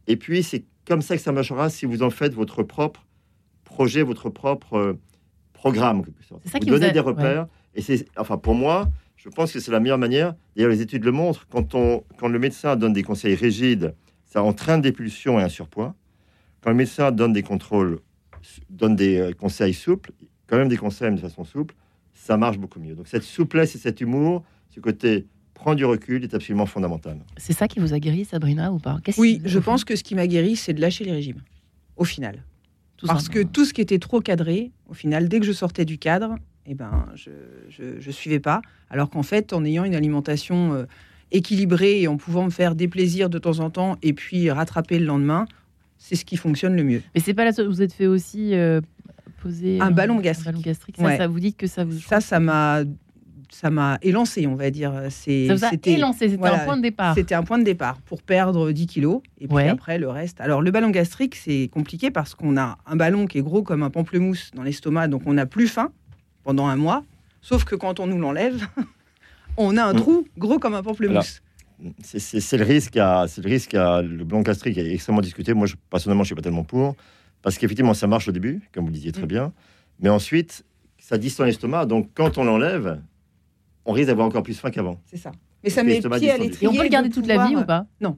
Et 0.07 0.17
puis, 0.17 0.43
c'est 0.43 0.65
comme 0.87 1.03
ça 1.03 1.17
que 1.17 1.23
ça 1.23 1.33
marchera 1.33 1.69
si 1.69 1.85
vous 1.85 2.03
en 2.03 2.09
faites 2.09 2.33
votre 2.33 2.63
propre 2.63 3.05
projet, 3.65 4.03
votre 4.03 4.31
propre 4.31 4.75
euh, 4.75 4.99
programme. 5.53 6.03
Ça 6.29 6.59
vous 6.59 6.67
donnez 6.67 6.93
des 6.93 7.01
repères. 7.01 7.49
Et 7.75 7.83
c'est, 7.83 8.07
enfin, 8.17 8.39
pour 8.39 8.55
moi, 8.55 8.89
je 9.17 9.29
pense 9.29 9.53
que 9.53 9.61
c'est 9.61 9.73
la 9.73 9.81
meilleure 9.81 9.99
manière. 9.99 10.35
D'ailleurs, 10.55 10.71
les 10.71 10.81
études 10.81 11.05
le 11.05 11.13
montrent. 11.13 11.47
Quand, 11.49 11.75
on, 11.75 12.03
quand 12.17 12.29
le 12.29 12.39
médecin 12.39 12.77
donne 12.77 12.95
des 12.95 13.03
conseils 13.03 13.35
rigides 13.35 13.95
ça 14.27 14.43
entraîne 14.43 14.83
des 14.83 14.93
pulsions 14.93 15.41
et 15.41 15.43
un 15.43 15.49
surpoids. 15.49 15.95
Quand 16.61 16.71
le 16.71 16.77
médecin 16.77 17.11
donne 17.13 17.33
des 17.33 17.43
contrôles, 17.43 18.01
donne 18.69 18.97
des 18.97 19.19
euh, 19.19 19.33
conseils 19.33 19.75
souples, 19.75 20.13
quand 20.47 20.59
même 20.59 20.69
des 20.69 20.77
conseils 20.77 21.15
de 21.15 21.21
façon 21.21 21.45
souple, 21.45 21.75
ça 22.13 22.37
marche 22.37 22.59
beaucoup 22.59 22.81
mieux. 22.81 22.95
Donc 22.95 23.09
cette 23.09 23.23
souplesse 23.23 23.75
et 23.75 23.79
cet 23.79 24.01
humour, 24.01 24.45
ce 24.71 24.81
côté 24.81 25.27
prend 25.55 25.75
du 25.75 25.85
recul 25.85 26.23
est 26.23 26.35
absolument 26.35 26.67
fondamental. 26.67 27.19
C'est 27.37 27.53
ça 27.53 27.67
qui 27.67 27.81
vous 27.81 27.95
a 27.95 27.99
guéri, 27.99 28.25
Sabrina, 28.25 28.73
ou 28.73 28.79
pas? 28.79 28.99
Oui, 29.17 29.41
je 29.45 29.59
pense 29.59 29.85
que 29.85 29.97
ce 29.97 30.03
qui 30.03 30.15
m'a 30.15 30.27
guéri, 30.27 30.55
c'est 30.55 30.75
de 30.75 30.81
lâcher 30.81 31.05
les 31.05 31.13
régimes, 31.13 31.41
au 31.97 32.05
final. 32.05 32.45
Parce 33.07 33.29
que 33.29 33.43
tout 33.43 33.65
ce 33.65 33.73
qui 33.73 33.81
était 33.81 33.99
trop 33.99 34.21
cadré, 34.21 34.73
au 34.89 34.95
final, 34.95 35.29
dès 35.29 35.41
que 35.41 35.47
je 35.47 35.53
sortais 35.53 35.85
du 35.85 35.99
cadre, 35.99 36.37
eh 36.67 36.75
ben, 36.75 37.07
je 37.15 37.31
ne 38.07 38.13
suivais 38.13 38.41
pas. 38.41 38.61
Alors 38.91 39.11
qu'en 39.11 39.23
fait, 39.23 39.53
en 39.53 39.65
ayant 39.65 39.85
une 39.85 39.95
alimentation 39.95 40.75
euh, 40.75 40.87
équilibré 41.33 42.03
et 42.03 42.09
en 42.09 42.17
pouvant 42.17 42.45
me 42.45 42.51
faire 42.51 42.75
des 42.75 42.89
plaisirs 42.89 43.31
de 43.31 43.39
temps 43.39 43.61
en 43.61 43.71
temps 43.71 43.97
et 44.03 44.13
puis 44.13 44.51
rattraper 44.51 44.99
le 44.99 45.07
lendemain, 45.07 45.47
c'est 45.99 46.17
ce 46.17 46.25
qui 46.25 46.37
fonctionne 46.37 46.77
le 46.77 46.85
mieux. 46.85 47.03
Mais 47.15 47.21
c'est 47.21 47.35
pas 47.35 47.45
là, 47.45 47.51
vous 47.67 47.83
êtes 47.83 47.93
fait 47.93 48.07
aussi 48.07 48.55
euh, 48.55 48.81
poser 49.43 49.81
un, 49.81 49.91
ballon 49.91 50.21
gastrique. 50.21 50.49
Un 50.49 50.51
ballon 50.53 50.63
gastrique. 50.63 50.97
Ça, 50.97 51.17
ça, 51.17 51.27
vous 51.27 51.41
dit 51.41 51.55
que 51.55 51.67
ça 51.67 51.85
vous. 51.85 51.99
Ça, 51.99 52.21
ça 52.21 52.41
m'a 52.41 52.83
ça 53.51 53.71
m'a 53.71 53.99
élancé, 54.03 54.47
on 54.47 54.55
va 54.55 54.71
dire. 54.71 54.93
C'est, 55.09 55.47
ça 55.47 55.55
vous 55.55 55.65
a 55.65 55.71
élancé, 55.85 56.29
c'était 56.29 56.47
un 56.47 56.59
point 56.59 56.77
de 56.77 56.83
départ. 56.83 57.15
C'était 57.15 57.35
un 57.35 57.43
point 57.43 57.59
de 57.59 57.65
départ 57.65 58.01
pour 58.03 58.23
perdre 58.23 58.73
10 58.73 58.87
kilos 58.87 59.23
et 59.41 59.49
puis 59.49 59.65
après 59.65 59.99
le 59.99 60.09
reste. 60.09 60.41
Alors 60.41 60.63
le 60.63 60.71
ballon 60.71 60.91
gastrique, 60.91 61.37
c'est 61.37 61.69
compliqué 61.73 62.11
parce 62.11 62.35
qu'on 62.35 62.57
a 62.57 62.79
un 62.87 62.97
ballon 62.97 63.27
qui 63.27 63.39
est 63.39 63.43
gros 63.43 63.63
comme 63.63 63.83
un 63.83 63.91
pamplemousse 63.91 64.51
dans 64.55 64.63
l'estomac, 64.63 65.09
donc 65.09 65.23
on 65.27 65.35
n'a 65.35 65.47
plus 65.47 65.69
faim 65.69 65.93
pendant 66.43 66.67
un 66.67 66.77
mois. 66.77 67.05
Sauf 67.41 67.65
que 67.65 67.77
quand 67.77 68.01
on 68.01 68.07
nous 68.07 68.19
l'enlève, 68.19 68.67
on 69.57 69.77
a 69.77 69.85
un 69.85 69.93
mm. 69.93 69.97
trou 69.97 70.27
gros 70.39 70.59
comme 70.59 70.75
un 70.75 70.83
pamplemousse. 70.83 71.43
C'est 72.03 72.57
le 72.57 72.65
risque 72.65 72.97
à, 72.97 73.27
le 73.37 73.49
risque 73.49 73.75
à 73.75 74.01
le 74.01 74.25
ballon 74.25 74.43
gastrique 74.43 74.79
est 74.79 74.93
extrêmement 74.93 75.21
discuté. 75.21 75.53
Moi, 75.53 75.67
je, 75.67 75.75
personnellement, 75.91 76.23
je 76.23 76.29
suis 76.29 76.35
pas 76.35 76.43
tellement 76.43 76.65
pour 76.65 76.97
parce 77.43 77.59
qu'effectivement, 77.59 77.95
ça 77.95 78.07
marche 78.07 78.29
au 78.29 78.33
début, 78.33 78.63
comme 78.73 78.85
vous 78.85 78.91
le 78.91 78.95
disiez 78.95 79.13
très 79.13 79.25
mm. 79.25 79.29
bien, 79.29 79.53
mais 80.01 80.09
ensuite, 80.09 80.65
ça 80.99 81.19
distend 81.19 81.45
l'estomac. 81.45 81.87
Donc, 81.87 82.11
quand 82.15 82.39
on 82.39 82.45
l'enlève, 82.45 83.01
on 83.85 83.93
risque 83.93 84.09
d'avoir 84.09 84.27
encore 84.27 84.43
plus 84.43 84.59
faim 84.59 84.71
qu'avant. 84.71 85.01
C'est 85.07 85.17
ça. 85.17 85.33
Mais 85.63 85.71
ça 85.71 85.83
met 85.83 86.01
pied 86.01 86.31
à 86.31 86.39
l'étrier. 86.39 86.67
Et 86.67 86.69
on 86.69 86.75
peut 86.75 86.83
le 86.83 86.89
garder 86.89 87.11
toute 87.11 87.27
la 87.27 87.47
vie 87.47 87.57
ou 87.57 87.65
pas 87.65 87.87
Non. 88.01 88.17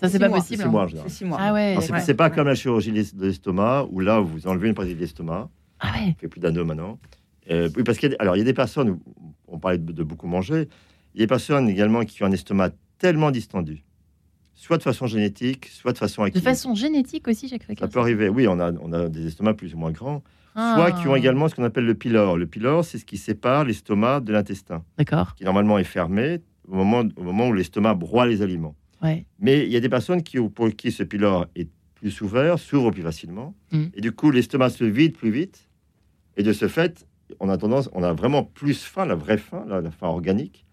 Ça, 0.00 0.08
c'est 0.08 0.18
pas 0.18 0.28
possible. 0.28 0.62
C'est 0.62 0.68
mois, 0.68 0.88
six 1.06 1.24
mois. 1.24 1.38
Ah 1.40 1.52
ouais. 1.52 1.76
C'est 2.00 2.14
pas 2.14 2.30
comme 2.30 2.46
la 2.46 2.54
chirurgie 2.54 2.92
de 2.92 3.26
l'estomac 3.26 3.86
où 3.90 4.00
là, 4.00 4.20
vous 4.20 4.46
enlevez 4.46 4.68
une 4.68 4.74
partie 4.74 4.94
de 4.94 5.00
l'estomac. 5.00 5.48
Ah 5.80 5.92
ouais. 5.94 6.14
fait 6.20 6.28
plus 6.28 6.40
d'un 6.40 6.56
an 6.56 6.64
maintenant. 6.64 6.98
Euh, 7.50 7.68
oui, 7.76 7.82
parce 7.82 7.98
qu'il 7.98 8.10
y, 8.10 8.14
a, 8.14 8.34
il 8.34 8.38
y 8.38 8.40
a 8.40 8.44
des 8.44 8.54
personnes, 8.54 8.98
on 9.48 9.58
parlait 9.58 9.78
de, 9.78 10.02
beaucoup 10.04 10.26
manger, 10.26 10.68
il 11.14 11.20
y 11.20 11.22
a 11.22 11.24
des 11.24 11.28
personnes 11.28 11.68
également 11.68 12.04
qui 12.04 12.22
ont 12.22 12.26
un 12.26 12.32
estomac 12.32 12.70
tellement 12.98 13.30
distendu, 13.30 13.82
soit 14.54 14.78
de 14.78 14.82
façon 14.82 15.06
génétique, 15.06 15.66
soit 15.66 15.92
de 15.92 15.98
façon 15.98 16.22
acquise. 16.22 16.40
De 16.40 16.44
façon 16.44 16.74
génétique 16.74 17.26
aussi, 17.26 17.48
Jacques 17.48 17.66
Ça 17.78 17.88
peut 17.88 17.98
arriver, 17.98 18.28
oui, 18.28 18.46
on 18.48 18.60
a, 18.60 18.72
on 18.72 18.92
a 18.92 19.08
des 19.08 19.26
estomacs 19.26 19.56
plus 19.56 19.74
ou 19.74 19.78
moins 19.78 19.90
grands, 19.90 20.22
soit 20.54 20.92
qui 20.92 21.08
ont 21.08 21.14
ah. 21.14 21.18
également 21.18 21.48
ce 21.48 21.54
qu'on 21.54 21.64
appelle 21.64 21.86
le 21.86 21.94
pylore. 21.94 22.36
Le 22.36 22.46
pylore, 22.46 22.84
c'est 22.84 22.98
ce 22.98 23.04
qui 23.04 23.16
sépare 23.16 23.64
l'estomac 23.64 24.20
de 24.20 24.32
l'intestin. 24.32 24.84
D'accord. 24.98 25.34
Qui 25.34 25.44
normalement 25.44 25.78
est 25.78 25.84
fermé 25.84 26.40
au 26.68 26.74
moment, 26.74 27.02
au 27.16 27.22
moment 27.22 27.48
où 27.48 27.52
l'estomac 27.52 27.94
broie 27.94 28.26
les 28.26 28.42
aliments. 28.42 28.76
Ouais. 29.02 29.26
Mais 29.40 29.64
il 29.64 29.72
y 29.72 29.76
a 29.76 29.80
des 29.80 29.88
personnes 29.88 30.22
qui, 30.22 30.38
pour 30.38 30.70
qui 30.70 30.92
ce 30.92 31.02
pylore 31.02 31.46
est 31.56 31.68
plus 31.94 32.20
ouvert, 32.20 32.58
s'ouvre 32.58 32.90
plus 32.90 33.02
facilement. 33.02 33.54
Mm. 33.72 33.84
Et 33.94 34.00
du 34.00 34.12
coup, 34.12 34.30
l'estomac 34.30 34.70
se 34.70 34.84
vide 34.84 35.16
plus 35.16 35.30
vite. 35.30 35.68
Et 36.36 36.42
de 36.42 36.52
ce 36.52 36.68
fait, 36.68 37.06
on 37.40 37.48
a 37.48 37.56
tendance, 37.56 37.88
on 37.92 38.02
a 38.02 38.12
vraiment 38.12 38.44
plus 38.44 38.82
faim, 38.82 39.06
la 39.06 39.14
vraie 39.14 39.38
faim, 39.38 39.64
la, 39.68 39.90
faim 39.90 40.08
organique. 40.08 40.64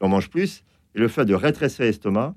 On 0.00 0.08
mange 0.08 0.30
plus. 0.30 0.62
Et 0.94 0.98
le 1.00 1.08
fait 1.08 1.24
de 1.24 1.34
rétrécir 1.34 1.84
l'estomac 1.84 2.34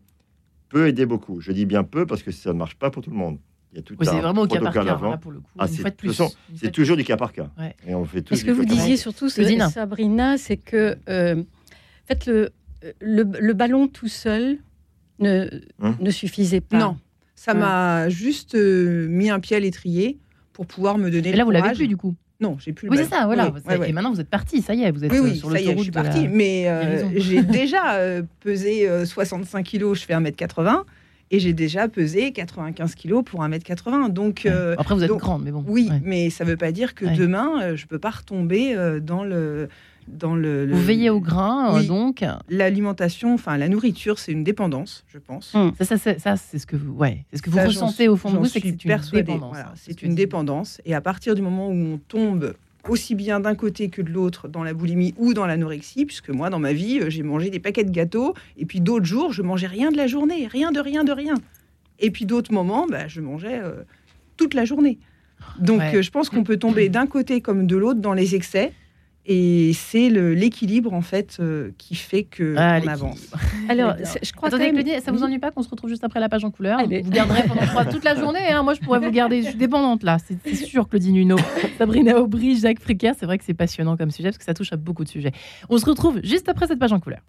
peut 0.70 0.88
aider 0.88 1.06
beaucoup. 1.06 1.42
Je 1.42 1.52
dis 1.52 1.66
bien 1.66 1.84
peu 1.84 2.06
parce 2.06 2.24
que 2.24 2.32
ça 2.32 2.54
ne 2.54 2.58
marche 2.58 2.76
pas 2.76 2.90
pour 2.90 3.04
tout 3.04 3.12
le 3.12 3.18
monde. 3.18 3.38
Il 3.74 3.78
y 3.78 3.80
a 3.80 3.84
tout 3.84 3.96
c'est 4.02 4.20
vraiment 4.20 4.42
au 4.42 4.48
cas 4.48 4.60
par 4.60 4.74
cas. 4.74 5.18
pour 5.18 5.32
le 5.32 5.40
coup. 5.40 5.50
Ah, 5.58 5.66
c'est 5.68 6.72
toujours 6.72 6.98
du 6.98 7.04
cas 7.04 7.18
par 7.18 7.32
cas. 7.32 7.50
Et 7.88 7.96
on 7.96 8.04
fait 8.06 8.24
Ce 8.34 8.44
que 8.44 8.52
vous 8.52 8.66
disiez 8.66 8.98
surtout, 8.98 9.30
Sabrina, 9.30 10.38
c'est 10.38 10.58
que 10.58 10.98
euh, 11.10 11.44
fait, 12.06 12.28
le, 12.28 12.50
le, 13.00 13.54
ballon 13.54 13.88
tout 13.88 14.08
seul 14.08 14.58
ne, 15.20 15.48
hein 15.82 15.96
ne 16.00 16.12
suffisait 16.12 16.62
pas. 16.62 16.78
Non, 16.78 16.98
ça 17.36 17.54
m'a 17.54 18.10
juste 18.10 18.56
euh, 18.56 19.08
mis 19.08 19.30
un 19.30 19.40
pied 19.40 19.56
à 19.56 19.60
l'étrier 19.60 20.20
pour 20.54 20.66
pouvoir 20.66 20.98
me 20.98 21.10
donner. 21.10 21.30
Et 21.30 21.34
là, 21.34 21.44
vous 21.44 21.52
l'avez 21.52 21.74
plus 21.74 21.88
du 21.88 21.98
coup. 21.98 22.16
Non, 22.42 22.58
j'ai 22.60 22.74
plus 22.74 22.88
le 22.88 22.92
Oui, 22.92 22.98
c'est 22.98 23.10
ça, 23.10 23.26
voilà. 23.26 23.54
Et 23.88 23.94
maintenant, 23.94 24.12
vous 24.12 24.20
êtes 24.20 24.30
parti, 24.30 24.62
ça 24.62 24.74
y 24.74 24.84
est, 24.84 24.92
vous 24.92 25.06
êtes 25.06 25.12
oui, 25.12 25.38
sur 25.38 25.52
ça 25.52 25.62
y 25.62 25.70
est, 25.70 25.78
je 25.78 25.84
suis 25.84 25.92
parti. 25.92 26.28
Mais 26.28 26.68
euh, 26.68 27.04
j'ai 27.16 27.44
déjà 27.44 27.98
pesé 28.42 28.90
65 29.06 29.64
kilos, 29.64 30.00
je 30.00 30.06
fais 30.06 30.14
1m80 30.14 30.84
et 31.32 31.40
j'ai 31.40 31.54
déjà 31.54 31.88
pesé 31.88 32.32
95 32.34 32.94
kilos 32.96 33.24
pour 33.26 33.42
1m80. 33.42 34.10
Donc, 34.10 34.46
euh, 34.46 34.76
Après, 34.78 34.94
vous 34.94 35.04
êtes 35.04 35.12
grande, 35.12 35.44
mais 35.44 35.52
bon. 35.52 35.64
Oui, 35.68 35.90
mais 36.04 36.30
ça 36.30 36.44
ne 36.44 36.50
veut 36.50 36.58
pas 36.58 36.72
dire 36.72 36.94
que 36.94 37.06
demain, 37.06 37.62
euh, 37.62 37.76
je 37.76 37.84
ne 37.84 37.88
peux 37.88 38.00
pas 38.00 38.12
retomber 38.12 38.76
euh, 38.76 39.00
dans 39.00 39.24
le. 39.24 39.70
Dans 40.12 40.36
le, 40.36 40.68
Vous 40.72 40.82
veillez 40.82 41.10
au 41.10 41.20
grain, 41.20 41.82
donc 41.84 42.24
L'alimentation, 42.50 43.34
enfin 43.34 43.58
la 43.58 43.70
nourriture, 43.70 44.20
c'est 44.20 44.32
une 44.32 44.44
dépendance, 44.44 45.06
je 45.08 45.18
pense. 45.18 45.56
Hum. 45.56 45.72
Ça, 45.80 45.98
ça, 45.98 46.20
ça 46.20 46.36
c'est 46.38 46.60
ce 46.60 46.68
que 46.68 46.76
vous, 46.76 46.94
ouais, 46.94 47.26
c'est 47.32 47.38
ce 47.38 47.42
que 47.42 47.50
vous 47.50 47.60
ressentez 47.60 48.08
au 48.08 48.16
fond 48.16 48.32
de 48.32 48.38
vous, 48.38 48.46
c'est 48.46 48.62
que 48.62 48.68
c'est 48.68 48.84
une 48.84 49.00
dépendance. 49.12 49.52
Voilà, 49.52 49.74
c'est 49.76 50.02
une 50.02 50.16
dépendance. 50.16 50.82
Et 50.86 50.94
à 50.94 51.02
partir 51.02 51.36
du 51.36 51.42
moment 51.42 51.70
où 51.70 51.74
on 51.74 51.98
tombe 51.98 52.54
aussi 52.90 53.16
bien 53.16 53.40
d'un 53.40 53.56
côté 53.56 53.90
que 53.90 54.02
de 54.02 54.10
l'autre 54.10 54.48
dans 54.48 54.64
la 54.64 54.74
boulimie 54.74 55.14
ou 55.18 55.34
dans 55.34 55.46
l'anorexie, 55.46 56.06
puisque 56.06 56.30
moi, 56.30 56.50
dans 56.50 56.60
ma 56.60 56.74
vie, 56.74 57.00
euh, 57.00 57.10
j'ai 57.10 57.24
mangé 57.24 57.50
des 57.50 57.60
paquets 57.60 57.84
de 57.84 57.92
gâteaux, 57.92 58.34
et 58.58 58.66
puis 58.66 58.82
d'autres 58.82 59.06
jours, 59.06 59.34
je 59.34 59.42
mangeais 59.42 59.68
rien 59.68 59.92
de 59.92 59.98
la 59.98 60.08
journée, 60.08 60.48
rien 60.48 60.72
de 60.72 60.80
rien 60.80 61.04
de 61.04 61.12
rien. 61.12 61.36
Et 62.00 62.12
puis 62.12 62.26
d'autres 62.26 62.52
moments, 62.52 62.88
bah, 62.88 63.08
je 63.08 63.22
mangeais 63.22 63.60
euh, 63.62 63.84
toute 64.38 64.54
la 64.54 64.66
journée. 64.66 64.98
Donc 65.60 65.82
euh, 65.82 66.02
je 66.02 66.12
pense 66.12 66.30
qu'on 66.30 66.44
peut 66.44 66.58
tomber 66.58 66.90
d'un 66.90 67.08
côté 67.08 67.42
comme 67.42 67.68
de 67.68 67.76
l'autre 67.76 68.00
dans 68.00 68.14
les 68.14 68.36
excès. 68.36 68.74
Et 69.26 69.74
c'est 69.74 70.10
l'équilibre 70.10 70.94
en 70.94 71.02
fait 71.02 71.38
euh, 71.40 71.72
qui 71.78 71.94
fait 71.96 72.24
que 72.24 72.56
ah, 72.58 72.80
on 72.84 72.88
avance. 72.88 73.30
Alors, 73.70 73.96
je 74.00 74.32
crois 74.32 74.48
Attendez, 74.48 74.72
que 74.72 75.02
ça 75.02 75.12
vous 75.12 75.24
ennuie 75.24 75.38
pas 75.38 75.52
qu'on 75.52 75.62
se 75.62 75.70
retrouve 75.70 75.90
juste 75.90 76.04
après 76.04 76.20
la 76.20 76.28
page 76.28 76.44
en 76.44 76.50
couleur 76.50 76.80
Vous 76.82 77.10
garderez 77.10 77.44
pendant 77.44 77.92
toute 77.92 78.04
la 78.04 78.16
journée. 78.16 78.52
Hein. 78.52 78.64
Moi, 78.64 78.74
je 78.74 78.80
pourrais 78.80 79.00
vous 79.00 79.12
garder. 79.12 79.44
Je 79.44 79.50
suis 79.50 79.58
dépendante 79.58 80.04
là, 80.04 80.18
c'est 80.20 80.56
sûr, 80.56 80.90
Claudine 80.90 81.16
Huneau, 81.16 81.38
Sabrina 81.78 82.20
Aubry, 82.20 82.60
Jacques 82.60 82.80
Fricker. 82.80 83.12
C'est 83.18 83.26
vrai 83.26 83.38
que 83.38 83.44
c'est 83.44 83.54
passionnant 83.54 83.96
comme 83.96 84.12
sujet 84.12 84.30
parce 84.30 84.38
que 84.38 84.46
ça 84.46 84.54
touche 84.54 84.74
à 84.74 84.78
beaucoup 84.78 85.04
de 85.04 85.10
sujets. 85.10 85.32
On 85.70 85.78
se 85.78 85.86
retrouve 85.86 86.20
juste 86.24 86.50
après 86.50 86.68
cette 86.68 86.80
page 86.80 86.94
en 86.94 87.00
couleur. 87.00 87.20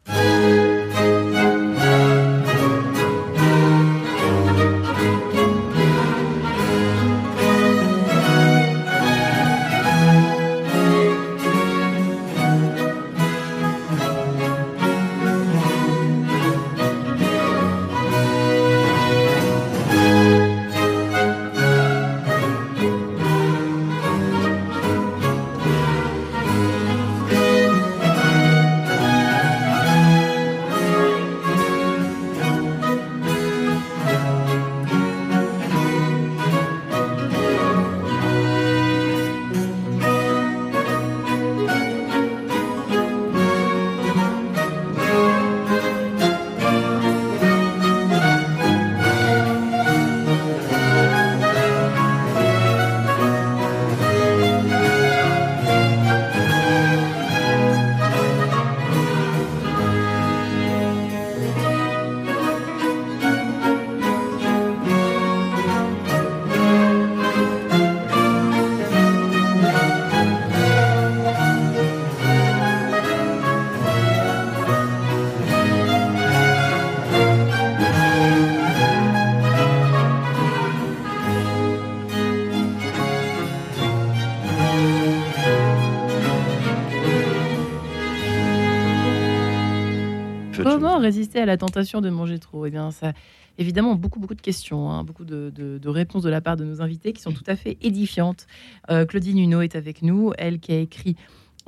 Résister 91.33 91.41
à 91.41 91.47
la 91.47 91.57
tentation 91.57 92.01
de 92.01 92.11
manger 92.11 92.39
trop 92.39 92.67
Eh 92.67 92.71
bien, 92.71 92.91
ça, 92.91 93.13
évidemment, 93.59 93.95
beaucoup, 93.95 94.21
beaucoup 94.21 94.35
de 94.35 94.41
questions, 94.41 94.91
hein, 94.91 95.05
beaucoup 95.05 95.25
de, 95.25 95.89
réponses 95.89 96.23
de 96.23 96.31
la 96.31 96.41
part 96.41 96.57
de 96.57 96.65
nos 96.65 96.81
invités 96.81 97.13
qui 97.13 97.23
sont 97.23 97.33
tout 97.33 97.45
à 97.47 97.57
fait 97.57 97.79
édifiantes. 97.81 98.47
Euh, 98.91 99.07
Claudine 99.07 99.39
Huneau 99.39 99.63
est 99.63 99.77
avec 99.77 100.03
nous, 100.03 100.33
elle 100.39 100.59
qui 100.59 100.73
a 100.73 100.79
écrit 100.79 101.17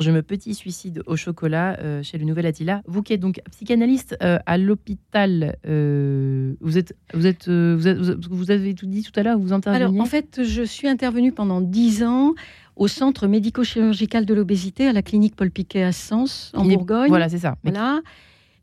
je 0.00 0.10
me 0.10 0.22
petit 0.22 0.54
suicide 0.54 1.04
au 1.06 1.14
chocolat 1.14 1.78
euh, 1.78 2.02
chez 2.02 2.18
le 2.18 2.24
Nouvel 2.24 2.46
Attila. 2.46 2.82
Vous 2.84 3.04
qui 3.04 3.12
êtes 3.12 3.20
donc 3.20 3.40
psychanalyste 3.52 4.16
euh, 4.24 4.40
à 4.44 4.58
l'hôpital, 4.58 5.56
vous, 5.64 6.78
êtes, 6.78 6.96
vous, 7.14 7.28
êtes, 7.28 7.48
vous, 7.48 8.50
avez 8.50 8.74
tout 8.74 8.86
dit 8.86 9.04
tout 9.04 9.12
à 9.14 9.22
l'heure, 9.22 9.38
vous 9.38 9.52
intervenez 9.52 9.84
Alors, 9.84 10.00
en 10.00 10.06
fait, 10.06 10.42
je 10.42 10.62
suis 10.64 10.88
intervenue 10.88 11.30
pendant 11.30 11.60
dix 11.60 12.02
ans 12.02 12.34
au 12.74 12.88
centre 12.88 13.28
médico-chirurgical 13.28 14.26
de 14.26 14.34
l'obésité 14.34 14.88
à 14.88 14.92
la 14.92 15.02
clinique 15.02 15.36
Paul 15.36 15.52
Piquet 15.52 15.84
à 15.84 15.92
Sens, 15.92 16.50
en 16.56 16.64
Bourgogne. 16.64 17.08
Voilà, 17.08 17.28
c'est 17.28 17.38
ça. 17.38 17.56
Voilà. 17.62 18.00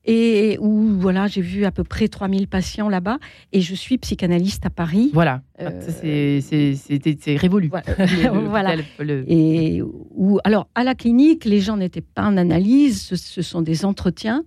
Et 0.06 0.58
où 0.60 0.98
voilà, 1.00 1.28
j'ai 1.28 1.42
vu 1.42 1.66
à 1.66 1.72
peu 1.72 1.84
près 1.84 2.08
3000 2.08 2.48
patients 2.48 2.90
là-bas 2.90 3.20
et 3.52 3.62
je 3.62 3.76
suis 3.76 3.98
psychanalyste 3.98 4.66
à 4.66 4.70
Paris. 4.70 5.12
Voilà, 5.14 5.42
euh, 5.62 6.40
c'est 6.42 7.38
révolu. 7.38 7.70
Voilà. 8.50 8.76
Et 9.28 9.82
où, 9.82 10.40
alors, 10.44 10.68
à 10.76 10.84
la 10.84 10.96
clinique, 10.96 11.46
les 11.46 11.60
gens 11.60 11.78
n'étaient 11.78 12.02
pas 12.02 12.24
en 12.24 12.38
analyse, 12.38 13.14
ce, 13.16 13.42
sont 13.42 13.62
des 13.62 13.86
entretiens 13.86 14.44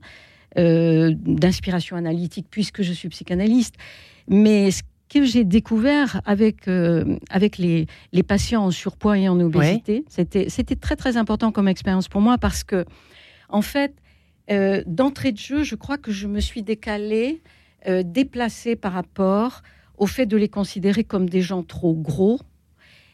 euh, 0.59 1.13
d'inspiration 1.17 1.97
analytique 1.97 2.47
puisque 2.51 2.83
je 2.83 2.93
suis 2.93 3.09
psychanalyste. 3.09 3.77
Mais 4.29 4.73
ce 4.73 4.83
que 5.09 5.25
j'ai 5.25 5.45
découvert 5.45 6.21
avec, 6.25 6.67
euh, 6.67 7.17
avec 7.31 7.59
les, 7.59 7.87
les, 8.13 8.23
patients 8.25 8.65
en 8.65 8.71
surpoids 8.73 9.19
et 9.19 9.29
en 9.29 9.39
obésité, 9.39 10.05
c'était 10.09 10.77
très 10.77 10.97
très 10.97 11.17
important 11.17 11.53
comme 11.53 11.69
expérience 11.69 12.09
pour 12.09 12.21
moi 12.21 12.39
parce 12.39 12.65
que, 12.65 12.85
en 13.49 13.63
fait, 13.63 13.95
euh, 14.51 14.83
d'entrée 14.87 15.33
de 15.33 15.39
jeu, 15.39 15.63
je 15.63 15.75
crois 15.75 15.97
que 15.99 16.13
je 16.13 16.27
me 16.27 16.41
suis 16.41 16.63
décalée, 16.63 17.41
euh, 17.87 18.03
déplacée 18.05 18.77
par 18.77 18.93
rapport 18.93 19.63
au 19.97 20.07
fait 20.07 20.27
de 20.27 20.37
les 20.37 20.49
considérer 20.49 21.05
comme 21.05 21.29
des 21.29 21.41
gens 21.41 21.63
trop 21.63 21.95
gros. 21.95 22.41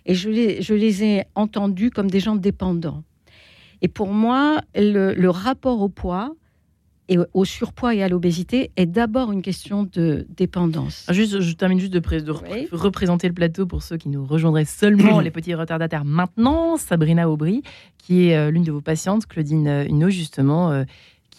Et 0.07 0.15
je 0.15 0.31
les, 0.31 0.63
je 0.63 0.75
les 0.75 1.05
ai 1.05 1.25
entendus 1.35 1.91
comme 1.91 2.11
des 2.11 2.21
gens 2.21 2.35
dépendants. 2.35 3.05
Et 3.83 3.89
pour 3.89 4.09
moi, 4.09 4.61
le, 4.75 5.29
rapport 5.29 5.81
au 5.81 5.89
poids 5.89 6.35
et 7.09 7.19
au 7.33 7.45
surpoids 7.45 7.95
et 7.95 8.03
à 8.03 8.09
l'obésité 8.09 8.71
est 8.77 8.87
d'abord 8.87 9.33
une 9.33 9.43
question 9.43 9.85
de 9.85 10.27
dépendance. 10.37 11.05
Ah, 11.09 11.13
juste, 11.13 11.41
je 11.41 11.53
termine 11.55 11.81
juste 11.81 11.93
de, 11.93 11.99
de 11.99 12.33
représenter 12.73 13.29
le 13.29 13.35
plateau 13.35 13.67
pour 13.67 13.83
ceux 13.83 13.97
qui 13.97 14.09
nous 14.09 14.25
rejoindraient 14.25 14.65
seulement, 14.65 15.21
les 15.21 15.31
petits 15.31 15.55
retardataires 15.55 16.05
maintenant. 16.05 16.77
Sabrina 16.77 17.29
Aubry, 17.29 17.63
qui 17.99 18.29
est 18.29 18.37
euh, 18.37 18.51
l'une 18.51 18.65
de 18.65 18.73
vos 18.73 18.81
patientes, 18.81 19.27
Claudine 19.27 19.87
Huneau, 19.89 20.11
justement, 20.11 20.85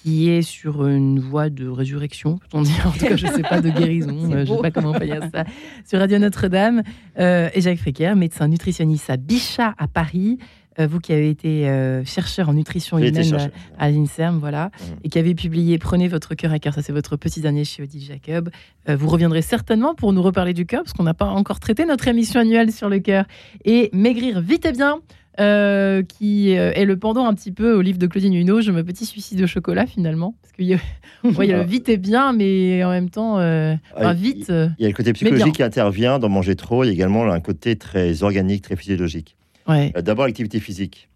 qui 0.02 0.30
est 0.30 0.42
sur 0.42 0.86
une 0.88 1.20
voie 1.20 1.50
de 1.50 1.68
résurrection, 1.68 2.38
peut-on 2.38 2.62
dire 2.64 2.88
En 2.88 2.92
tout 2.92 3.06
cas, 3.06 3.16
je 3.16 3.28
ne 3.28 3.32
sais 3.32 3.42
pas, 3.44 3.62
de 3.62 3.70
guérison, 3.80 4.32
euh, 4.32 4.46
je 4.46 4.52
ne 4.52 4.56
sais 4.56 4.62
pas 4.62 4.72
comment 4.72 4.92
on 4.92 5.00
peut 5.00 5.06
dire 5.06 5.24
ça, 5.34 5.44
sur 5.86 6.00
Radio 6.00 6.18
Notre-Dame. 6.18 6.82
Euh, 7.20 7.50
et 7.54 7.62
Jacques 7.62 7.78
Fréquer, 7.78 8.14
médecin 8.16 8.48
nutritionniste 8.48 9.10
à 9.10 9.18
Bichat, 9.18 9.74
à 9.78 9.88
Paris. 9.88 10.40
Euh, 10.80 10.88
vous 10.88 11.00
qui 11.00 11.12
avez 11.12 11.30
été 11.30 11.68
chercheur 12.06 12.48
en 12.48 12.54
nutrition 12.54 12.98
humaine 12.98 13.52
à, 13.78 13.92
l'INSERM, 13.92 14.40
voilà, 14.40 14.68
mmh. 14.68 14.84
et 15.04 15.10
qui 15.10 15.20
avez 15.20 15.36
publié 15.36 15.78
Prenez 15.78 16.08
votre 16.08 16.34
cœur 16.34 16.54
à 16.54 16.60
cœur, 16.60 16.74
ça 16.74 16.82
c'est 16.82 16.94
votre 16.94 17.18
petit 17.18 17.42
dernier 17.42 17.66
chez 17.66 17.84
Odile 17.84 18.02
Jacob. 18.02 18.50
vous 18.88 19.10
reviendrez 19.10 19.42
certainement 19.42 19.96
pour 19.96 20.14
nous 20.14 20.22
reparler 20.22 20.54
du 20.54 20.66
cœur, 20.66 20.84
parce 20.84 20.94
qu'on 20.94 21.04
n'a 21.04 21.14
pas 21.14 21.26
encore 21.26 21.60
traité 21.60 21.86
notre 21.86 22.08
émission 22.08 22.40
annuelle 22.40 22.72
sur 22.72 22.88
le 22.88 23.00
cœur. 23.00 23.26
Et 23.66 23.90
maigrir 23.92 24.40
vite 24.40 24.66
et 24.66 24.72
bien, 24.72 25.02
euh, 25.40 26.04
qui 26.04 26.58
euh, 26.58 26.74
est 26.74 26.84
le 26.84 26.98
pendant 26.98 27.26
un 27.26 27.34
petit 27.34 27.54
peu 27.54 27.74
au 27.74 27.82
livre 27.82 27.98
de 27.98 28.06
Claudine 28.06 28.34
Huneau, 28.34 28.60
Je 28.60 28.72
me 28.72 28.84
petit 28.84 29.06
suicide 29.06 29.42
au 29.42 29.48
chocolat 29.48 29.86
finalement. 29.86 30.36
Parce 30.42 30.52
qu'il 30.54 30.66
y, 30.68 30.74
a, 30.74 31.58
le 31.58 31.64
vite 31.64 31.88
et 31.88 31.98
bien, 31.98 32.34
mais 32.34 32.84
en 32.84 32.90
même 32.90 33.10
temps, 33.10 33.40
euh, 33.40 33.76
vite. 34.14 34.50
Il 34.50 34.76
y 34.80 34.86
a 34.86 34.90
le 34.90 34.94
côté 34.94 35.14
psychologique 35.14 35.56
qui 35.56 35.64
intervient 35.64 36.20
dans 36.20 36.28
manger 36.28 36.56
trop. 36.56 36.84
Il 36.84 36.88
y 36.88 36.90
a 36.90 36.94
également 36.94 37.32
un 37.32 37.40
côté 37.40 37.78
très 37.78 38.24
organique, 38.24 38.64
très 38.64 38.76
physiologique. 38.76 39.38
D'abord, 39.68 40.26
l'activité 40.26 40.60
physique. 40.60 41.10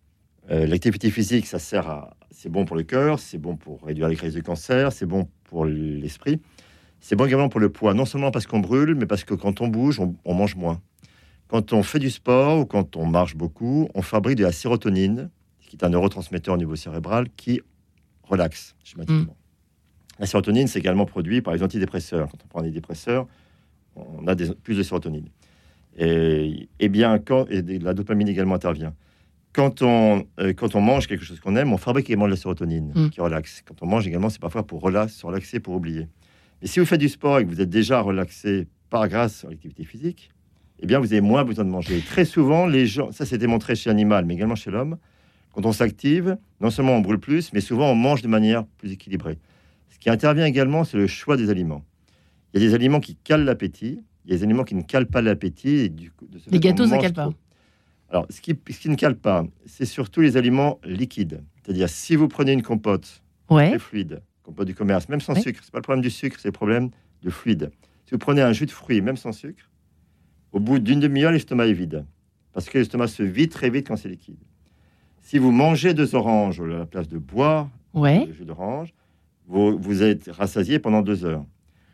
l'activité 0.49 1.09
physique, 1.09 1.45
ça 1.45 1.59
sert 1.59 1.87
à. 1.89 2.15
C'est 2.31 2.49
bon 2.49 2.65
pour 2.65 2.75
le 2.75 2.83
cœur, 2.83 3.19
c'est 3.19 3.37
bon 3.37 3.55
pour 3.55 3.81
réduire 3.83 4.07
les 4.07 4.15
crises 4.15 4.35
de 4.35 4.41
cancer, 4.41 4.91
c'est 4.91 5.05
bon 5.05 5.27
pour 5.45 5.65
l'esprit. 5.65 6.39
C'est 6.99 7.15
bon 7.15 7.25
également 7.25 7.49
pour 7.49 7.59
le 7.59 7.69
poids, 7.69 7.93
non 7.93 8.05
seulement 8.05 8.29
parce 8.29 8.45
qu'on 8.45 8.59
brûle, 8.59 8.93
mais 8.95 9.05
parce 9.05 9.23
que 9.23 9.33
quand 9.33 9.61
on 9.61 9.67
bouge, 9.67 9.99
on 9.99 10.33
mange 10.33 10.55
moins. 10.55 10.79
Quand 11.47 11.73
on 11.73 11.83
fait 11.83 11.99
du 11.99 12.09
sport 12.09 12.59
ou 12.59 12.65
quand 12.65 12.95
on 12.95 13.05
marche 13.05 13.35
beaucoup, 13.35 13.87
on 13.93 14.01
fabrique 14.01 14.37
de 14.37 14.43
la 14.43 14.51
sérotonine, 14.51 15.29
qui 15.61 15.75
est 15.75 15.83
un 15.83 15.89
neurotransmetteur 15.89 16.55
au 16.55 16.57
niveau 16.57 16.75
cérébral 16.75 17.27
qui 17.35 17.61
relaxe 18.23 18.75
schématiquement. 18.83 19.33
Mm. 19.33 20.19
La 20.19 20.25
sérotonine, 20.25 20.67
c'est 20.67 20.79
également 20.79 21.05
produit 21.05 21.41
par 21.41 21.53
les 21.53 21.61
antidépresseurs. 21.61 22.29
Quand 22.31 22.37
on 22.43 22.47
prend 22.47 22.61
des 22.61 22.71
dépresseurs, 22.71 23.27
on 23.95 24.27
a 24.27 24.35
plus 24.35 24.75
de 24.75 24.83
sérotonine. 24.83 25.27
Et, 25.97 26.89
bien, 26.89 27.19
quand 27.19 27.47
et 27.49 27.61
la 27.79 27.93
dopamine 27.93 28.27
également 28.27 28.55
intervient. 28.55 28.93
Quand 29.53 29.81
on, 29.81 30.25
euh, 30.41 30.53
quand 30.53 30.75
on 30.75 30.81
mange 30.81 31.07
quelque 31.07 31.23
chose 31.23 31.39
qu'on 31.39 31.55
aime, 31.55 31.71
on 31.71 31.77
fabrique 31.77 32.09
également 32.09 32.25
de 32.25 32.31
la 32.31 32.37
sérotonine 32.37 32.91
mm. 32.93 33.09
qui 33.11 33.21
relaxe. 33.21 33.61
Quand 33.65 33.81
on 33.81 33.85
mange 33.85 34.05
également, 34.05 34.29
c'est 34.29 34.41
parfois 34.41 34.63
pour 34.63 34.81
relaxer, 34.81 35.59
pour 35.61 35.75
oublier. 35.75 36.07
Mais 36.61 36.67
si 36.67 36.79
vous 36.79 36.85
faites 36.85 36.99
du 36.99 37.07
sport 37.07 37.39
et 37.39 37.45
que 37.45 37.49
vous 37.49 37.61
êtes 37.61 37.69
déjà 37.69 38.01
relaxé 38.01 38.67
par 38.89 39.07
grâce 39.07 39.45
à 39.45 39.49
l'activité 39.49 39.85
physique, 39.85 40.31
eh 40.79 40.85
bien, 40.85 40.99
vous 40.99 41.11
avez 41.13 41.21
moins 41.21 41.43
besoin 41.43 41.65
de 41.65 41.69
manger. 41.69 42.01
Très 42.01 42.25
souvent, 42.25 42.65
les 42.65 42.85
gens, 42.85 43.11
ça 43.11 43.25
c'est 43.25 43.37
démontré 43.37 43.75
chez 43.75 43.89
l'animal, 43.89 44.25
mais 44.25 44.33
également 44.33 44.55
chez 44.55 44.71
l'homme, 44.71 44.97
quand 45.53 45.65
on 45.65 45.71
s'active, 45.71 46.37
non 46.59 46.69
seulement 46.69 46.93
on 46.93 47.01
brûle 47.01 47.19
plus, 47.19 47.53
mais 47.53 47.61
souvent 47.61 47.89
on 47.91 47.95
mange 47.95 48.21
de 48.21 48.27
manière 48.27 48.65
plus 48.65 48.91
équilibrée. 48.91 49.39
Ce 49.89 49.97
qui 49.99 50.09
intervient 50.09 50.45
également, 50.45 50.83
c'est 50.83 50.97
le 50.97 51.07
choix 51.07 51.37
des 51.37 51.49
aliments. 51.49 51.85
Il 52.53 52.61
y 52.61 52.65
a 52.65 52.67
des 52.67 52.75
aliments 52.75 52.99
qui 52.99 53.15
calent 53.15 53.45
l'appétit, 53.45 54.01
il 54.25 54.31
y 54.31 54.33
a 54.33 54.37
des 54.37 54.43
aliments 54.43 54.63
qui 54.63 54.75
ne 54.75 54.81
calent 54.81 55.07
pas 55.07 55.21
l'appétit. 55.21 55.93
Les 56.51 56.59
gâteaux, 56.59 56.87
ça 56.87 56.97
ne 56.97 57.01
cale 57.01 57.13
pas. 57.13 57.29
Alors, 58.09 58.25
ce 58.29 58.41
qui, 58.41 58.57
ce 58.69 58.79
qui 58.79 58.89
ne 58.89 58.95
cale 58.95 59.15
pas, 59.15 59.45
c'est 59.65 59.85
surtout 59.85 60.21
les 60.21 60.37
aliments 60.37 60.79
liquides. 60.83 61.41
C'est-à-dire, 61.63 61.89
si 61.89 62.15
vous 62.15 62.27
prenez 62.27 62.51
une 62.51 62.61
compote 62.61 63.23
très 63.69 63.79
fluide, 63.79 64.21
compote 64.43 64.67
du 64.67 64.75
commerce, 64.75 65.09
même 65.09 65.21
sans 65.21 65.35
sucre, 65.35 65.61
c'est 65.63 65.71
pas 65.71 65.79
le 65.79 65.83
problème 65.83 66.03
du 66.03 66.11
sucre, 66.11 66.37
c'est 66.39 66.49
le 66.49 66.53
problème 66.53 66.89
de 67.23 67.29
fluide. 67.29 67.71
Si 68.05 68.11
vous 68.11 68.19
prenez 68.19 68.41
un 68.41 68.53
jus 68.53 68.67
de 68.67 68.71
fruits, 68.71 69.01
même 69.01 69.17
sans 69.17 69.31
sucre, 69.31 69.69
au 70.55 70.59
bout 70.61 70.79
d'une 70.79 71.01
demi-heure, 71.01 71.33
l'estomac 71.33 71.67
est 71.67 71.73
vide. 71.73 72.05
Parce 72.53 72.69
que 72.69 72.77
l'estomac 72.77 73.07
se 73.07 73.23
vide 73.23 73.51
très 73.51 73.69
vite 73.69 73.89
quand 73.89 73.97
c'est 73.97 74.07
liquide. 74.07 74.39
Si 75.19 75.37
vous 75.37 75.51
mangez 75.51 75.93
deux 75.93 76.15
oranges 76.15 76.61
à 76.61 76.65
la 76.65 76.85
place 76.85 77.09
de 77.09 77.17
boire 77.17 77.69
ouais. 77.93 78.25
jus 78.31 78.45
d'orange, 78.45 78.93
vous, 79.47 79.77
vous 79.77 80.01
êtes 80.01 80.29
rassasié 80.31 80.79
pendant 80.79 81.01
deux 81.01 81.25
heures. 81.25 81.43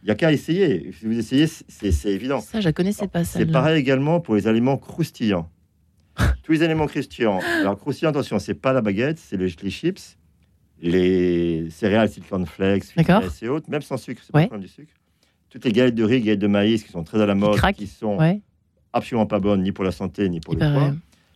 Il 0.04 0.06
n'y 0.06 0.12
a 0.12 0.16
qu'à 0.16 0.32
essayer. 0.32 0.92
Si 0.92 1.08
vous 1.08 1.18
essayez, 1.18 1.48
c'est 1.48 2.12
évident. 2.12 2.40
Ça, 2.40 2.62
je 2.62 2.68
ne 2.68 2.72
connaissais 2.72 3.08
pas 3.08 3.24
ça. 3.24 3.40
C'est 3.40 3.48
pareil 3.48 3.80
également 3.80 4.20
pour 4.20 4.36
les 4.36 4.48
aliments 4.48 4.78
croustillants. 4.78 5.50
Tous 6.44 6.52
les 6.52 6.62
aliments 6.62 6.86
croustillants. 6.86 7.40
Alors, 7.62 7.80
croustillants, 7.80 8.12
attention, 8.12 8.38
c'est 8.38 8.54
pas 8.54 8.74
la 8.74 8.82
baguette, 8.82 9.18
c'est 9.18 9.38
les, 9.38 9.50
chips, 9.50 10.20
les 10.80 11.68
céréales, 11.72 12.10
silicon 12.10 12.46
flakes, 12.46 12.94
et 13.42 13.48
autres, 13.48 13.72
même 13.72 13.82
sans 13.82 13.98
sucre. 13.98 14.22
C'est 14.24 14.50
pas 14.50 14.58
du 14.60 14.68
sucre. 14.68 14.94
Toutes 15.50 15.66
les 15.66 15.72
galettes 15.72 15.96
de 15.96 16.04
riz, 16.04 16.22
galettes 16.22 16.40
de 16.40 16.48
maïs 16.48 16.84
qui 16.84 16.92
sont 16.92 17.04
très 17.04 17.20
à 17.20 17.26
la 17.26 17.34
mode, 17.34 17.60
qui, 17.74 17.88
sont 17.88 18.20
absolument 18.94 19.26
pas 19.26 19.40
bonne 19.40 19.64
ni 19.64 19.72
pour 19.72 19.84
la 19.84 19.92
santé 19.92 20.28
ni 20.30 20.40
pour 20.40 20.54
le 20.54 20.60
poids. 20.60 20.94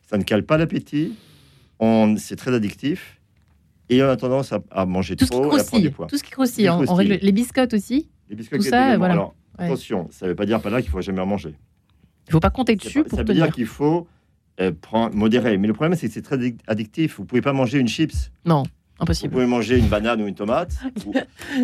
Ça 0.07 0.17
ne 0.17 0.23
cale 0.23 0.43
pas 0.43 0.57
l'appétit. 0.57 1.13
On, 1.79 2.15
c'est 2.17 2.35
très 2.35 2.53
addictif. 2.53 3.19
Et 3.89 4.01
on 4.01 4.09
a 4.09 4.15
tendance 4.17 4.53
à, 4.71 4.85
manger 4.85 5.15
tout 5.15 5.25
trop 5.25 5.55
et 5.55 5.59
à 5.59 5.63
prendre 5.63 5.83
du 5.83 5.91
poids. 5.91 6.07
Tout 6.07 6.17
ce 6.17 6.23
qui 6.23 6.31
croustille. 6.31 6.67
Hein. 6.67 6.81
On 6.87 6.95
règle 6.95 7.19
les 7.21 7.31
biscottes 7.31 7.73
aussi. 7.73 8.09
Les 8.29 8.35
biscottes, 8.35 8.61
tout 8.61 8.67
ça, 8.67 8.97
voilà. 8.97 9.13
Alors, 9.13 9.35
attention, 9.57 10.07
ça 10.11 10.25
ne 10.25 10.31
veut 10.31 10.35
pas 10.35 10.45
dire 10.45 10.61
pas 10.61 10.69
là 10.69 10.81
qu'il 10.81 10.91
faut 10.91 11.01
jamais 11.01 11.21
en 11.21 11.25
manger. 11.25 11.55
Il 12.27 12.29
ne 12.29 12.31
faut 12.31 12.39
pas 12.39 12.49
compter 12.49 12.75
dessus 12.75 13.03
pour 13.03 13.17
Ça 13.17 13.23
veut 13.23 13.33
dire 13.33 13.51
qu'il 13.51 13.67
faut 13.67 14.07
euh, 14.59 14.71
prendre, 14.71 15.15
modérer. 15.15 15.57
Mais 15.57 15.67
le 15.67 15.73
problème, 15.73 15.97
c'est 15.97 16.07
que 16.07 16.13
c'est 16.13 16.23
très 16.23 16.55
addictif. 16.65 17.17
Vous 17.17 17.23
ne 17.23 17.27
pouvez 17.27 17.41
pas 17.41 17.53
manger 17.53 17.77
une 17.77 17.87
chips. 17.87 18.31
Non. 18.45 18.63
Impossible. 18.99 19.29
Vous 19.29 19.39
pouvez 19.39 19.47
manger 19.47 19.77
une 19.77 19.87
banane 19.87 20.21
ou 20.21 20.27
une 20.27 20.35
tomate. 20.35 20.73
vous 21.05 21.13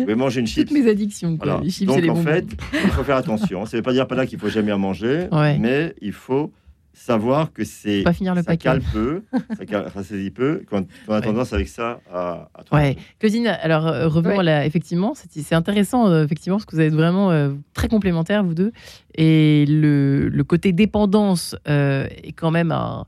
pouvez 0.02 0.14
manger 0.14 0.40
une 0.40 0.46
chips. 0.46 0.68
Toutes 0.68 0.78
mes 0.78 0.88
addictions. 0.88 1.38
Les 1.62 1.70
chips 1.70 1.86
Donc, 1.86 2.04
en 2.08 2.16
fait, 2.16 2.44
il 2.72 2.90
faut 2.90 3.04
faire 3.04 3.16
attention. 3.16 3.64
Ça 3.64 3.76
ne 3.76 3.78
veut 3.78 3.82
pas 3.82 3.92
dire 3.92 4.06
pas 4.06 4.14
là 4.14 4.26
qu'il 4.26 4.38
faut 4.38 4.50
jamais 4.50 4.72
en 4.72 4.78
manger, 4.78 5.28
mais 5.58 5.94
il 6.00 6.12
faut 6.12 6.52
savoir 6.94 7.52
que 7.52 7.64
c'est 7.64 8.02
pas 8.02 8.12
finir 8.12 8.34
le 8.34 8.42
ça 8.42 8.56
cale 8.56 8.82
peu, 8.92 9.22
ça 9.32 9.82
rassasie 9.94 10.30
peu, 10.30 10.62
quand, 10.68 10.84
on 11.08 11.14
a 11.14 11.20
tendance 11.20 11.52
avec 11.52 11.68
ça 11.68 12.00
à, 12.12 12.50
à 12.54 12.76
ouais. 12.76 12.96
Claudine, 13.18 13.46
alors 13.46 13.86
euh, 13.86 14.08
revenons 14.08 14.40
là, 14.40 14.66
effectivement, 14.66 15.14
c'est 15.14 15.54
intéressant 15.54 16.08
euh, 16.08 16.24
effectivement 16.24 16.58
parce 16.58 16.66
que 16.66 16.76
vous 16.76 16.82
êtes 16.82 16.94
vraiment 16.94 17.30
euh, 17.30 17.54
très 17.74 17.88
complémentaires 17.88 18.44
vous 18.44 18.54
deux 18.54 18.72
et 19.14 19.64
le, 19.66 20.28
le 20.28 20.44
côté 20.44 20.72
dépendance 20.72 21.56
est 21.66 22.32
quand 22.36 22.50
même 22.50 22.72
un 22.72 23.06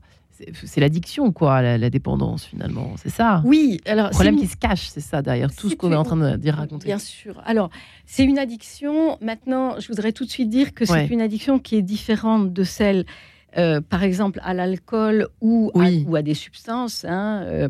c'est 0.65 0.81
l'addiction, 0.81 1.31
quoi, 1.31 1.61
la, 1.61 1.89
dépendance, 1.89 2.45
finalement. 2.45 2.93
C'est 2.97 3.09
ça. 3.09 3.41
Oui. 3.45 3.79
Alors, 3.85 4.07
le 4.07 4.11
problème 4.11 4.37
qui 4.37 4.47
se 4.47 4.57
cache, 4.57 4.87
c'est 4.87 5.01
ça 5.01 5.21
derrière 5.21 5.53
tout 5.53 5.69
ce 5.69 5.75
qu'on 5.75 5.91
est 5.91 5.95
en 5.95 6.03
train 6.03 6.17
de 6.17 6.35
dire 6.35 6.55
raconter. 6.55 6.87
Bien 6.87 6.99
sûr. 6.99 7.41
Alors, 7.45 7.69
c'est 8.05 8.23
une 8.23 8.37
addiction. 8.37 9.17
Maintenant, 9.21 9.79
je 9.79 9.87
voudrais 9.87 10.11
tout 10.11 10.25
de 10.25 10.29
suite 10.29 10.49
dire 10.49 10.73
que 10.73 10.85
c'est 10.85 11.07
une 11.07 11.21
addiction 11.21 11.59
qui 11.59 11.75
est 11.75 11.81
différente 11.81 12.51
de 12.51 12.63
celle, 12.63 13.05
euh, 13.57 13.81
par 13.81 14.03
exemple, 14.03 14.39
à 14.43 14.53
l'alcool 14.53 15.27
ou, 15.41 15.71
à, 16.13 16.21
des 16.21 16.33
substances, 16.33 17.05
hein, 17.07 17.43
euh, 17.45 17.69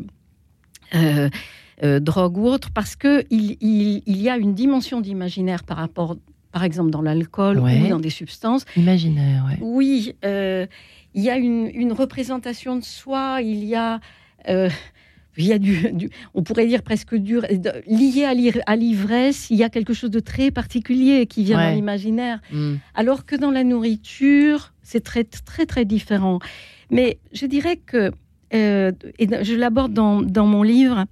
euh, 1.84 2.00
drogue 2.00 2.38
ou 2.38 2.46
autre, 2.46 2.70
parce 2.70 2.96
que 2.96 3.24
il, 3.30 4.02
y 4.06 4.28
a 4.28 4.36
une 4.36 4.54
dimension 4.54 5.00
d'imaginaire 5.00 5.62
par 5.62 5.76
rapport, 5.76 6.16
par 6.50 6.64
exemple, 6.64 6.90
dans 6.90 7.02
l'alcool 7.02 7.60
ou 7.60 7.88
dans 7.88 8.00
des 8.00 8.10
substances. 8.10 8.64
Imaginaire, 8.76 9.44
oui. 9.48 9.58
Oui 9.60 10.14
il 11.16 11.22
y 11.22 11.30
a 11.30 11.36
une, 11.36 11.92
représentation 11.92 12.76
de 12.76 12.84
soi, 12.84 13.40
il 13.42 13.64
y 13.64 13.74
a, 13.74 14.00
euh, 14.48 14.68
il 15.38 15.46
y 15.46 15.52
a 15.52 15.58
du, 15.58 16.10
on 16.34 16.42
pourrait 16.42 16.66
dire 16.66 16.82
presque 16.82 17.16
dur, 17.16 17.44
lié 17.86 18.62
à 18.66 18.76
l'ivresse, 18.76 19.48
il 19.50 19.56
y 19.56 19.64
a 19.64 19.70
quelque 19.70 19.94
chose 19.94 20.10
de 20.10 20.20
très 20.20 20.50
particulier 20.50 21.26
qui 21.26 21.42
vient 21.42 21.58
dans 21.58 21.74
l'imaginaire. 21.74 22.40
Mm. 22.52 22.74
Alors 22.94 23.24
que 23.24 23.34
dans 23.34 23.50
la 23.50 23.64
nourriture, 23.64 24.74
c'est 24.82 25.02
très, 25.02 25.24
très, 25.24 25.64
très 25.64 25.86
différent. 25.86 26.38
Mais 26.90 27.18
je 27.32 27.46
dirais 27.46 27.76
que, 27.76 28.12
euh, 28.54 28.92
et 29.18 29.26
je 29.42 29.54
l'aborde 29.54 29.92
dans, 29.94 30.22
dans, 30.22 30.46
mon 30.46 30.62
livre, 30.62 31.06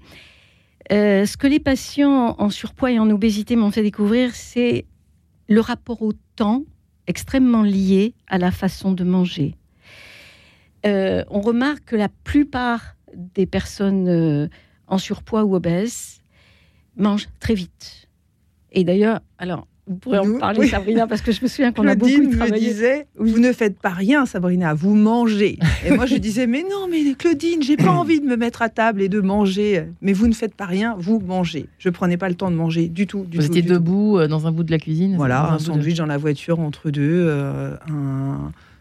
Euh, 0.93 1.25
ce 1.25 1.39
que 1.39 1.47
les 1.47 1.61
patients 1.61 2.37
en 2.39 2.51
surpoids 2.51 2.93
et 2.93 2.99
en 2.99 3.09
obésité 3.09 3.57
m'ont 3.57 3.71
fait 3.71 3.83
découvrir, 3.83 4.35
c'est 4.35 4.85
le 5.49 5.61
rapport 5.61 6.03
au 6.03 6.13
temps 6.37 6.63
extrêmement 7.07 7.63
lié 7.63 8.15
à 8.27 8.37
la 8.37 8.51
façon 8.51 8.93
de 8.93 9.03
manger. 9.03 9.55
Euh, 10.87 11.25
on 11.31 11.41
remarque 11.41 11.85
que 11.87 11.97
la 11.97 12.09
plupart 12.09 12.97
des 13.15 13.47
personnes 13.47 14.09
euh, 14.09 14.49
en 14.87 14.99
surpoids 14.99 15.45
ou 15.45 15.55
obèses 15.55 16.21
mangent 16.97 17.29
très 17.41 17.55
vite. 17.55 18.09
Et 18.73 18.85
d'ailleurs, 18.85 19.21
alors, 19.39 19.67
vous 19.87 19.97
pourrez 19.97 20.19
en 20.19 20.39
parler, 20.39 20.67
Sabrina, 20.67 21.07
parce 21.07 21.21
que 21.21 21.31
je 21.31 21.43
me 21.43 21.47
souviens 21.47 21.71
qu'on 21.71 21.87
a 21.87 21.95
beaucoup 21.95 22.31
travaillé. 22.31 22.69
me 22.69 22.73
disait, 22.73 23.07
vous 23.17 23.39
ne 23.39 23.53
faites 23.53 23.79
pas 23.79 23.91
rien, 23.91 24.25
Sabrina, 24.25 24.73
vous 24.73 24.95
mangez. 24.95 25.59
Et 25.85 25.91
moi, 25.91 26.07
je 26.07 26.17
disais, 26.17 26.47
mais 26.47 26.63
non, 26.63 26.89
mais 26.91 27.15
Claudine, 27.15 27.63
j'ai 27.63 27.77
pas 27.77 27.91
envie 27.91 28.21
de 28.21 28.25
me 28.25 28.37
mettre 28.37 28.63
à 28.63 28.71
table 28.71 29.03
et 29.03 29.11
de 29.11 29.21
manger. 29.21 29.85
Mais 30.01 30.15
vous 30.15 30.27
ne 30.27 30.33
faites 30.33 30.55
pas 30.55 30.65
rien, 30.65 30.97
vous 30.99 31.21
mangez. 31.21 31.67
Je 31.79 31.91
prenais 31.91 32.17
pas 32.17 32.31
le 32.31 32.35
temps 32.35 32.51
de 32.51 32.57
manger 32.57 32.89
du 32.89 33.07
tout. 33.07 33.27
vous 33.31 33.45
étiez 33.45 33.61
debout 33.61 34.19
euh, 34.19 34.27
dans 34.27 34.47
un 34.47 34.53
bout 34.53 34.65
de 34.65 34.71
la 34.71 34.79
cuisine 34.79 35.17
Voilà, 35.17 35.53
un, 35.53 35.59
sandwich 35.59 35.97
dans 35.97 36.07
la 36.07 36.19
voiture 36.19 36.61
entre 36.61 36.91
deux, 36.91 37.27
euh, 37.29 37.77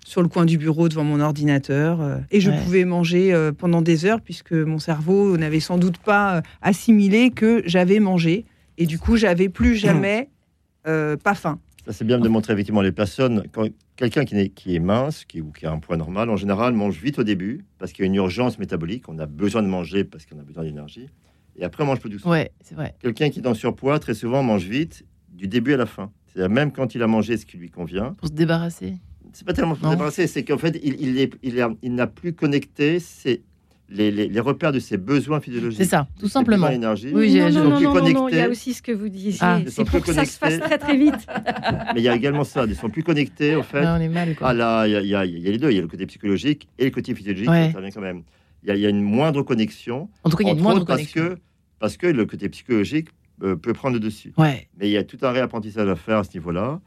sur 0.06 0.22
le 0.22 0.28
coin 0.28 0.46
du 0.46 0.58
bureau 0.58 0.89
devant 0.89 1.04
mon 1.04 1.20
ordinateur. 1.20 2.02
Euh, 2.02 2.18
et 2.32 2.42
je 2.42 2.52
pouvais 2.52 2.86
manger 2.86 3.34
pendant 3.58 3.82
des 3.82 4.06
heures, 4.06 4.22
puisque 4.22 4.54
mon 4.54 4.80
cerveau 4.80 5.38
n'avait 5.38 5.60
sans 5.60 5.78
doute 5.78 5.98
pas 5.98 6.42
assimilé 6.62 7.30
que 7.30 7.63
j'avais 7.66 8.00
mangé. 8.00 8.46
Et 8.78 8.86
du 8.86 9.00
coup, 9.00 9.18
j'avais 9.18 9.50
plus 9.50 9.76
jamais 9.76 10.30
euh, 10.88 11.18
pas 11.18 11.36
faim. 11.36 11.60
Ça, 11.86 11.92
c'est 11.92 12.06
bien 12.06 12.18
de 12.18 12.30
montrer 12.30 12.54
effectivement 12.54 12.82
les 12.82 12.94
personnes. 12.94 13.44
Quand 13.52 13.68
quelqu'un 13.98 14.24
qui, 14.24 14.36
est, 14.36 14.50
qui 14.50 14.76
est 14.76 14.80
mince 14.80 15.26
qui, 15.26 15.42
ou 15.42 15.52
qui 15.52 15.66
a 15.66 15.72
un 15.72 15.80
poids 15.80 15.98
normal, 15.98 16.30
en 16.30 16.38
général, 16.38 16.74
mange 16.74 16.98
vite 16.98 17.20
au 17.20 17.24
début 17.24 17.66
parce 17.78 17.92
qu'il 17.92 18.04
y 18.04 18.08
a 18.08 18.10
une 18.10 18.16
urgence 18.16 18.58
métabolique. 18.58 19.10
On 19.10 19.20
a 19.20 19.26
besoin 19.26 19.62
de 19.62 19.68
manger 19.68 20.04
parce 20.06 20.26
qu'on 20.26 20.39
a 20.39 20.44
besoin 20.44 20.63
d'énergie. 20.63 21.10
Et 21.56 21.63
après, 21.63 21.84
on 21.84 21.88
mange 21.88 22.00
plus 22.00 22.10
doucement. 22.10 22.32
Ouais, 22.32 22.52
c'est 22.62 22.76
vrai. 22.76 22.96
Quelqu'un 23.00 23.30
qui 23.30 23.39
est 23.39 23.48
en 23.48 23.54
surpoids, 23.54 24.00
très 24.00 24.13
souvent, 24.13 24.42
mange 24.44 24.63
vite 24.63 25.06
du 25.30 25.48
début 25.48 25.74
à 25.74 25.78
la 25.78 25.86
fin. 25.86 26.12
C'est-à-dire 26.28 26.50
même 26.50 26.72
quand 26.72 26.96
il 26.96 27.04
a 27.04 27.08
mangé 27.08 27.38
ce 27.38 27.46
qui 27.46 27.58
lui 27.58 27.70
convient. 27.70 28.13
Pour 28.13 28.30
se 28.30 28.34
débarrasser. 28.34 28.96
C'est 29.34 29.46
pas 29.46 29.54
tellement 29.54 29.76
se 29.76 29.82
débarrasser, 29.82 30.28
c'est 30.28 30.43
qu'en 30.43 30.58
fait, 30.58 30.80
il, 30.84 30.96
il, 31.02 31.30
il, 31.41 31.67
il 31.82 31.96
n'a 31.96 32.08
plus 32.08 32.34
connecté 32.34 33.00
ses, 33.00 33.43
les, 33.89 34.39
repères 34.39 34.72
de 34.72 34.80
ses 34.80 34.98
besoins 34.98 35.39
physiologiques. 35.39 35.84
C'est 35.84 35.89
ça, 35.89 36.08
tout 36.19 36.28
simplement. 36.28 36.69
Énergie, 36.69 37.12
oui, 37.13 37.36
non, 37.36 37.50
non, 37.50 37.80
non, 37.80 37.93
non, 38.12 38.30
il 38.30 38.36
y 38.36 38.39
a 38.39 38.50
aussi 38.50 38.74
ce 38.74 38.82
que 38.82 38.91
vous 38.91 39.10
disiez. 39.10 39.38
Ah. 39.41 39.60
C'est 39.67 39.86
pour 39.86 40.02
que 40.02 40.13
ça 40.13 40.26
se 40.26 40.38
fasse 40.38 40.60
très 40.60 40.78
très 40.78 40.98
vite. 40.98 41.28
Mais 41.93 42.02
il 42.02 42.04
y 42.04 42.10
a 42.10 42.15
également 42.15 42.43
ça, 42.43 42.65
ils 42.65 42.76
sont 42.76 42.89
plus 42.89 43.04
connectés 43.04 43.56
au 43.56 43.63
fait. 43.63 43.86
on 43.86 43.98
est 43.98 44.10
mal, 44.10 44.36
Ah 44.41 44.54
là, 44.54 44.88
il 44.88 45.08
y, 45.08 45.15
a, 45.15 45.26
les 45.26 45.58
deux, 45.58 45.72
il 45.72 45.76
y 45.76 45.80
a 45.80 45.82
le 45.82 45.88
côté 45.88 46.06
psychologique 46.06 46.67
et 46.78 46.86
le 46.86 46.91
côté 46.91 47.13
physiologique 47.13 47.48
qui 47.48 47.52
intervient 47.52 47.91
quand 47.91 48.02
même. 48.02 48.24
Il 48.65 48.76
y, 48.78 48.86
a 48.86 48.89
une 48.89 49.02
moindre 49.02 49.43
connexion. 49.43 50.10
En 50.24 50.30
tout 50.30 50.38
cas, 50.38 50.43
il 50.43 50.48
y 50.48 50.52
a 50.52 50.54
une 50.54 50.62
moindre 50.62 50.86
connexion. 50.86 51.22
Parce 51.24 51.36
que, 51.36 51.41
parce 51.80 51.98
que 51.98 52.08
le 52.08 52.26
côté 52.26 52.48
psychologique 52.48 53.10
euh, 53.43 53.58
peut 53.58 53.74
prendre 53.74 53.96
le 53.96 54.00
dessus. 54.00 54.32
Ouais. 54.38 54.69
Mais 54.78 54.88
il 54.88 54.91
y 54.91 54.98
a 54.98 55.04
tout 55.04 55.17
un 55.22 55.32
réapprentissage 55.32 55.89
à 55.89 55.96
faire 55.96 56.19
à 56.19 56.24
ce 56.24 56.34
niveau-là 56.36 56.80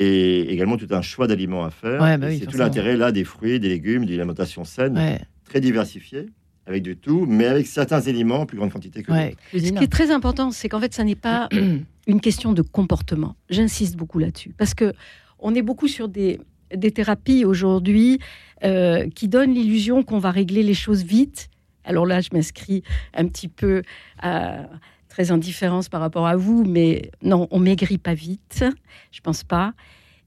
et 0.00 0.50
également 0.50 0.78
tout 0.78 0.88
un 0.90 1.02
choix 1.02 1.26
d'aliments 1.26 1.64
à 1.64 1.70
faire. 1.70 2.00
Ouais, 2.00 2.16
bah 2.16 2.28
c'est 2.36 2.46
tout 2.46 2.56
l'intérêt 2.56 2.96
là 2.96 3.12
des 3.12 3.24
fruits, 3.24 3.60
des 3.60 3.68
légumes, 3.68 4.06
d'une 4.06 4.18
alimentation 4.18 4.64
saine, 4.64 4.98
très 5.44 5.60
diversifiée 5.60 6.26
avec 6.66 6.82
du 6.82 6.96
tout, 6.96 7.26
mais 7.26 7.46
avec 7.46 7.66
certains 7.66 8.00
éléments 8.00 8.40
en 8.40 8.46
plus 8.46 8.56
grande 8.56 8.72
quantité 8.72 9.02
que 9.02 9.10
ouais. 9.10 9.34
Ce 9.52 9.58
qui 9.58 9.84
est 9.84 9.92
très 9.92 10.10
important, 10.10 10.52
c'est 10.52 10.68
qu'en 10.68 10.80
fait, 10.80 10.94
ça 10.94 11.04
n'est 11.04 11.16
pas 11.16 11.48
une 12.06 12.20
question 12.20 12.52
de 12.52 12.62
comportement. 12.62 13.36
J'insiste 13.50 13.96
beaucoup 13.96 14.18
là-dessus, 14.18 14.54
parce 14.56 14.74
que 14.74 14.92
on 15.38 15.54
est 15.54 15.62
beaucoup 15.62 15.88
sur 15.88 16.08
des, 16.08 16.38
des 16.74 16.90
thérapies 16.92 17.44
aujourd'hui 17.44 18.20
euh, 18.64 19.08
qui 19.14 19.28
donnent 19.28 19.52
l'illusion 19.52 20.02
qu'on 20.02 20.18
va 20.18 20.30
régler 20.30 20.62
les 20.62 20.74
choses 20.74 21.02
vite. 21.02 21.48
Alors 21.84 22.06
là, 22.06 22.20
je 22.20 22.28
m'inscris 22.32 22.82
un 23.14 23.26
petit 23.26 23.48
peu 23.48 23.82
à 24.18 24.68
très 25.20 25.32
indifférence 25.32 25.90
par 25.90 26.00
rapport 26.00 26.26
à 26.26 26.36
vous, 26.36 26.64
mais 26.64 27.10
non, 27.22 27.46
on 27.50 27.58
maigrit 27.58 27.98
pas 27.98 28.14
vite, 28.14 28.64
je 29.12 29.20
pense 29.20 29.44
pas 29.44 29.74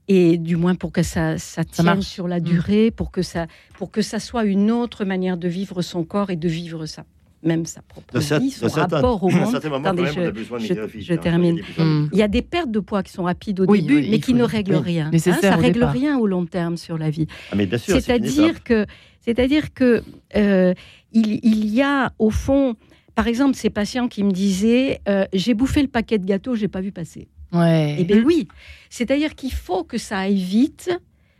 et 0.09 0.37
du 0.37 0.57
moins 0.57 0.75
pour 0.75 0.91
que 0.91 1.01
ça, 1.01 1.37
ça 1.37 1.63
tienne 1.63 2.01
sur 2.01 2.27
la 2.27 2.39
mm. 2.39 2.43
durée, 2.43 2.91
pour, 2.91 3.09
que 3.09 3.21
ça, 3.21 3.47
pour 3.77 3.89
que 3.89 4.01
ça 4.01 4.19
soit 4.19 4.43
une 4.43 4.69
autre 4.69 5.05
manière 5.05 5.37
de 5.37 5.47
vivre 5.47 5.81
son 5.81 6.03
corps 6.03 6.29
et 6.29 6.35
de 6.35 6.49
vivre 6.49 6.85
ça 6.85 7.05
même 7.41 7.65
sa 7.65 7.81
propre 7.81 8.19
vie, 8.19 8.51
son 8.51 8.67
rapport 8.67 9.23
au 9.23 9.29
monde. 9.29 9.53
je, 9.53 11.13
termine. 11.15 11.59
Il 11.77 12.17
y 12.17 12.21
a 12.21 12.27
des 12.27 12.41
pertes 12.41 12.71
de 12.71 12.79
poids 12.79 13.03
qui 13.03 13.11
sont 13.11 13.23
rapides 13.23 13.59
au 13.61 13.65
début, 13.65 14.05
mais 14.09 14.19
qui 14.19 14.33
ne 14.33 14.43
règlent 14.43 14.75
rien. 14.75 15.09
Hein, 15.13 15.17
ça 15.17 15.55
règle 15.55 15.83
rien 15.83 16.17
au 16.17 16.27
long 16.27 16.45
terme 16.45 16.77
sur 16.77 16.97
la 16.97 17.09
vie. 17.09 17.27
Ah, 17.51 17.55
c'est-à-dire 17.77 18.63
que, 18.63 18.85
c'est-à-dire 19.21 19.73
que 19.73 20.03
euh, 20.35 20.73
il, 21.11 21.39
il, 21.43 21.73
y 21.73 21.81
a 21.81 22.13
au 22.17 22.29
fond, 22.29 22.75
par 23.15 23.27
exemple, 23.27 23.55
ces 23.55 23.69
patients 23.69 24.07
qui 24.07 24.23
me 24.23 24.31
disaient, 24.31 25.01
euh, 25.07 25.25
j'ai 25.33 25.53
bouffé 25.53 25.81
le 25.81 25.87
paquet 25.87 26.17
de 26.17 26.25
gâteaux, 26.25 26.55
j'ai 26.55 26.67
pas 26.67 26.81
vu 26.81 26.91
passer. 26.91 27.27
Ouais. 27.51 27.97
Eh 27.99 28.03
bien 28.03 28.23
oui, 28.23 28.47
c'est-à-dire 28.89 29.35
qu'il 29.35 29.53
faut 29.53 29.83
que 29.83 29.97
ça 29.97 30.19
aille 30.19 30.41
vite, 30.41 30.89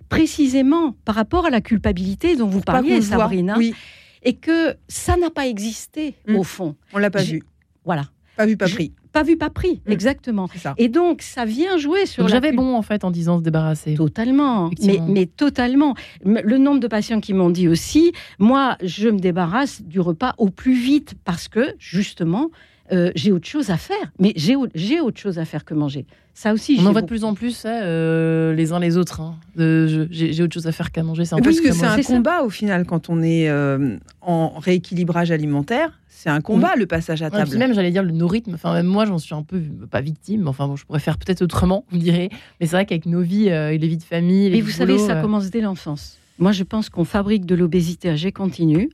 précisément 0.09 0.95
par 1.05 1.15
rapport 1.15 1.45
à 1.45 1.49
la 1.49 1.61
culpabilité 1.61 2.35
dont 2.35 2.47
vous 2.47 2.61
parliez, 2.61 3.01
Sabrina, 3.01 3.57
oui. 3.57 3.73
et 4.21 4.35
que 4.35 4.75
ça 4.87 5.17
n'a 5.17 5.31
pas 5.31 5.47
existé 5.47 6.15
mm. 6.27 6.35
au 6.35 6.43
fond. 6.43 6.75
On 6.93 6.99
l'a 6.99 7.09
pas 7.09 7.23
vu. 7.23 7.41
Voilà. 7.83 8.09
Pas 8.37 8.45
vu, 8.45 8.57
pas 8.57 8.69
pris. 8.69 8.93
Pas 9.13 9.23
vu, 9.23 9.37
pas 9.37 9.49
pris, 9.49 9.81
mm. 9.85 9.91
exactement. 9.91 10.49
Et 10.77 10.89
donc, 10.89 11.21
ça 11.21 11.45
vient 11.45 11.77
jouer 11.77 12.05
sur. 12.05 12.27
J'avais 12.27 12.51
bon, 12.51 12.75
en 12.75 12.81
fait, 12.81 13.03
en 13.03 13.11
disant 13.11 13.37
se 13.37 13.43
débarrasser. 13.43 13.93
Totalement. 13.93 14.71
Mais, 14.81 14.99
mais, 15.07 15.25
totalement. 15.27 15.95
Le 16.25 16.57
nombre 16.57 16.79
de 16.79 16.87
patients 16.87 17.21
qui 17.21 17.33
m'ont 17.33 17.51
dit 17.51 17.67
aussi 17.67 18.11
moi, 18.39 18.77
je 18.83 19.09
me 19.09 19.19
débarrasse 19.19 19.81
du 19.83 19.99
repas 19.99 20.33
au 20.37 20.49
plus 20.49 20.73
vite 20.73 21.13
parce 21.25 21.47
que, 21.47 21.75
justement, 21.77 22.49
euh, 22.91 23.11
j'ai 23.15 23.31
autre 23.31 23.47
chose 23.47 23.69
à 23.69 23.77
faire. 23.77 24.11
Mais 24.19 24.33
j'ai 24.35 24.99
autre 24.99 25.19
chose 25.19 25.39
à 25.39 25.45
faire 25.45 25.63
que 25.63 25.73
manger. 25.73 26.05
Ça 26.33 26.51
aussi, 26.51 26.77
on 26.81 26.87
en 26.87 26.91
voit 26.91 27.01
de 27.01 27.07
plus 27.07 27.23
en 27.23 27.35
plus 27.35 27.65
hein, 27.65 27.81
euh, 27.83 28.53
les 28.55 28.71
uns 28.71 28.79
les 28.79 28.97
autres. 28.97 29.21
Hein. 29.21 29.35
j'ai 29.55 30.41
autre 30.41 30.53
chose 30.53 30.67
à 30.67 30.71
faire 30.71 30.91
qu'à 30.91 31.03
manger. 31.03 31.23
Parce 31.29 31.59
que 31.59 31.71
c'est 31.71 31.85
un 31.85 32.01
combat 32.01 32.41
au 32.41 32.49
final 32.49 32.85
quand 32.85 33.09
on 33.09 33.21
est 33.21 33.49
euh, 33.49 33.97
en 34.21 34.59
rééquilibrage 34.59 35.31
alimentaire. 35.31 35.99
C'est 36.23 36.29
un 36.29 36.39
combat 36.39 36.75
le 36.77 36.85
passage 36.85 37.21
à 37.21 37.29
table. 37.29 37.57
même 37.57 37.73
j'allais 37.73 37.91
dire 37.91 38.01
le 38.01 38.11
nos 38.11 38.27
rythmes. 38.27 38.53
Enfin 38.53 38.73
même 38.73 38.85
moi 38.85 39.05
j'en 39.05 39.17
suis 39.17 39.35
un 39.35 39.43
peu 39.43 39.59
pas 39.91 39.99
victime. 39.99 40.47
Enfin 40.47 40.67
bon, 40.67 40.77
je 40.77 40.85
pourrais 40.85 40.99
faire 40.99 41.17
peut-être 41.17 41.41
autrement, 41.41 41.83
vous 41.91 41.97
direz. 41.97 42.29
Mais 42.61 42.65
c'est 42.65 42.77
vrai 42.77 42.85
qu'avec 42.85 43.05
nos 43.05 43.21
vies, 43.21 43.49
les 43.49 43.77
vies 43.77 43.97
de 43.97 44.03
famille. 44.03 44.49
Mais 44.49 44.61
vous 44.61 44.69
savez, 44.69 44.97
ça 44.97 45.21
commence 45.21 45.49
dès 45.49 45.59
l'enfance. 45.59 46.17
Moi, 46.39 46.53
je 46.53 46.63
pense 46.63 46.89
qu'on 46.89 47.03
fabrique 47.03 47.45
de 47.45 47.55
l'obésité 47.55 48.09
à 48.09 48.15
jet 48.15 48.31
continu 48.31 48.89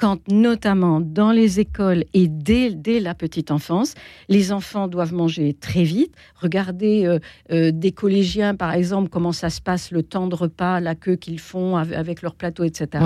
quand 0.00 0.26
notamment 0.28 1.02
dans 1.02 1.30
les 1.30 1.60
écoles 1.60 2.04
et 2.14 2.26
dès, 2.26 2.70
dès, 2.70 3.00
la 3.00 3.14
petite 3.14 3.50
enfance, 3.50 3.94
les 4.30 4.50
enfants 4.50 4.88
doivent 4.88 5.12
manger 5.12 5.52
très 5.52 5.84
vite. 5.84 6.14
Regardez 6.36 7.04
euh, 7.04 7.18
euh, 7.52 7.70
des 7.70 7.92
collégiens, 7.92 8.54
par 8.54 8.72
exemple, 8.72 9.10
comment 9.10 9.32
ça 9.32 9.50
se 9.50 9.60
passe, 9.60 9.90
le 9.90 10.02
temps 10.02 10.26
de 10.26 10.34
repas, 10.34 10.80
la 10.80 10.94
queue 10.94 11.16
qu'ils 11.16 11.38
font 11.38 11.76
avec 11.76 12.22
leur 12.22 12.34
plateau, 12.34 12.64
etc. 12.64 13.04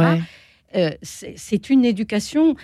Euh, 0.76 0.90
c'est 1.02 1.70
une 1.70 1.84
éducation 1.84 2.56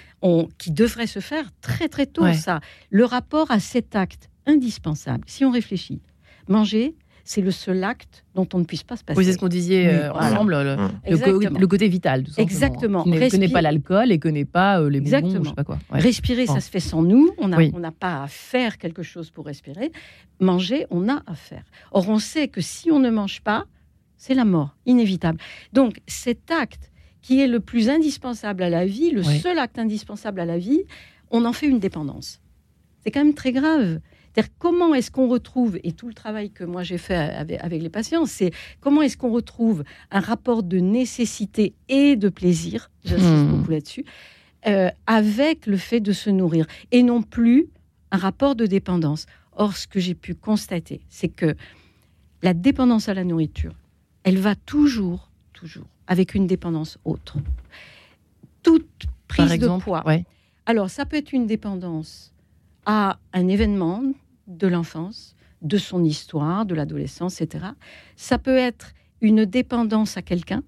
qui 0.59 0.71
devrait 0.71 1.07
se 1.07 1.21
faire 1.21 1.51
très 1.61 1.89
très 1.89 2.07
tôt, 2.07 2.33
ça. 2.33 2.61
Le 2.91 3.05
rapport 3.05 3.51
à 3.51 3.61
cet 3.61 3.97
acte 3.97 4.31
indispensable, 4.47 5.25
si 5.27 5.45
on 5.45 5.51
réfléchit, 5.51 6.01
manger, 6.49 6.95
c'est 7.25 7.43
le 7.43 7.53
seul 7.53 7.85
acte 7.85 8.25
dont 8.35 8.49
on 8.55 8.59
ne 8.59 8.65
puisse 8.65 8.83
pas 8.83 8.97
se 8.97 9.05
passer. 9.05 9.17
Oui, 9.17 9.25
c'est 9.25 9.35
ce 9.35 9.39
qu'on 9.39 9.49
disait 9.49 9.87
euh, 9.87 10.13
ensemble, 10.13 10.53
le, 10.55 11.67
côté 11.67 11.87
vital. 11.87 12.25
Tout 12.25 12.33
Exactement. 12.39 13.05
Qui 13.05 13.11
ne 13.11 13.31
connaît 13.31 13.49
pas 13.49 13.63
l'alcool 13.63 14.11
et 14.11 14.19
connaît 14.19 14.45
pas 14.45 14.81
euh, 14.81 14.91
les 14.91 15.01
bonbons, 15.01 15.45
je 15.45 15.49
sais 15.49 15.55
pas 15.55 15.65
quoi. 15.65 15.79
Respirer, 15.91 16.47
ça 16.47 16.61
se 16.61 16.71
fait 16.71 16.81
sans 16.81 17.03
nous. 17.03 17.31
On 17.39 17.49
n'a 17.49 17.93
pas 17.93 18.25
à 18.25 18.27
faire 18.27 18.79
quelque 18.79 19.03
chose 19.03 19.31
pour 19.31 19.47
respirer. 19.47 19.93
Manger, 20.41 20.87
on 20.91 21.09
a 21.09 21.23
à 21.27 21.35
faire. 21.35 21.65
Or, 21.93 22.09
on 22.09 22.19
sait 22.19 22.49
que 22.49 22.61
si 22.61 22.91
on 22.91 22.99
ne 22.99 23.11
mange 23.11 23.43
pas, 23.43 23.67
c'est 24.17 24.35
la 24.35 24.45
mort, 24.45 24.75
inévitable. 24.87 25.39
Donc, 25.73 26.01
cet 26.07 26.51
acte 26.51 26.91
qui 27.23 27.41
est 27.41 27.47
le 27.47 27.61
plus 27.61 27.89
indispensable 27.89 28.63
à 28.63 28.71
la 28.71 28.87
vie, 28.87 29.11
le 29.11 29.23
seul 29.23 29.59
acte 29.59 29.79
indispensable 29.79 30.41
à 30.41 30.45
la 30.45 30.59
vie, 30.59 30.83
on 31.31 31.45
en 31.45 31.53
fait 31.53 31.67
une 31.67 31.79
dépendance. 31.79 32.41
C'est 33.03 33.11
quand 33.11 33.25
même 33.25 33.35
très 33.35 33.53
grave 33.53 34.01
comment 34.59 34.95
est-ce 34.95 35.11
qu'on 35.11 35.29
retrouve, 35.29 35.79
et 35.83 35.93
tout 35.93 36.09
le 36.09 36.15
travail 36.15 36.51
que 36.51 36.65
moi 36.65 36.83
j'ai 36.83 36.99
fait 36.99 37.15
avec, 37.15 37.83
les 37.83 37.89
patients, 37.89 38.27
c'est 38.27 38.53
comment 38.81 39.03
est-ce 39.03 39.17
qu'on 39.17 39.33
retrouve 39.33 39.85
un 40.11 40.21
rapport 40.21 40.63
de 40.63 40.79
nécessité 40.79 41.75
et 41.89 42.17
de 42.17 42.29
plaisir, 42.29 42.91
j'insiste 43.05 43.29
hmm. 43.29 43.51
beaucoup 43.51 43.71
là-dessus, 43.71 44.05
euh, 44.67 44.91
avec 45.07 45.67
le 45.67 45.77
fait 45.77 46.01
de 46.01 46.13
se 46.13 46.31
nourrir, 46.31 46.67
et 46.91 47.03
non 47.03 47.23
plus 47.23 47.69
un 48.11 48.19
rapport 48.19 48.55
de 48.55 48.67
dépendance. 48.67 49.27
Or, 49.53 49.77
ce 49.77 49.87
que 49.87 50.01
j'ai 50.01 50.15
pu 50.15 50.35
constater, 50.35 51.01
c'est 51.09 51.29
que 51.29 51.55
la 52.43 52.55
dépendance 52.55 53.09
à 53.09 53.15
la 53.15 53.25
nourriture, 53.25 53.75
elle 54.23 54.39
va 54.39 54.55
toujours, 54.55 55.31
toujours, 55.53 55.87
avec 56.11 56.35
une 56.35 56.49
dépendance 56.49 56.99
autre. 57.05 57.39
Toute 58.65 59.07
prise 59.29 59.59
de 59.59 59.79
poids. 59.79 60.05
Alors, 60.67 60.91
ça 60.91 61.07
peut 61.07 61.17
être 61.17 61.33
une 61.33 61.47
dépendance 61.47 62.35
à 62.85 63.19
un 63.33 63.47
événement 63.47 64.03
de 64.49 64.67
l'enfance, 64.67 65.37
de 65.63 65.79
son 65.79 66.05
histoire, 66.05 66.67
de 66.67 66.75
l'adolescence, 66.75 67.41
etc. 67.41 67.67
Ça 68.17 68.39
peut 68.39 68.57
être 68.57 68.93
une 69.21 69.45
dépendance 69.45 70.17
à 70.17 70.23
quelqu'un. 70.23 70.65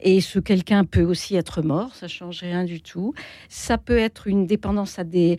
Et 0.00 0.22
ce 0.22 0.38
quelqu'un 0.38 0.84
peut 0.84 1.04
aussi 1.04 1.36
être 1.36 1.60
mort, 1.60 1.94
ça 1.94 2.08
change 2.08 2.40
rien 2.40 2.64
du 2.64 2.80
tout. 2.80 3.12
Ça 3.50 3.76
peut 3.76 3.98
être 3.98 4.26
une 4.26 4.46
dépendance 4.46 4.98
à 4.98 5.04
des, 5.04 5.36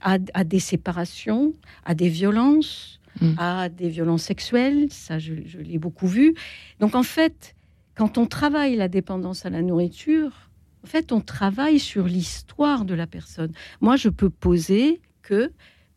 à, 0.00 0.18
des 0.18 0.60
séparations, 0.60 1.52
à 1.84 1.96
des 1.96 2.08
violences, 2.08 3.00
mm. 3.20 3.32
à 3.36 3.68
des 3.68 3.88
violences 3.88 4.22
sexuelles. 4.22 4.86
Ça, 4.90 5.18
je, 5.18 5.34
je 5.44 5.58
l'ai 5.58 5.78
beaucoup 5.78 6.06
vu. 6.06 6.36
Donc, 6.78 6.94
en 6.94 7.02
fait, 7.02 7.56
quand 7.94 8.18
on 8.18 8.26
travaille 8.26 8.76
la 8.76 8.88
dépendance 8.88 9.46
à 9.46 9.50
la 9.50 9.62
nourriture, 9.62 10.50
en 10.82 10.86
fait, 10.86 11.12
on 11.12 11.20
travaille 11.20 11.78
sur 11.78 12.06
l'histoire 12.06 12.84
de 12.84 12.94
la 12.94 13.06
personne. 13.06 13.52
Moi, 13.80 13.96
je 13.96 14.08
peux 14.08 14.30
poser 14.30 15.00
que 15.22 15.50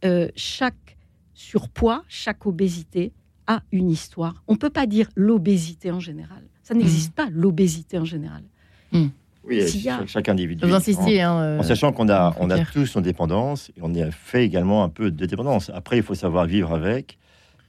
euh, 0.06 0.30
chaque 0.36 0.98
surpoids, 1.34 2.04
chaque 2.08 2.46
obésité 2.46 3.12
a 3.48 3.62
une 3.72 3.90
histoire. 3.90 4.44
On 4.48 4.54
ne 4.54 4.58
peut 4.58 4.70
pas 4.70 4.86
dire 4.86 5.10
l'obésité 5.16 5.92
en 5.92 6.00
général. 6.00 6.44
Ça 6.64 6.74
n'existe 6.74 7.12
mmh. 7.12 7.16
pas, 7.16 7.28
l'obésité 7.32 7.98
en 7.98 8.06
général. 8.06 8.44
Mmh. 8.92 9.08
Oui, 9.44 9.62
chaque, 10.08 10.28
individu. 10.28 10.66
Vous 10.66 10.74
insistez, 10.74 11.24
en, 11.26 11.38
hein, 11.38 11.42
euh, 11.42 11.60
en, 11.60 11.64
sachant 11.64 11.94
qu'on 11.94 12.10
a, 12.10 12.36
on 12.40 12.50
a 12.50 12.66
tous 12.66 12.96
une 12.96 13.02
dépendance 13.02 13.72
et 13.78 13.80
on 13.82 13.96
a 13.96 14.12
fait 14.12 14.44
également 14.44 14.84
un 14.84 14.90
peu 14.90 15.10
de 15.10 15.26
dépendance. 15.26 15.72
Après, 15.74 15.98
il 15.98 16.04
faut 16.04 16.16
savoir 16.16 16.46
vivre 16.46 16.74
avec, 16.74 17.18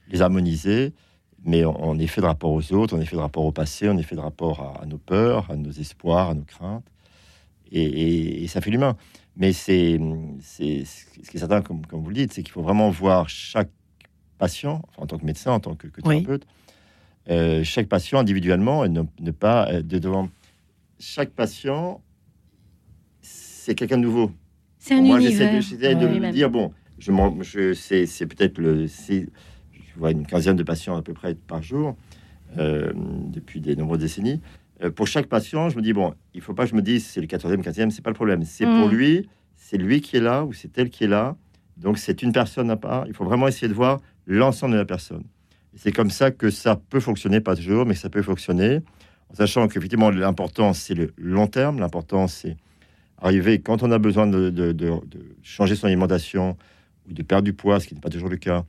les 0.09 0.21
harmoniser, 0.21 0.93
mais 1.45 1.63
on, 1.65 1.97
est 1.97 2.07
fait 2.07 2.21
de 2.21 2.25
rapport 2.25 2.51
aux 2.51 2.73
autres, 2.73 2.97
on 2.97 3.01
est 3.01 3.05
fait 3.05 3.15
de 3.15 3.21
rapport 3.21 3.45
au 3.45 3.51
passé, 3.51 3.87
on 3.89 3.97
est 3.97 4.03
fait 4.03 4.15
de 4.15 4.21
rapport 4.21 4.79
à, 4.81 4.85
nos 4.85 4.97
peurs, 4.97 5.49
à 5.49 5.55
nos 5.55 5.71
espoirs, 5.71 6.29
à 6.29 6.33
nos 6.33 6.43
craintes. 6.43 6.85
Et, 7.71 8.47
ça 8.47 8.61
fait 8.61 8.71
l'humain. 8.71 8.97
Mais 9.35 9.53
c'est, 9.53 9.99
c'est 10.41 10.83
ce 10.85 11.29
qui 11.29 11.37
est 11.37 11.39
certain, 11.39 11.61
comme, 11.61 11.85
comme 11.85 12.01
vous 12.01 12.09
le 12.09 12.15
dites, 12.15 12.33
c'est 12.33 12.43
qu'il 12.43 12.51
faut 12.51 12.61
vraiment 12.61 12.89
voir 12.89 13.29
chaque 13.29 13.69
patient, 14.37 14.81
en 14.97 15.05
tant 15.05 15.17
que 15.17 15.25
médecin, 15.25 15.51
en 15.51 15.59
tant 15.59 15.75
que, 15.75 15.87
thérapeute, 15.87 16.45
euh, 17.29 17.63
chaque 17.63 17.87
patient 17.87 18.19
individuellement 18.19 18.83
et 18.83 18.89
ne, 18.89 19.31
pas 19.31 19.69
euh, 19.69 19.81
de 19.81 19.99
devant 19.99 20.29
chaque 20.99 21.29
patient, 21.29 22.01
c'est 23.21 23.75
quelqu'un 23.75 23.97
de 23.97 24.03
nouveau. 24.03 24.31
C'est 24.79 24.95
un 24.95 25.01
Moi, 25.01 25.19
j'essaie 25.19 25.51
de, 25.95 26.07
me 26.07 26.31
dire 26.31 26.49
bon, 26.49 26.73
je, 26.97 27.11
je 27.41 27.73
c'est, 27.73 28.05
c'est 28.05 28.25
peut-être 28.25 28.57
le, 28.57 28.87
vois 29.99 30.11
une 30.11 30.25
quinzaine 30.25 30.55
de 30.55 30.63
patients 30.63 30.97
à 30.97 31.01
peu 31.01 31.13
près 31.13 31.35
par 31.35 31.61
jour 31.61 31.95
euh, 32.57 32.91
depuis 32.95 33.61
des 33.61 33.75
nombreuses 33.75 33.99
décennies. 33.99 34.41
pour 34.95 35.07
chaque 35.07 35.27
patient, 35.27 35.69
je 35.69 35.77
me 35.77 35.81
dis 35.81 35.93
bon, 35.93 36.13
il 36.33 36.41
faut 36.41 36.53
pas 36.53 36.63
que 36.63 36.71
je 36.71 36.75
me 36.75 36.81
dise 36.81 37.05
c'est 37.05 37.21
le 37.21 37.27
14e, 37.27 37.61
15e, 37.61 37.89
c'est 37.89 38.01
pas 38.01 38.09
le 38.09 38.15
problème. 38.15 38.43
C'est 38.43 38.65
pour 38.65 38.87
mm. 38.87 38.91
lui, 38.91 39.29
c'est 39.55 39.77
lui 39.77 40.01
qui 40.01 40.17
est 40.17 40.21
là 40.21 40.45
ou 40.45 40.53
c'est 40.53 40.77
elle 40.77 40.89
qui 40.89 41.03
est 41.03 41.07
là. 41.07 41.35
Donc 41.77 41.97
c'est 41.97 42.21
une 42.21 42.31
personne 42.31 42.69
à 42.71 42.77
part. 42.77 43.05
Il 43.07 43.13
faut 43.13 43.25
vraiment 43.25 43.47
essayer 43.47 43.67
de 43.67 43.73
voir 43.73 43.99
l'ensemble 44.25 44.73
de 44.73 44.77
la 44.79 44.85
personne. 44.85 45.23
C'est 45.75 45.91
comme 45.91 46.09
ça 46.09 46.31
que 46.31 46.49
ça 46.49 46.75
peut 46.75 46.99
fonctionner, 46.99 47.41
pas 47.41 47.55
toujours, 47.55 47.85
mais 47.85 47.93
ça 47.93 48.09
peut 48.09 48.21
fonctionner, 48.21 48.81
en 49.29 49.35
sachant 49.35 49.67
qu'effectivement, 49.67 50.09
l'important, 50.09 50.73
c'est 50.73 50.95
le 50.95 51.13
long 51.17 51.47
terme. 51.47 51.79
L'important, 51.79 52.27
c'est 52.27 52.57
arriver, 53.21 53.59
quand 53.59 53.83
on 53.83 53.91
a 53.91 53.99
besoin 53.99 54.27
de, 54.27 55.13
changer 55.43 55.75
son 55.75 55.87
alimentation 55.87 56.57
ou 57.07 57.13
de 57.13 57.21
perdre 57.21 57.43
du 57.43 57.53
poids, 57.53 57.79
ce 57.79 57.87
qui 57.87 57.93
n'est 57.93 58.01
pas 58.01 58.09
toujours 58.09 58.29
le 58.29 58.37
cas, 58.37 58.65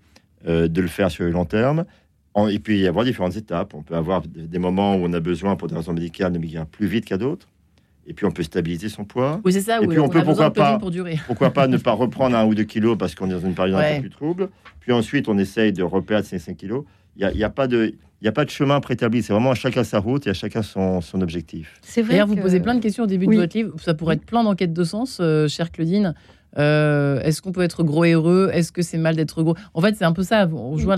euh, 0.47 0.69
de 0.69 0.81
le 0.81 0.89
faire 0.89 1.11
sur 1.11 1.25
le 1.25 1.31
long 1.31 1.45
terme. 1.45 1.85
et 2.49 2.59
puis, 2.59 2.79
il 2.79 2.81
y 2.81 2.87
avoir 2.87 3.05
différentes 3.05 3.37
étapes. 3.37 3.75
On 3.75 3.83
peut 3.83 3.95
avoir 3.95 4.23
des 4.23 4.59
moments 4.59 4.97
où 4.97 5.01
on 5.05 5.13
a 5.13 5.21
besoin, 5.21 5.57
pour 5.57 5.69
des 5.69 5.75
raisons 5.75 5.93
médicales, 5.93 6.33
de 6.33 6.39
maigrir 6.39 6.67
plus 6.67 6.87
vite 6.87 7.05
qu'à 7.05 7.19
d'autres 7.19 7.49
et 8.11 8.13
puis 8.13 8.27
on 8.27 8.33
peut 8.33 8.43
stabiliser 8.43 8.89
son 8.89 9.05
poids. 9.05 9.41
Oui, 9.45 9.53
c'est 9.53 9.61
ça. 9.61 9.81
Et 9.81 9.87
puis 9.87 10.01
on, 10.01 10.09
peut 10.09 10.23
pourquoi 10.25 10.53
pas, 10.53 10.79
pour 10.79 10.91
durer. 10.91 11.19
pourquoi 11.27 11.51
pas 11.51 11.69
ne 11.69 11.77
pas 11.77 11.93
reprendre 11.93 12.37
un 12.37 12.45
ou 12.45 12.57
deux 12.57 12.65
kilos 12.65 12.99
parce 12.99 13.15
qu'on 13.15 13.29
est 13.31 13.35
dans 13.35 13.41
une 13.41 13.55
période 13.55 13.79
un 13.79 13.95
peu 13.97 14.01
plus 14.01 14.11
trouble. 14.11 14.49
Puis 14.81 14.93
ensuite, 14.93 15.29
on 15.29 15.39
essaye 15.39 15.73
de 15.73 15.85
reperdre 15.85 16.27
ces 16.27 16.41
5 16.41 16.57
kilos. 16.57 16.85
Il 17.17 17.29
n'y 17.35 17.45
a, 17.45 17.47
a, 17.47 17.51
pas 17.51 17.69
de 17.69 17.95
il 18.21 18.25
n'y 18.25 18.29
a 18.29 18.33
pas 18.33 18.45
de 18.45 18.51
chemin 18.51 18.81
préétabli, 18.81 19.23
c'est 19.23 19.33
vraiment 19.33 19.53
à 19.53 19.55
chacun 19.55 19.85
sa 19.85 19.99
route 19.99 20.27
et 20.27 20.31
à 20.31 20.35
chacun 20.35 20.63
son, 20.63 21.01
son 21.01 21.21
objectif. 21.21 21.79
C'est 21.83 22.03
vrai. 22.03 22.13
D'ailleurs, 22.13 22.27
vous 22.27 22.37
posez 22.37 22.61
plein 22.61 22.75
de 22.75 22.81
questions 22.81 23.05
au 23.05 23.07
début 23.07 23.27
de 23.27 23.35
votre 23.35 23.57
livre. 23.57 23.75
Ça 23.79 23.95
pourrait 23.95 24.17
être 24.17 24.27
plein 24.27 24.43
d'enquêtes 24.43 24.73
de 24.73 24.85
sens, 24.85 25.19
euh, 25.21 25.47
chère 25.49 25.71
Claudine. 25.71 26.15
Euh, 26.59 27.21
est-ce 27.21 27.43
qu'on 27.43 27.53
peut 27.53 27.63
être 27.63 27.83
gros 27.83 28.05
et 28.05 28.13
heureux? 28.13 28.51
Est-ce 28.53 28.73
que 28.73 28.83
c'est 28.83 28.99
mal 28.99 29.17
d'être 29.17 29.43
gros? 29.43 29.55
En 29.75 29.81
fait, 29.81 29.95
c'est 29.97 30.05
un 30.05 30.13
peu 30.13 30.23
ça. 30.23 30.49
On 30.53 30.77
joue 30.77 30.91
à 30.91 30.97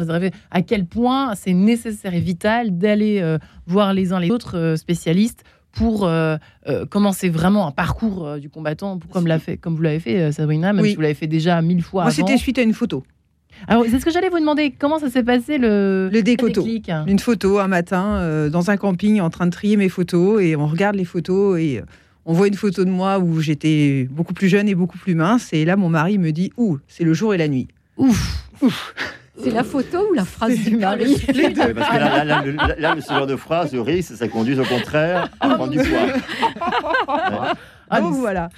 à 0.50 0.62
quel 0.62 0.86
point 0.86 1.34
c'est 1.34 1.52
nécessaire 1.52 2.14
et 2.14 2.20
vital 2.20 2.78
d'aller 2.78 3.20
euh, 3.20 3.38
voir 3.66 3.92
les 3.92 4.12
uns 4.12 4.20
les 4.20 4.30
autres 4.30 4.74
spécialistes 4.76 5.44
pour 5.72 6.06
euh, 6.06 6.36
euh, 6.68 6.86
commencer 6.86 7.28
vraiment 7.28 7.66
un 7.66 7.70
parcours 7.72 8.26
euh, 8.26 8.38
du 8.38 8.48
combattant, 8.48 8.98
comme, 9.10 9.26
l'a 9.26 9.38
fait, 9.38 9.56
comme 9.56 9.74
vous 9.74 9.82
l'avez 9.82 10.00
fait, 10.00 10.32
Sabrina, 10.32 10.72
même 10.72 10.84
si 10.84 10.94
vous 10.94 11.00
l'avez 11.00 11.14
fait 11.14 11.26
déjà 11.26 11.60
mille 11.62 11.82
fois. 11.82 12.02
Moi, 12.04 12.12
c'était 12.12 12.36
suite 12.36 12.58
à 12.58 12.62
une 12.62 12.74
photo. 12.74 13.02
Alors, 13.68 13.84
c'est 13.88 14.00
ce 14.00 14.04
que 14.04 14.10
j'allais 14.10 14.28
vous 14.28 14.40
demander. 14.40 14.74
Comment 14.76 14.98
ça 14.98 15.08
s'est 15.08 15.22
passé 15.22 15.58
le, 15.58 16.08
le 16.12 16.22
décoto 16.22 16.66
Une 17.06 17.18
photo 17.18 17.58
un 17.58 17.68
matin 17.68 18.48
dans 18.50 18.70
un 18.70 18.76
camping 18.76 19.20
en 19.20 19.30
train 19.30 19.46
de 19.46 19.52
trier 19.52 19.76
mes 19.76 19.88
photos 19.88 20.42
et 20.42 20.56
on 20.56 20.66
regarde 20.66 20.96
les 20.96 21.04
photos 21.04 21.60
et 21.60 21.80
on 22.24 22.32
voit 22.32 22.48
une 22.48 22.54
photo 22.54 22.84
de 22.84 22.90
moi 22.90 23.18
où 23.18 23.40
j'étais 23.40 24.08
beaucoup 24.10 24.34
plus 24.34 24.48
jeune 24.48 24.68
et 24.68 24.74
beaucoup 24.74 24.98
plus 24.98 25.14
mince. 25.14 25.52
Et 25.52 25.64
là, 25.64 25.76
mon 25.76 25.88
mari 25.88 26.18
me 26.18 26.30
dit 26.30 26.52
Ouh, 26.56 26.78
c'est 26.88 27.04
le 27.04 27.14
jour 27.14 27.34
et 27.34 27.38
la 27.38 27.48
nuit. 27.48 27.68
Ouf, 27.96 28.46
Ouf. 28.62 28.94
C'est 29.42 29.50
la 29.50 29.64
photo 29.64 30.10
ou 30.10 30.12
la 30.12 30.24
phrase 30.24 30.58
du 30.58 30.76
mari 30.76 31.16
Les 31.34 31.50
deux. 31.50 31.74
Parce 31.74 31.88
que 31.88 31.96
là, 31.96 32.24
là, 32.24 32.44
là, 32.78 32.96
ce 33.00 33.12
genre 33.12 33.26
de 33.26 33.36
phrase, 33.36 33.72
le 33.72 33.80
risque, 33.80 34.14
ça 34.14 34.28
conduit 34.28 34.58
au 34.58 34.64
contraire 34.64 35.30
à 35.40 35.48
prendre 35.54 35.72
du 35.72 35.78
poids. 35.78 37.54
Ah, 37.94 38.00
Donc 38.00 38.14
voilà. 38.14 38.48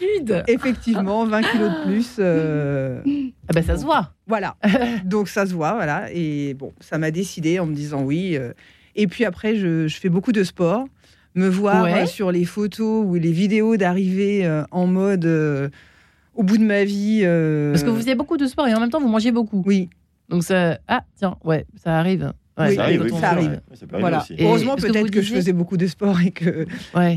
Effectivement, 0.46 1.27
20 1.27 1.42
kilos 1.42 1.70
de 1.70 1.85
plus. 1.87 2.16
Euh, 2.20 3.00
ah 3.48 3.53
ben 3.53 3.64
ça 3.64 3.77
se 3.77 3.83
voit. 3.85 4.12
Voilà. 4.29 4.55
Donc 5.05 5.27
ça 5.27 5.44
se 5.44 5.53
voit, 5.53 5.74
voilà. 5.74 6.07
Et 6.12 6.55
bon, 6.55 6.72
ça 6.79 6.98
m'a 6.98 7.11
décidé 7.11 7.59
en 7.59 7.66
me 7.66 7.74
disant 7.74 8.03
oui. 8.03 8.37
Euh. 8.37 8.53
Et 8.94 9.09
puis 9.09 9.24
après, 9.24 9.57
je, 9.57 9.88
fais 9.88 10.09
beaucoup 10.09 10.31
de 10.31 10.44
sport. 10.44 10.87
Me 11.35 11.49
voir 11.49 11.85
euh, 11.85 12.07
sur 12.07 12.31
les 12.31 12.44
photos 12.44 13.05
ou 13.07 13.14
les 13.14 13.33
vidéos 13.33 13.77
d'arrivée 13.77 14.49
en 14.70 14.87
mode 14.87 15.25
au 16.35 16.42
bout 16.42 16.59
de 16.59 16.64
ma 16.64 16.85
vie. 16.85 17.23
Parce 17.73 17.83
que 17.83 17.90
vous 17.90 17.97
faisiez 17.97 18.14
beaucoup 18.14 18.37
de 18.37 18.47
sport 18.47 18.68
et 18.68 18.75
en 18.75 18.81
même 18.81 18.90
temps 18.90 19.01
vous 19.01 19.09
mangez 19.09 19.33
beaucoup. 19.33 19.62
Oui. 19.66 19.88
Donc 20.29 20.42
ça, 20.42 20.79
ah 20.88 21.03
tiens, 21.16 21.37
ouais, 21.44 21.66
ça 21.77 21.99
arrive. 21.99 22.33
oui, 22.59 22.77
ça 22.77 22.85
arrive, 22.85 23.09
ça 23.20 23.31
arrive. 23.31 23.61
voilà. 23.90 24.25
Heureusement 24.38 24.77
peut-être 24.77 25.11
que 25.11 25.20
je 25.20 25.35
faisais 25.35 25.53
beaucoup 25.53 25.77
de 25.77 25.87
sport 25.87 26.20
et 26.20 26.31
que 26.31 26.66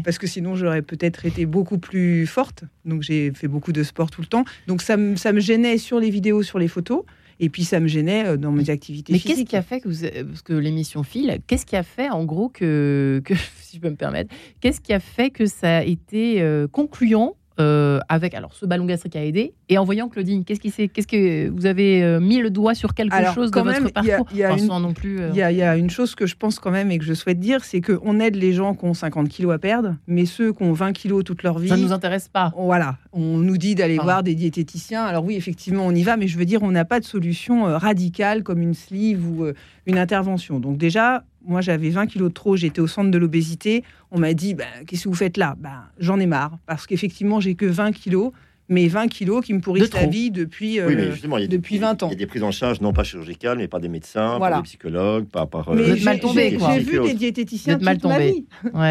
parce 0.04 0.18
que 0.18 0.28
sinon 0.28 0.56
j'aurais 0.56 0.82
peut-être 0.82 1.26
été 1.26 1.46
beaucoup 1.46 1.78
plus 1.78 2.26
forte. 2.26 2.64
Donc 2.86 3.04
j'ai 3.04 3.32
fait 3.34 3.48
beaucoup 3.48 3.72
de 3.72 3.84
sport 3.84 4.10
tout 4.10 4.22
le 4.22 4.28
temps. 4.28 4.46
Donc 4.68 4.82
ça, 4.82 4.98
ça 5.16 5.32
me 5.32 5.40
gênait 5.40 5.78
sur 5.78 6.00
les 6.00 6.10
vidéos, 6.10 6.44
sur 6.44 6.60
les 6.60 6.68
photos. 6.68 7.04
Et 7.39 7.50
puis 7.50 7.63
ça 7.63 7.80
me 7.80 7.88
gênait 7.88 8.26
euh, 8.26 8.38
dans 8.38 8.52
mes 8.52 8.69
activités 8.69 9.13
Mais 9.13 9.19
qu'est-ce 9.19 9.43
qui 9.43 9.56
a 9.56 9.62
fait 9.62 9.80
que 9.80 9.88
vous, 9.88 10.08
parce 10.28 10.41
que 10.41 10.54
l'émission 10.54 11.04
file, 11.04 11.39
qu'est-ce 11.47 11.65
qui 11.65 11.76
a 11.76 11.84
fait 11.84 12.10
en 12.10 12.26
gros 12.26 12.50
que, 12.50 13.21
que 13.23 13.34
si 13.62 13.78
je 13.78 13.82
peux 13.82 13.89
me 13.89 13.95
permettre, 13.95 14.34
qu'est-ce 14.60 14.82
qui 14.82 14.93
a 14.93 15.00
fait 15.00 15.30
que 15.30 15.45
ça 15.45 15.78
a 15.78 15.84
été 15.84 16.41
euh, 16.41 16.67
concluant 16.67 17.37
euh, 17.60 18.00
avec 18.08 18.36
alors 18.36 18.54
ce 18.54 18.65
ballon 18.65 18.86
gastrique 18.86 19.15
a 19.15 19.26
aidé. 19.26 19.54
Et 19.70 19.78
en 19.78 19.84
voyant 19.84 20.10
Claudine 20.10 20.43
qu'est-ce 20.43 20.60
qui 20.60 20.70
c'est 20.70 20.88
qu'est-ce 20.88 21.08
que 21.08 21.50
vous 21.50 21.65
avez 21.65 22.04
euh, 22.04 22.20
mis 22.20 22.38
le 22.38 22.50
doigt 22.50 22.76
sur 22.76 22.93
quelque 22.93 23.15
chose 23.34 23.50
dans 23.52 23.63
votre 23.63 23.91
parcours 23.91 24.28
il 24.32 24.38
y, 24.38 24.43
euh. 24.43 25.30
il 25.32 25.58
y, 25.58 25.63
a 25.63 25.76
une 25.76 25.89
chose 25.89 26.13
que 26.13 26.28
je 26.28 26.36
pense 26.36 26.60
quand 26.60 26.70
même 26.70 26.91
et 26.91 27.00
que 27.00 27.04
je 27.04 27.13
souhaite 27.13 27.39
dire 27.39 27.63
c'est 27.63 27.82
qu'on 27.82 28.20
aide 28.20 28.36
les 28.36 28.54
gens 28.54 28.76
qui 28.76 28.86
ont 28.86 28.93
50 28.93 29.28
kilos 29.30 29.54
à 29.54 29.58
perdre 29.58 29.96
mais 30.08 30.26
ceux 30.26 30.54
qui 30.54 30.63
ont 30.63 30.74
20 30.74 30.93
kilos 30.93 31.24
toute 31.24 31.41
leur 31.41 31.58
vie 31.58 31.70
ça 31.70 31.78
ne 31.78 31.84
nous 31.84 31.93
intéresse 31.93 32.28
pas. 32.28 32.54
voilà 32.56 32.98
on 33.12 33.38
nous 33.38 33.58
dit 33.58 33.74
d'aller 33.74 33.98
voir 33.98 34.22
des 34.22 34.36
diététiciens. 34.36 35.04
Alors 35.04 35.26
oui 35.26 35.36
effectivement 35.36 35.86
on 35.86 35.96
y 35.96 36.04
va 36.04 36.17
mais 36.17 36.28
je 36.28 36.38
veux 36.38 36.46
dire 36.46 36.62
on 36.62 36.72
n'a 36.72 36.86
pas 36.86 37.00
de 37.00 37.06
solution 37.06 37.63
radicale 37.63 38.43
comme 38.43 38.62
une 38.62 38.76
sleeve 38.76 39.28
ou 39.28 39.48
une 39.88 39.98
intervention. 39.98 40.60
Donc 40.60 40.78
déjà 40.78 41.24
moi, 41.48 41.62
j'avais 41.62 41.90
20 41.90 42.08
kilos 42.08 42.30
de 42.30 42.34
trop, 42.34 42.56
j'étais 42.56 42.82
au 42.82 42.88
centre 42.88 43.10
de 43.10 43.18
l'obésité. 43.18 43.84
On 44.12 44.20
m'a 44.20 44.34
dit, 44.34 44.54
bah, 44.54 44.66
qu'est-ce 44.86 45.06
que 45.06 45.10
vous 45.10 45.16
faites 45.16 45.38
là? 45.38 45.56
Bah, 45.58 45.86
J'en 45.98 46.20
ai 46.20 46.26
marre, 46.26 46.58
parce 46.66 46.86
qu'effectivement, 46.86 47.40
j'ai 47.40 47.56
que 47.56 47.66
20 47.66 47.94
kilos, 47.94 48.32
mais 48.70 48.88
20 48.88 49.08
kilos 49.08 49.46
qui 49.46 49.54
me 49.54 49.62
pourrissent 49.62 49.94
la 49.94 50.08
vie 50.08 50.30
depuis, 50.30 50.82
euh, 50.82 51.14
depuis 51.48 51.78
20 51.78 52.04
ans. 52.04 52.08
Il 52.10 52.12
y 52.12 52.16
a 52.16 52.18
des 52.18 52.26
prises 52.26 52.44
en 52.44 52.52
charge, 52.52 52.82
non 52.82 52.92
pas 52.92 53.06
chirurgicales, 53.06 53.58
mais 53.58 53.70
par 53.70 53.80
des 53.80 53.88
médecins, 53.88 54.40
par 54.40 54.58
des 54.58 54.64
psychologues, 54.64 55.26
par... 55.26 55.48
par 55.48 55.70
euh, 55.70 55.96
J'ai 55.96 56.80
vu 56.80 57.00
des 57.00 57.14
diététiciens 57.14 57.76
toute 57.76 58.04
ma 58.04 58.20
vie. 58.20 58.46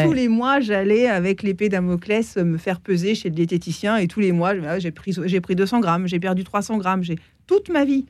Tous 0.04 0.12
les 0.14 0.28
mois, 0.28 0.60
j'allais 0.60 1.08
avec 1.08 1.42
l'épée 1.42 1.68
Damoclès 1.68 2.36
me 2.38 2.56
faire 2.56 2.80
peser 2.80 3.14
chez 3.14 3.28
le 3.28 3.34
diététicien, 3.34 3.98
et 3.98 4.08
tous 4.08 4.20
les 4.20 4.32
mois, 4.32 4.54
j'ai 4.78 4.92
pris, 4.92 5.14
pris 5.42 5.54
200 5.54 5.80
grammes, 5.80 6.06
j'ai 6.06 6.20
perdu 6.20 6.42
300 6.42 6.78
grammes, 6.78 7.02
j'ai 7.02 7.16
toute 7.46 7.68
ma 7.68 7.84
vie. 7.84 8.06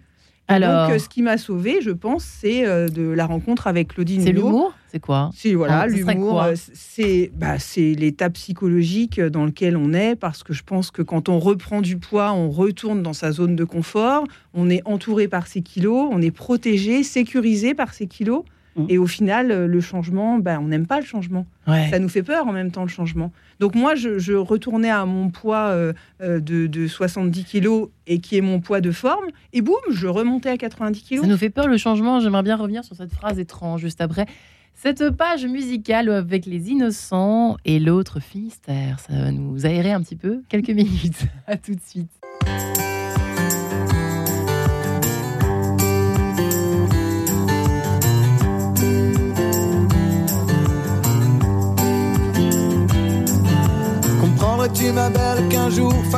Alors... 0.48 0.86
Donc, 0.86 0.96
euh, 0.96 0.98
ce 0.98 1.08
qui 1.08 1.22
m'a 1.22 1.38
sauvé, 1.38 1.80
je 1.80 1.90
pense, 1.90 2.24
c'est 2.24 2.66
euh, 2.66 2.88
de 2.88 3.02
la 3.02 3.26
rencontre 3.26 3.66
avec 3.66 3.88
Claudine 3.88 4.22
C'est 4.22 4.32
l'humour? 4.32 4.74
C'est 4.88 5.00
quoi? 5.00 5.30
C'est 5.34 5.54
voilà, 5.54 5.80
ah, 5.80 5.86
l'humour. 5.86 6.42
Euh, 6.42 6.54
c'est 6.56 7.32
bah, 7.34 7.58
c'est 7.58 7.94
l'état 7.94 8.30
psychologique 8.30 9.20
dans 9.20 9.44
lequel 9.44 9.76
on 9.76 9.92
est, 9.92 10.14
parce 10.14 10.44
que 10.44 10.52
je 10.52 10.62
pense 10.62 10.90
que 10.90 11.02
quand 11.02 11.28
on 11.28 11.40
reprend 11.40 11.80
du 11.80 11.98
poids, 11.98 12.32
on 12.32 12.50
retourne 12.50 13.02
dans 13.02 13.12
sa 13.12 13.32
zone 13.32 13.56
de 13.56 13.64
confort. 13.64 14.24
On 14.54 14.70
est 14.70 14.82
entouré 14.84 15.26
par 15.26 15.48
ses 15.48 15.62
kilos, 15.62 16.08
on 16.12 16.22
est 16.22 16.30
protégé, 16.30 17.02
sécurisé 17.02 17.74
par 17.74 17.92
ses 17.92 18.06
kilos. 18.06 18.44
Mm. 18.76 18.86
Et 18.88 18.98
au 18.98 19.06
final, 19.06 19.50
euh, 19.50 19.66
le 19.66 19.80
changement, 19.80 20.38
ben, 20.38 20.60
on 20.60 20.68
n'aime 20.68 20.86
pas 20.86 21.00
le 21.00 21.06
changement. 21.06 21.46
Ça 21.66 21.98
nous 21.98 22.08
fait 22.08 22.22
peur 22.22 22.46
en 22.46 22.52
même 22.52 22.70
temps, 22.70 22.82
le 22.82 22.88
changement. 22.88 23.32
Donc 23.58 23.74
moi, 23.74 23.94
je, 23.96 24.34
retournais 24.34 24.90
à 24.90 25.04
mon 25.04 25.30
poids 25.30 25.68
euh, 25.68 25.92
euh, 26.22 26.38
de, 26.40 26.86
70 26.86 27.44
kilos 27.44 27.88
et 28.06 28.20
qui 28.20 28.36
est 28.36 28.40
mon 28.40 28.60
poids 28.60 28.80
de 28.80 28.92
forme. 28.92 29.26
Et 29.52 29.62
boum, 29.62 29.76
je 29.90 30.06
remontais 30.06 30.50
à 30.50 30.56
90 30.56 31.02
kilos. 31.02 31.24
Ça 31.24 31.30
nous 31.30 31.36
fait 31.36 31.50
peur 31.50 31.66
le 31.66 31.76
changement. 31.76 32.20
J'aimerais 32.20 32.44
bien 32.44 32.56
revenir 32.56 32.84
sur 32.84 32.94
cette 32.94 33.12
phrase 33.12 33.38
étrange 33.38 33.80
juste 33.80 34.00
après. 34.00 34.26
Cette 34.74 35.10
page 35.10 35.44
musicale 35.46 36.10
avec 36.10 36.44
les 36.44 36.70
innocents 36.70 37.56
et 37.64 37.80
l'autre 37.80 38.20
Finistère, 38.20 39.00
ça 39.00 39.14
va 39.14 39.32
nous 39.32 39.64
aérer 39.64 39.90
un 39.90 40.02
petit 40.02 40.16
peu 40.16 40.42
quelques 40.48 40.68
minutes. 40.70 41.26
À 41.46 41.56
tout 41.56 41.74
de 41.74 41.80
suite. 41.80 42.10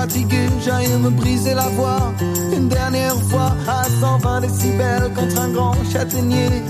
Fatigué, 0.08 0.48
j'aille 0.64 0.88
me 0.98 1.10
briser 1.10 1.54
la 1.54 1.68
voix 1.68 2.12
une 2.56 2.68
dernière 2.68 3.16
fois 3.30 3.54
à 3.66 3.84
120 3.84 4.40
décibels 4.40 5.10
contre 5.14 5.38
un 5.40 5.48
grand 5.50 5.74
châtaignier 5.92 6.62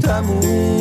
d'amour. 0.00 0.80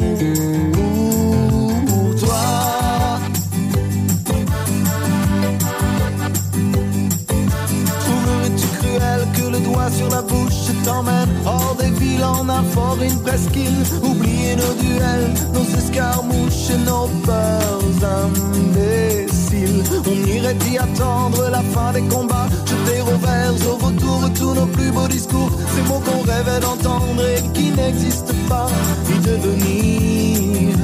sur 9.91 10.09
la 10.09 10.21
bouche 10.21 10.69
t'emmène 10.85 11.29
hors 11.47 11.75
des 11.79 11.89
villes 11.89 12.23
en 12.23 12.47
un 12.47 12.63
fort, 12.63 12.99
une 13.01 13.19
presqu'île. 13.23 13.83
Oublier 14.03 14.55
nos 14.55 14.73
duels, 14.83 15.33
nos 15.51 15.77
escarmouches 15.79 16.69
nos 16.85 17.07
peurs 17.25 17.79
On 20.05 20.27
irait 20.27 20.57
y 20.71 20.77
attendre 20.77 21.49
la 21.49 21.61
fin 21.61 21.91
des 21.93 22.01
combats, 22.03 22.47
jeter 22.65 23.01
au 23.01 23.17
vert, 23.17 23.53
au 23.67 23.75
retour 23.85 24.29
tous 24.33 24.53
nos 24.53 24.67
plus 24.67 24.91
beaux 24.91 25.07
discours. 25.07 25.51
Ces 25.75 25.81
mots 25.83 26.01
qu'on 26.05 26.21
rêvait 26.21 26.59
d'entendre 26.59 27.23
et 27.25 27.41
qui 27.53 27.71
n'existent 27.71 28.33
pas, 28.47 28.67
y 29.09 29.19
devenir 29.19 30.77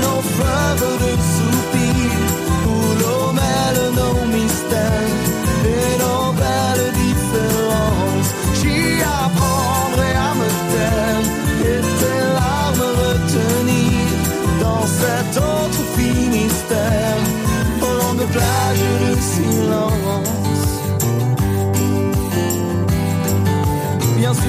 nos 0.00 0.20
fleuves 0.22 0.98
de 1.00 1.15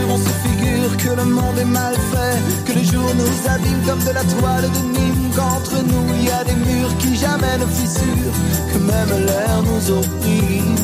On 0.09 0.17
se 0.17 0.33
figure 0.47 0.97
que 0.97 1.09
le 1.15 1.25
monde 1.25 1.57
est 1.59 1.65
mal 1.65 1.93
fait 2.11 2.57
nous 3.17 3.49
abîme 3.49 3.81
comme 3.85 4.03
de 4.03 4.11
la 4.11 4.23
toile 4.23 4.69
de 4.69 4.79
Nîmes. 4.97 5.31
Qu'entre 5.35 5.83
nous 5.83 6.13
il 6.17 6.25
y 6.25 6.31
a 6.31 6.43
des 6.43 6.55
murs 6.55 6.97
qui 6.99 7.15
jamais 7.15 7.57
ne 7.59 7.65
fissurent, 7.65 8.37
que 8.71 8.77
même 8.79 9.25
l'air 9.25 9.63
nous 9.63 9.91
opprime. 9.91 10.75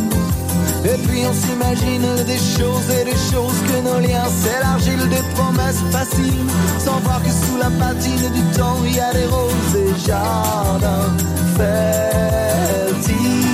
Et 0.85 0.97
puis 1.07 1.21
on 1.25 1.33
s'imagine 1.33 2.25
des 2.25 2.37
choses 2.37 2.89
et 2.99 3.05
des 3.05 3.19
choses 3.31 3.59
que 3.67 3.77
nos 3.87 3.99
liens 3.99 4.29
s'élargissent, 4.41 5.09
des 5.09 5.23
promesses 5.35 5.83
faciles, 5.91 6.45
sans 6.79 6.99
voir 6.99 7.21
que 7.23 7.29
sous 7.29 7.57
la 7.57 7.71
patine 7.71 8.29
du 8.33 8.43
temps 8.57 8.77
il 8.85 8.95
y 8.95 8.99
a 8.99 9.13
des 9.13 9.25
roses 9.25 9.75
et 9.75 10.07
jardins 10.07 11.13
fertiles. 11.57 13.52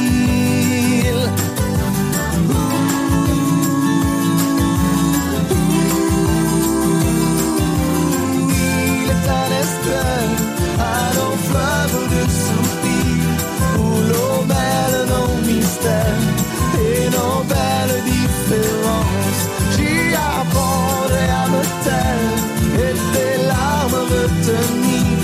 J'y 18.51 20.15
apprendrai 20.15 21.25
à 21.29 21.47
me 21.53 21.61
taire 21.83 22.39
et 22.83 22.95
tes 23.13 23.47
larmes 23.47 24.01
retenir 24.15 25.17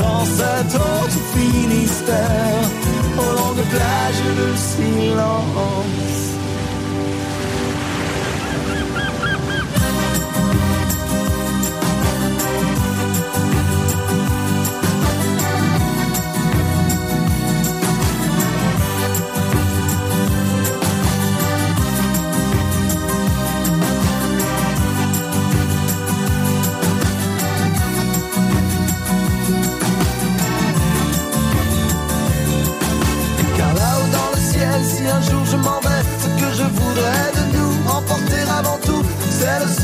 dans 0.00 0.24
cet 0.24 0.74
autre 0.74 1.18
Finistère 1.34 2.66
aux 3.16 3.32
longues 3.38 3.66
plages 3.70 4.26
de 4.40 4.48
silence. 4.56 6.43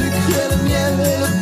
se 0.00 0.10
quieren 0.66 1.39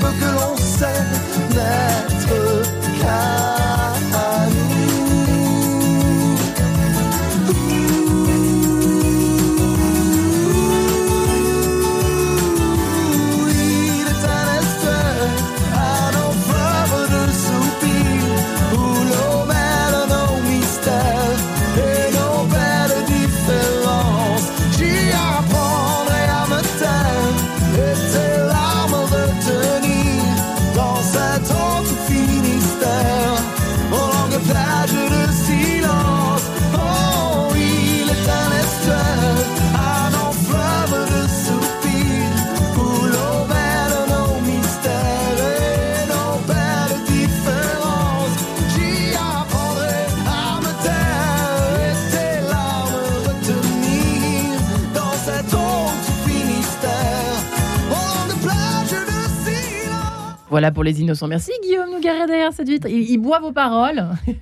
Voilà 60.59 60.73
pour 60.73 60.83
les 60.83 61.01
innocents. 61.01 61.29
Merci 61.29 61.53
Guillaume 61.63 61.89
Nougaret 61.93 62.27
derrière 62.27 62.53
cette 62.53 62.69
vitre. 62.69 62.89
Il, 62.89 63.17
boit 63.19 63.39
vos 63.39 63.53
paroles. 63.53 64.09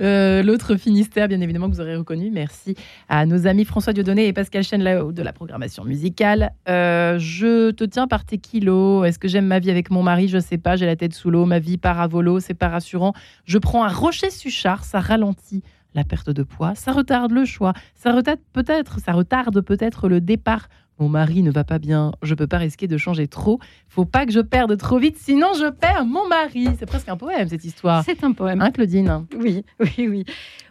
Euh, 0.00 0.42
l'autre 0.42 0.76
Finistère, 0.76 1.28
bien 1.28 1.42
évidemment, 1.42 1.68
que 1.68 1.74
vous 1.74 1.80
aurez 1.82 1.94
reconnu. 1.94 2.30
Merci 2.30 2.74
à 3.10 3.26
nos 3.26 3.46
amis 3.46 3.66
François 3.66 3.92
Dieudonné 3.92 4.26
et 4.26 4.32
Pascal 4.32 4.64
Chen 4.64 4.82
de 4.82 5.22
la 5.22 5.32
programmation 5.34 5.84
musicale. 5.84 6.52
Euh, 6.70 7.18
je 7.18 7.70
te 7.70 7.84
tiens 7.84 8.06
par 8.06 8.24
tes 8.24 8.38
kilos. 8.38 9.06
Est-ce 9.06 9.18
que 9.18 9.28
j'aime 9.28 9.46
ma 9.46 9.58
vie 9.58 9.70
avec 9.70 9.90
mon 9.90 10.02
mari? 10.02 10.28
Je 10.28 10.38
sais 10.38 10.56
pas. 10.56 10.76
J'ai 10.76 10.86
la 10.86 10.96
tête 10.96 11.12
sous 11.12 11.30
l'eau. 11.30 11.44
Ma 11.44 11.58
vie 11.58 11.76
part 11.76 12.00
à 12.00 12.06
volo. 12.06 12.40
C'est 12.40 12.54
pas 12.54 12.70
rassurant. 12.70 13.12
Je 13.44 13.58
prends 13.58 13.84
un 13.84 13.92
rocher 13.92 14.30
suchard. 14.30 14.84
Ça 14.84 15.00
ralentit 15.00 15.62
la 15.94 16.04
perte 16.04 16.30
de 16.30 16.42
poids. 16.42 16.74
Ça 16.74 16.92
retarde 16.92 17.32
le 17.32 17.44
choix. 17.44 17.74
Ça 17.94 18.12
retarde 18.12 18.40
peut-être, 18.54 19.00
ça 19.00 19.12
retarde 19.12 19.60
peut-être 19.60 20.08
le 20.08 20.22
départ 20.22 20.68
mon 20.98 21.08
mari 21.08 21.42
ne 21.42 21.50
va 21.50 21.64
pas 21.64 21.78
bien, 21.78 22.12
je 22.22 22.34
peux 22.34 22.46
pas 22.46 22.58
risquer 22.58 22.86
de 22.86 22.96
changer 22.96 23.26
trop. 23.26 23.58
Faut 23.88 24.04
pas 24.04 24.26
que 24.26 24.32
je 24.32 24.40
perde 24.40 24.76
trop 24.76 24.98
vite, 24.98 25.16
sinon 25.18 25.48
je 25.54 25.70
perds 25.70 26.04
mon 26.04 26.28
mari. 26.28 26.68
C'est 26.78 26.86
presque 26.86 27.08
un 27.08 27.16
poème 27.16 27.48
cette 27.48 27.64
histoire. 27.64 28.04
C'est 28.04 28.22
un 28.22 28.32
poème, 28.32 28.62
hein, 28.62 28.70
Claudine. 28.70 29.26
Oui, 29.36 29.64
oui, 29.80 30.08
oui, 30.08 30.24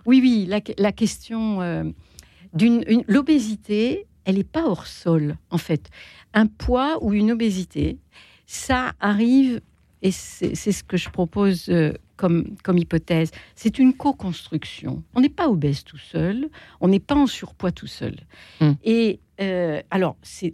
oui, 0.05 0.21
oui. 0.21 0.49
La, 0.77 0.91
question 0.91 1.61
euh, 1.61 1.83
d'une 2.53 3.03
l'obésité, 3.07 4.07
elle 4.25 4.35
n'est 4.35 4.43
pas 4.43 4.65
hors 4.65 4.87
sol 4.87 5.35
en 5.49 5.57
fait. 5.57 5.89
Un 6.33 6.47
poids 6.47 7.03
ou 7.03 7.13
une 7.13 7.31
obésité, 7.31 7.97
ça 8.45 8.93
arrive 8.99 9.61
et 10.01 10.11
c'est 10.11 10.53
ce 10.55 10.83
que 10.83 10.97
je 10.97 11.09
propose 11.09 11.69
euh, 11.69 11.93
comme, 12.17 12.55
comme 12.61 12.77
hypothèse. 12.77 13.31
C'est 13.55 13.79
une 13.79 13.93
co-construction. 13.93 15.01
On 15.15 15.21
n'est 15.21 15.29
pas 15.29 15.47
obèse 15.47 15.85
tout 15.85 15.97
seul, 15.97 16.49
on 16.81 16.89
n'est 16.89 16.99
pas 16.99 17.15
en 17.15 17.25
surpoids 17.25 17.71
tout 17.71 17.87
seul. 17.87 18.15
Hmm. 18.59 18.73
Et 18.83 19.21
euh, 19.41 19.81
alors, 19.89 20.15
c'est 20.21 20.53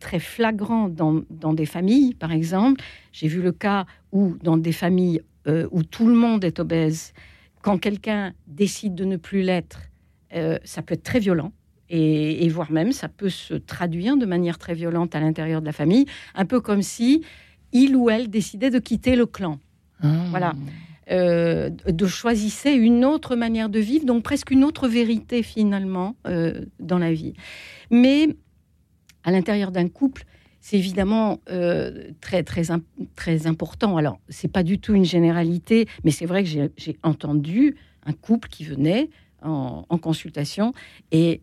très 0.00 0.18
flagrant 0.18 0.88
dans, 0.88 1.22
dans, 1.30 1.52
des 1.52 1.66
familles, 1.66 2.14
par 2.14 2.32
exemple. 2.32 2.82
J'ai 3.12 3.28
vu 3.28 3.42
le 3.42 3.52
cas 3.52 3.86
où, 4.10 4.36
dans 4.42 4.56
des 4.56 4.72
familles 4.72 5.20
euh, 5.46 5.68
où 5.70 5.82
tout 5.82 6.08
le 6.08 6.14
monde 6.14 6.44
est 6.44 6.58
obèse, 6.58 7.12
quand 7.62 7.78
quelqu'un 7.78 8.32
décide 8.46 8.94
de 8.94 9.04
ne 9.04 9.16
plus 9.16 9.42
l'être, 9.42 9.82
ça 10.64 10.80
peut 10.82 10.94
être 10.94 11.02
très 11.02 11.20
violent. 11.20 11.52
Et, 11.94 12.48
voire 12.48 12.72
même, 12.72 12.90
ça 12.90 13.08
peut 13.08 13.28
se 13.28 13.52
traduire 13.52 14.16
de 14.16 14.24
manière 14.24 14.56
très 14.56 14.72
violente 14.72 15.14
à 15.14 15.20
l'intérieur 15.20 15.60
de 15.60 15.66
la 15.66 15.72
famille, 15.72 16.06
un 16.34 16.46
peu 16.46 16.60
comme 16.60 16.80
si 16.80 17.22
il 17.72 17.94
ou 17.94 18.08
elle 18.08 18.30
décidait 18.30 18.70
de 18.70 18.78
quitter 18.78 19.14
le 19.14 19.26
clan. 19.26 19.60
Ah. 20.02 20.08
Voilà. 20.30 20.54
Euh, 21.12 21.68
de 21.68 22.06
choisissait 22.06 22.74
une 22.74 23.04
autre 23.04 23.36
manière 23.36 23.68
de 23.68 23.78
vivre, 23.78 24.06
donc 24.06 24.22
presque 24.22 24.50
une 24.50 24.64
autre 24.64 24.88
vérité 24.88 25.42
finalement 25.42 26.16
euh, 26.26 26.64
dans 26.80 26.98
la 26.98 27.12
vie. 27.12 27.34
Mais 27.90 28.28
à 29.22 29.30
l'intérieur 29.30 29.72
d'un 29.72 29.88
couple, 29.88 30.24
c'est 30.60 30.78
évidemment 30.78 31.40
euh, 31.50 32.10
très, 32.22 32.42
très, 32.44 32.62
très 33.14 33.46
important. 33.46 33.98
Alors, 33.98 34.20
c'est 34.30 34.50
pas 34.50 34.62
du 34.62 34.78
tout 34.78 34.94
une 34.94 35.04
généralité, 35.04 35.86
mais 36.02 36.12
c'est 36.12 36.24
vrai 36.24 36.44
que 36.44 36.48
j'ai 36.48 36.98
entendu 37.02 37.76
un 38.06 38.12
couple 38.12 38.48
qui 38.48 38.64
venait 38.64 39.10
en, 39.42 39.84
consultation 39.98 40.72
et 41.10 41.42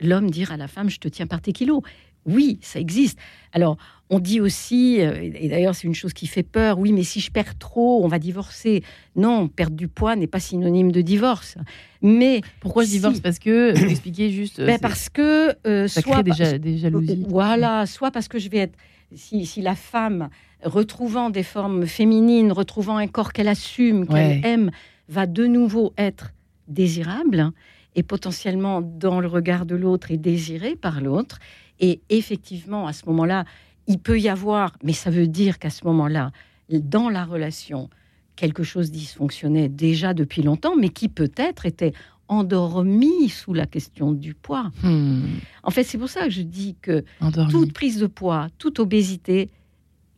l'homme 0.00 0.30
dire 0.30 0.52
à 0.52 0.58
la 0.58 0.68
femme 0.68 0.90
Je 0.90 0.98
te 0.98 1.08
tiens 1.08 1.26
par 1.26 1.40
tes 1.40 1.52
kilos. 1.52 1.82
Oui, 2.28 2.58
ça 2.62 2.78
existe. 2.78 3.18
Alors, 3.52 3.78
on 4.10 4.20
dit 4.20 4.40
aussi, 4.40 5.00
euh, 5.00 5.20
et 5.20 5.48
d'ailleurs 5.48 5.74
c'est 5.74 5.86
une 5.86 5.94
chose 5.94 6.12
qui 6.12 6.26
fait 6.26 6.42
peur, 6.42 6.78
oui, 6.78 6.92
mais 6.92 7.02
si 7.02 7.20
je 7.20 7.30
perds 7.30 7.58
trop, 7.58 8.04
on 8.04 8.08
va 8.08 8.18
divorcer. 8.18 8.82
Non, 9.16 9.48
perdre 9.48 9.76
du 9.76 9.88
poids 9.88 10.16
n'est 10.16 10.26
pas 10.26 10.40
synonyme 10.40 10.92
de 10.92 11.00
divorce. 11.00 11.56
Mais 12.00 12.40
pourquoi 12.60 12.84
je 12.84 12.90
divorce? 12.90 13.20
Parce 13.20 13.38
que, 13.38 13.74
expliquez 13.90 14.30
juste. 14.30 14.62
Ben 14.62 14.78
parce 14.78 15.08
que 15.08 15.54
euh, 15.66 15.88
ça 15.88 16.00
soit 16.00 16.22
crée 16.22 16.22
des, 16.22 16.58
des 16.58 16.78
jalousies. 16.78 17.24
Voilà, 17.28 17.86
soit 17.86 18.10
parce 18.10 18.28
que 18.28 18.38
je 18.38 18.48
vais 18.48 18.58
être, 18.58 18.78
si, 19.14 19.44
si, 19.46 19.60
la 19.60 19.74
femme 19.74 20.28
retrouvant 20.62 21.30
des 21.30 21.42
formes 21.42 21.86
féminines, 21.86 22.52
retrouvant 22.52 22.96
un 22.96 23.06
corps 23.06 23.32
qu'elle 23.32 23.48
assume, 23.48 24.06
qu'elle 24.06 24.44
aime, 24.44 24.70
va 25.08 25.26
de 25.26 25.46
nouveau 25.46 25.92
être 25.96 26.32
désirable 26.66 27.52
et 27.94 28.02
potentiellement 28.02 28.80
dans 28.80 29.20
le 29.20 29.26
regard 29.28 29.66
de 29.66 29.74
l'autre 29.74 30.10
et 30.10 30.18
désirée 30.18 30.76
par 30.76 31.00
l'autre. 31.00 31.38
Et 31.80 32.00
effectivement, 32.08 32.86
à 32.86 32.92
ce 32.92 33.06
moment-là, 33.06 33.44
il 33.86 33.98
peut 33.98 34.20
y 34.20 34.28
avoir, 34.28 34.76
mais 34.82 34.92
ça 34.92 35.10
veut 35.10 35.26
dire 35.26 35.58
qu'à 35.58 35.70
ce 35.70 35.84
moment-là, 35.86 36.32
dans 36.70 37.08
la 37.08 37.24
relation, 37.24 37.88
quelque 38.36 38.62
chose 38.62 38.90
dysfonctionnait 38.90 39.68
déjà 39.68 40.14
depuis 40.14 40.42
longtemps, 40.42 40.76
mais 40.76 40.90
qui 40.90 41.08
peut-être 41.08 41.66
était 41.66 41.92
endormi 42.28 43.28
sous 43.30 43.54
la 43.54 43.66
question 43.66 44.12
du 44.12 44.34
poids. 44.34 44.70
Hmm. 44.82 45.38
En 45.62 45.70
fait, 45.70 45.84
c'est 45.84 45.98
pour 45.98 46.10
ça 46.10 46.24
que 46.24 46.30
je 46.30 46.42
dis 46.42 46.76
que 46.80 47.04
toute 47.50 47.72
prise 47.72 47.98
de 47.98 48.06
poids, 48.06 48.48
toute 48.58 48.78
obésité 48.78 49.50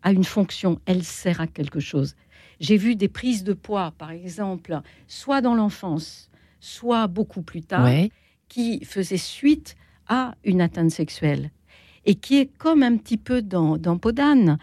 a 0.02 0.12
une 0.12 0.24
fonction, 0.24 0.80
elle 0.86 1.04
sert 1.04 1.40
à 1.40 1.46
quelque 1.46 1.80
chose. 1.80 2.16
J'ai 2.58 2.76
vu 2.76 2.96
des 2.96 3.08
prises 3.08 3.44
de 3.44 3.52
poids, 3.52 3.92
par 3.96 4.10
exemple, 4.10 4.80
soit 5.06 5.40
dans 5.40 5.54
l'enfance, 5.54 6.30
soit 6.60 7.06
beaucoup 7.06 7.42
plus 7.42 7.62
tard, 7.62 7.88
qui 8.48 8.84
faisaient 8.84 9.16
suite 9.16 9.76
à 10.10 10.34
une 10.44 10.60
atteinte 10.60 10.90
sexuelle 10.90 11.50
et 12.04 12.14
qui 12.14 12.38
est 12.38 12.50
comme 12.58 12.82
un 12.82 12.96
petit 12.96 13.16
peu 13.16 13.40
dans, 13.40 13.78
dans 13.78 13.96
Podane. 13.96 14.58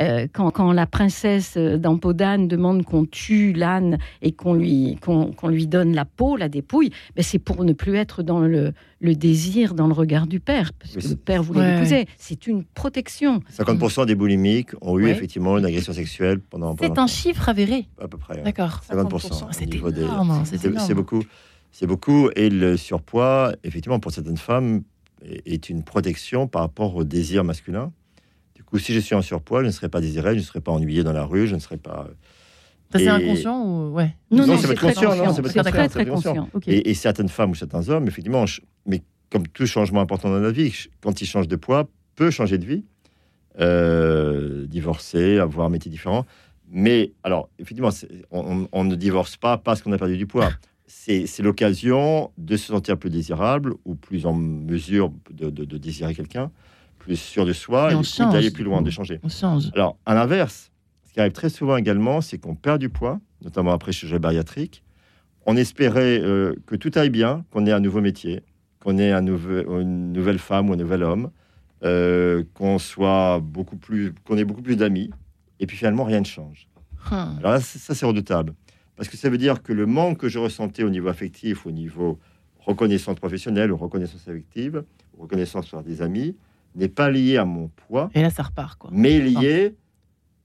Euh, 0.00 0.26
quand, 0.32 0.72
la 0.72 0.86
princesse 0.86 1.58
d'Ampodane 1.58 2.48
demande 2.48 2.82
qu'on 2.82 3.04
tue 3.04 3.52
l'âne 3.52 3.98
et 4.22 4.32
qu'on 4.32 4.54
lui, 4.54 4.96
qu'on, 5.02 5.48
lui 5.48 5.66
donne 5.66 5.94
la 5.94 6.06
peau, 6.06 6.36
la 6.38 6.48
dépouille, 6.48 6.90
ben 7.14 7.22
c'est 7.22 7.38
pour 7.38 7.62
ne 7.62 7.74
plus 7.74 7.94
être 7.96 8.22
dans 8.22 8.40
le, 8.40 8.72
le, 9.00 9.14
désir, 9.14 9.74
dans 9.74 9.86
le 9.86 9.92
regard 9.92 10.26
du 10.26 10.40
père, 10.40 10.72
parce 10.72 10.94
que 10.94 11.06
le 11.06 11.14
père 11.14 11.42
voulait 11.42 11.74
l'épouser. 11.74 12.06
C'est 12.16 12.46
une 12.46 12.64
protection. 12.64 13.40
50% 13.52 14.06
des 14.06 14.14
boulimiques 14.14 14.70
ont 14.80 14.98
eu 14.98 15.08
effectivement 15.08 15.58
une 15.58 15.66
agression 15.66 15.92
sexuelle 15.92 16.40
pendant. 16.40 16.74
C'est 16.80 16.98
un 16.98 17.06
chiffre 17.06 17.50
avéré. 17.50 17.86
À 18.00 18.08
peu 18.08 18.16
près. 18.16 18.40
D'accord. 18.42 18.80
50%. 18.90 19.48
C'est 19.50 19.74
énorme. 19.74 20.42
C'est 20.46 20.94
beaucoup. 20.94 21.22
C'est 21.70 21.86
beaucoup. 21.86 22.30
Et 22.34 22.48
le 22.48 22.78
surpoids, 22.78 23.52
effectivement, 23.64 23.98
pour 23.98 24.12
certaines 24.12 24.38
femmes, 24.38 24.82
est 25.24 25.68
une 25.68 25.82
protection 25.82 26.46
par 26.46 26.62
rapport 26.62 26.94
au 26.96 27.04
désir 27.04 27.44
masculin. 27.44 27.92
Du 28.54 28.62
coup, 28.62 28.78
si 28.78 28.92
je 28.92 29.00
suis 29.00 29.14
en 29.14 29.22
surpoids, 29.22 29.62
je 29.62 29.66
ne 29.66 29.72
serai 29.72 29.88
pas 29.88 30.00
désiré, 30.00 30.34
je 30.34 30.38
ne 30.38 30.44
serai 30.44 30.60
pas 30.60 30.72
ennuyé 30.72 31.02
dans 31.02 31.12
la 31.12 31.24
rue, 31.24 31.46
je 31.46 31.54
ne 31.54 31.60
serai 31.60 31.76
pas. 31.76 32.08
c'est 32.94 33.08
inconscient 33.08 33.64
ou 33.64 33.92
ouais 33.92 34.14
Non, 34.30 34.46
non, 34.46 34.58
c'est 34.58 34.78
conscient. 34.78 35.34
C'est 35.34 35.62
très, 35.62 35.88
très 35.88 36.06
conscient. 36.06 36.48
Et, 36.66 36.94
certaines 36.94 37.28
femmes 37.28 37.50
ou 37.50 37.54
certains 37.54 37.88
hommes, 37.88 38.06
effectivement, 38.08 38.44
mais 38.86 39.02
comme 39.30 39.46
tout 39.48 39.66
changement 39.66 40.00
important 40.00 40.30
dans 40.30 40.40
la 40.40 40.52
vie, 40.52 40.72
quand 41.00 41.20
ils 41.20 41.26
changent 41.26 41.48
de 41.48 41.56
poids, 41.56 41.88
peut 42.16 42.30
changer 42.30 42.58
de 42.58 42.66
vie, 42.66 42.84
euh, 43.60 44.66
divorcer, 44.66 45.38
avoir 45.38 45.66
un 45.66 45.70
métier 45.70 45.90
différent. 45.90 46.26
Mais 46.70 47.12
alors, 47.22 47.48
effectivement, 47.58 47.90
on, 48.30 48.66
on, 48.72 48.84
ne 48.84 48.94
divorce 48.94 49.36
pas 49.36 49.58
parce 49.58 49.82
qu'on 49.82 49.92
a 49.92 49.98
perdu 49.98 50.16
du 50.16 50.26
poids 50.26 50.50
c'est 50.92 51.40
l'occasion 51.40 52.30
de 52.38 52.56
se 52.56 52.66
sentir 52.66 52.98
plus 52.98 53.10
désirable 53.10 53.74
ou 53.84 53.94
plus 53.94 54.26
en 54.26 54.34
mesure 54.34 55.10
de, 55.30 55.64
désirer 55.64 56.14
quelqu'un, 56.14 56.50
plus 56.98 57.16
sûr 57.16 57.46
de 57.46 57.52
soi 57.52 57.92
et, 57.92 58.22
d'aller 58.30 58.50
plus 58.50 58.62
loin, 58.62 58.82
de 58.82 58.90
changer. 58.90 59.20
Alors, 59.74 59.96
à 60.06 60.14
l'inverse, 60.14 60.70
ce 61.06 61.12
qui 61.14 61.20
arrive 61.20 61.32
très 61.32 61.48
souvent 61.48 61.76
également, 61.76 62.20
c'est 62.20 62.38
qu'on 62.38 62.54
perd 62.54 62.78
du 62.78 62.88
poids, 62.88 63.20
notamment 63.42 63.72
après 63.72 63.92
chirurgie 63.92 64.18
bariatrique. 64.18 64.82
On 65.46 65.56
espérait 65.56 66.20
euh, 66.20 66.54
que 66.66 66.76
tout 66.76 66.92
aille 66.94 67.10
bien, 67.10 67.44
qu'on 67.50 67.66
ait 67.66 67.72
un 67.72 67.80
nouveau 67.80 68.00
métier, 68.00 68.42
qu'on 68.80 68.98
ait 68.98 69.12
un 69.12 69.26
une 69.26 70.12
nouvelle 70.12 70.38
femme 70.38 70.70
ou 70.70 70.74
un 70.74 70.76
nouvel 70.76 71.02
homme, 71.02 71.30
euh, 71.84 72.44
qu'on 72.54 72.78
soit 72.78 73.40
beaucoup 73.40 73.76
plus, 73.76 74.14
qu'on 74.24 74.36
ait 74.36 74.44
beaucoup 74.44 74.62
plus 74.62 74.76
d'amis, 74.76 75.10
et 75.58 75.66
puis 75.66 75.76
finalement 75.76 76.04
rien 76.04 76.20
ne 76.20 76.26
change. 76.26 76.68
Hum. 77.10 77.38
Alors 77.40 77.52
là, 77.52 77.60
ça 77.60 77.94
c'est 77.94 78.06
redoutable. 78.06 78.54
Parce 78.96 79.08
que 79.08 79.16
ça 79.16 79.30
veut 79.30 79.38
dire 79.38 79.62
que 79.62 79.72
le 79.72 79.86
manque 79.86 80.18
que 80.18 80.28
je 80.28 80.38
ressentais 80.38 80.82
au 80.82 80.90
niveau 80.90 81.08
affectif, 81.08 81.66
au 81.66 81.70
niveau 81.70 82.18
reconnaissance 82.58 83.16
professionnelle 83.16 83.72
ou 83.72 83.76
reconnaissance 83.76 84.28
affective, 84.28 84.84
ou 85.16 85.22
reconnaissance 85.22 85.68
par 85.68 85.82
des 85.82 86.02
amis, 86.02 86.36
n'est 86.74 86.88
pas 86.88 87.10
lié 87.10 87.36
à 87.36 87.44
mon 87.44 87.68
poids. 87.68 88.10
Et 88.14 88.22
là, 88.22 88.30
ça 88.30 88.42
repart, 88.42 88.78
quoi. 88.78 88.90
Mais 88.92 89.18
lié 89.20 89.74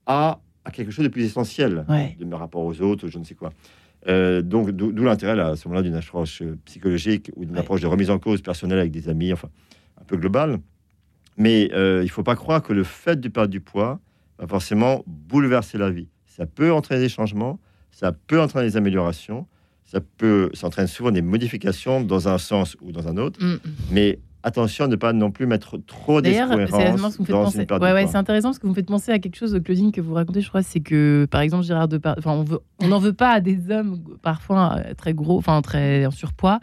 à, 0.06 0.40
à 0.64 0.70
quelque 0.70 0.90
chose 0.90 1.04
de 1.04 1.10
plus 1.10 1.24
essentiel, 1.24 1.84
de 2.18 2.24
mes 2.24 2.36
rapports 2.36 2.64
aux 2.64 2.80
autres, 2.80 3.08
je 3.08 3.18
ne 3.18 3.24
sais 3.24 3.34
quoi. 3.34 3.52
Euh, 4.06 4.42
donc, 4.42 4.70
d'où 4.70 5.04
l'intérêt, 5.04 5.38
à 5.40 5.56
ce 5.56 5.68
moment-là, 5.68 5.82
d'une 5.82 5.94
approche 5.94 6.42
psychologique 6.64 7.30
ou 7.36 7.44
d'une 7.44 7.58
approche 7.58 7.80
de 7.80 7.86
remise 7.86 8.10
en 8.10 8.18
cause 8.18 8.42
personnelle 8.42 8.78
avec 8.78 8.92
des 8.92 9.08
amis, 9.08 9.32
enfin, 9.32 9.48
un 10.00 10.04
peu 10.04 10.16
global. 10.16 10.58
Mais 11.36 11.70
euh, 11.72 12.00
il 12.02 12.06
ne 12.06 12.10
faut 12.10 12.22
pas 12.22 12.36
croire 12.36 12.62
que 12.62 12.72
le 12.72 12.84
fait 12.84 13.20
de 13.20 13.28
perdre 13.28 13.50
du 13.50 13.60
poids 13.60 14.00
va 14.38 14.46
forcément 14.46 15.02
bouleverser 15.06 15.78
la 15.78 15.90
vie. 15.90 16.08
Ça 16.26 16.46
peut 16.46 16.72
entraîner 16.72 17.02
des 17.02 17.08
changements, 17.08 17.58
ça 17.98 18.12
peut 18.12 18.40
entraîner 18.40 18.68
des 18.68 18.76
améliorations, 18.76 19.46
ça 19.84 19.98
peut, 20.00 20.50
ça 20.54 20.68
entraîne 20.68 20.86
souvent 20.86 21.10
des 21.10 21.22
modifications 21.22 22.00
dans 22.00 22.28
un 22.28 22.38
sens 22.38 22.76
ou 22.80 22.92
dans 22.92 23.08
un 23.08 23.16
autre, 23.16 23.44
mm. 23.44 23.58
mais 23.90 24.20
attention 24.44 24.84
à 24.84 24.88
ne 24.88 24.94
pas 24.94 25.12
non 25.12 25.32
plus 25.32 25.46
mettre 25.46 25.78
trop 25.78 26.22
dans 26.22 26.30
une 26.30 26.36
ouais, 26.36 27.92
ouais, 27.92 28.06
C'est 28.06 28.16
intéressant 28.16 28.50
parce 28.50 28.60
que 28.60 28.68
vous 28.68 28.70
me 28.70 28.74
faites 28.76 28.86
penser 28.86 29.10
à 29.10 29.18
quelque 29.18 29.34
chose, 29.34 29.58
Claudine, 29.64 29.90
que 29.90 30.00
vous 30.00 30.14
racontez, 30.14 30.42
je 30.42 30.48
crois, 30.48 30.62
c'est 30.62 30.78
que, 30.78 31.26
par 31.28 31.40
exemple, 31.40 31.64
Gérard 31.64 31.88
Depardieu, 31.88 32.22
enfin, 32.24 32.44
on 32.78 32.86
n'en 32.86 33.00
veut 33.00 33.12
pas 33.12 33.32
à 33.32 33.40
des 33.40 33.68
hommes 33.72 34.00
parfois 34.22 34.76
euh, 34.76 34.94
très 34.94 35.12
gros, 35.12 35.36
enfin, 35.36 35.60
très 35.60 36.06
en 36.06 36.12
surpoids, 36.12 36.60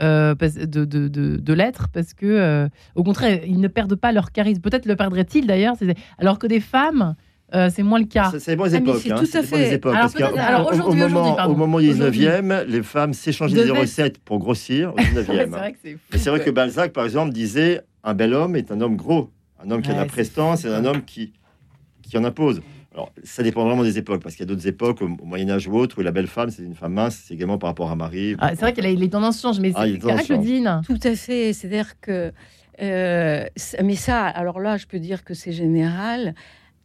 euh, 0.00 0.34
de, 0.34 0.86
de, 0.86 1.08
de, 1.08 1.52
l'être 1.52 1.88
parce 1.92 2.14
que, 2.14 2.24
euh, 2.24 2.68
au 2.94 3.02
contraire, 3.02 3.40
ils 3.44 3.60
ne 3.60 3.68
perdent 3.68 3.96
pas 3.96 4.12
leur 4.12 4.32
charisme. 4.32 4.62
Peut-être 4.62 4.86
le 4.86 4.96
perdraient-ils 4.96 5.46
d'ailleurs, 5.46 5.74
alors 6.16 6.38
que 6.38 6.46
des 6.46 6.60
femmes 6.60 7.14
euh, 7.54 7.70
c'est 7.72 7.82
moins 7.82 7.98
le 7.98 8.04
cas. 8.04 8.32
C'est 8.38 8.50
les 8.50 8.56
bonnes 8.56 8.74
ah, 8.74 8.78
époques. 8.78 9.06
Hein, 9.10 9.16
tout 9.18 9.38
à 9.38 9.42
fait. 9.42 9.74
Époques, 9.74 9.94
alors, 9.94 10.70
au, 10.86 10.92
moment, 10.92 11.36
au 11.46 11.54
moment 11.54 11.80
du 11.80 11.90
19e, 11.90 12.64
les 12.66 12.82
femmes 12.82 13.14
s'échangeaient 13.14 13.64
des 13.64 13.70
recettes 13.70 14.18
pour 14.18 14.38
grossir 14.38 14.92
au 14.94 14.96
19e. 14.98 15.74
c'est 16.12 16.30
vrai, 16.30 16.40
que 16.40 16.50
Balzac, 16.50 16.92
par 16.92 17.04
exemple, 17.04 17.32
disait 17.32 17.80
un 18.04 18.14
bel 18.14 18.34
homme 18.34 18.54
est 18.56 18.70
un 18.70 18.80
homme 18.80 18.96
gros. 18.96 19.30
Un 19.64 19.70
homme 19.70 19.82
qui 19.82 19.90
a 19.90 19.94
de 19.94 19.98
la 19.98 20.04
prestance 20.04 20.64
et 20.64 20.68
un 20.68 20.84
homme 20.84 21.02
qui, 21.04 21.32
qui 22.02 22.16
en 22.16 22.24
impose. 22.24 22.60
Alors, 22.94 23.12
ça 23.24 23.42
dépend 23.42 23.64
vraiment 23.64 23.82
des 23.82 23.98
époques, 23.98 24.22
parce 24.22 24.34
qu'il 24.34 24.46
y 24.46 24.48
a 24.48 24.54
d'autres 24.54 24.66
époques, 24.66 25.02
au, 25.02 25.08
Moyen-Âge 25.08 25.68
ou 25.68 25.76
autre, 25.76 25.98
où 25.98 26.02
la 26.02 26.10
belle 26.10 26.26
femme, 26.26 26.50
c'est 26.50 26.62
une 26.62 26.74
femme 26.74 26.92
mince, 26.92 27.24
c'est 27.26 27.34
également 27.34 27.58
par 27.58 27.70
rapport 27.70 27.90
à 27.90 27.96
Marie. 27.96 28.36
Ah, 28.38 28.50
c'est 28.50 28.60
vrai 28.60 28.72
que 28.72 28.80
les 28.80 29.10
tendances 29.10 29.40
changent, 29.40 29.60
mais 29.60 29.72
ah, 29.74 29.84
c'est 29.86 29.98
vrai, 29.98 30.22
Claudine. 30.22 30.80
Tout 30.86 30.98
à 31.02 31.14
fait. 31.14 31.52
C'est-à-dire 31.52 32.00
que. 32.00 32.32
Euh, 32.80 33.44
mais 33.82 33.96
ça, 33.96 34.26
alors 34.26 34.60
là, 34.60 34.76
je 34.76 34.86
peux 34.86 35.00
dire 35.00 35.24
que 35.24 35.34
c'est 35.34 35.50
général 35.50 36.34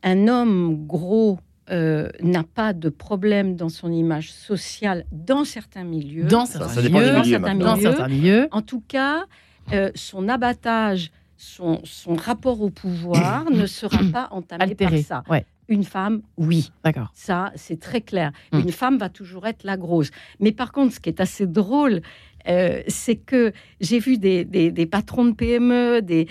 un 0.04 0.28
homme 0.28 0.86
gros 0.86 1.39
euh, 1.72 2.10
n'a 2.22 2.43
pas 2.43 2.74
de 2.74 2.89
problème 2.89 3.56
dans 3.56 3.70
son 3.70 3.89
image 3.91 4.34
sociale 4.34 5.06
dans 5.14 5.45
certains 5.45 5.86
milieux. 5.86 6.26
Dans 6.26 6.45
certains, 6.45 6.82
milieux, 8.10 8.49
En 8.51 8.62
tout 8.62 8.84
cas, 8.86 9.24
euh, 9.72 9.89
son 9.95 10.28
abattage, 10.28 11.10
son, 11.38 11.80
rapport 12.18 12.62
au 12.62 12.70
pouvoir 12.70 13.45
ne 13.49 13.66
sera 13.66 13.99
pas 14.12 14.28
entamé 14.32 14.76
par 14.76 14.97
ça. 14.97 15.24
Une 15.70 15.86
femme, 15.86 16.22
oui. 16.36 16.70
D'accord. 16.84 17.10
Ça, 17.14 17.54
c'est 17.56 17.80
très 17.80 18.01
clair. 18.01 18.34
Hmm. 18.51 18.60
Une 18.60 18.72
femme 18.74 18.97
va 18.97 19.08
toujours 19.08 19.47
être 19.47 19.64
la 19.64 19.78
grosse. 19.78 20.12
Mais 20.41 20.51
par 20.51 20.74
contre, 20.74 20.93
ce 20.93 20.99
qui 20.99 21.08
est 21.08 21.22
assez 21.22 21.47
drôle, 21.47 22.01
euh, 22.49 22.84
c'est 22.89 23.16
que 23.16 23.54
j'ai 23.80 23.99
vu 23.99 24.18
des, 24.18 24.88
patrons 24.91 25.24
de 25.24 25.32
PME 25.32 26.01
des, 26.01 26.28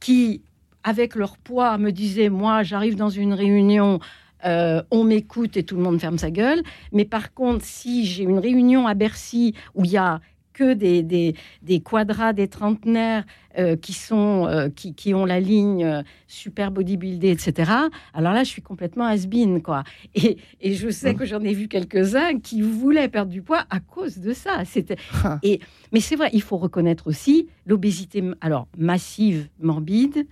qui 0.00 0.40
avec 0.84 1.14
leur 1.14 1.36
poids, 1.38 1.76
me 1.78 1.90
disaient, 1.90 2.28
moi, 2.28 2.62
j'arrive 2.62 2.94
dans 2.94 3.08
une 3.08 3.32
réunion, 3.32 3.98
euh, 4.44 4.82
on 4.90 5.04
m'écoute 5.04 5.56
et 5.56 5.64
tout 5.64 5.76
le 5.76 5.82
monde 5.82 6.00
ferme 6.00 6.18
sa 6.18 6.30
gueule. 6.30 6.62
Mais 6.92 7.04
par 7.04 7.34
contre, 7.34 7.64
si 7.64 8.06
j'ai 8.06 8.24
une 8.24 8.38
réunion 8.38 8.86
à 8.86 8.94
Bercy 8.94 9.54
où 9.74 9.84
il 9.84 9.90
y 9.90 9.96
a 9.96 10.20
que 10.54 10.72
des, 10.72 11.02
des, 11.02 11.34
des 11.62 11.80
quadras, 11.80 12.32
des 12.32 12.48
trentenaires 12.48 13.24
euh, 13.58 13.76
qui, 13.76 13.92
sont, 13.92 14.46
euh, 14.46 14.68
qui, 14.70 14.94
qui, 14.94 15.12
ont 15.12 15.26
la 15.26 15.40
ligne 15.40 15.84
euh, 15.84 16.02
super 16.28 16.70
bodybuildée, 16.70 17.30
etc. 17.30 17.72
Alors 18.14 18.32
là, 18.32 18.44
je 18.44 18.48
suis 18.48 18.62
complètement 18.62 19.04
has-been, 19.04 19.60
quoi. 19.60 19.84
Et, 20.14 20.38
et, 20.60 20.74
je 20.74 20.88
sais 20.88 21.14
que 21.14 21.26
j'en 21.26 21.40
ai 21.40 21.52
vu 21.52 21.68
quelques-uns 21.68 22.38
qui 22.38 22.62
voulaient 22.62 23.08
perdre 23.08 23.30
du 23.30 23.42
poids 23.42 23.64
à 23.68 23.80
cause 23.80 24.18
de 24.18 24.32
ça. 24.32 24.64
C'était 24.64 24.96
et 25.42 25.60
mais 25.92 26.00
c'est 26.00 26.16
vrai, 26.16 26.30
il 26.32 26.42
faut 26.42 26.56
reconnaître 26.56 27.08
aussi 27.08 27.48
l'obésité, 27.66 28.22
alors 28.40 28.68
massive, 28.78 29.48
morbide 29.60 30.26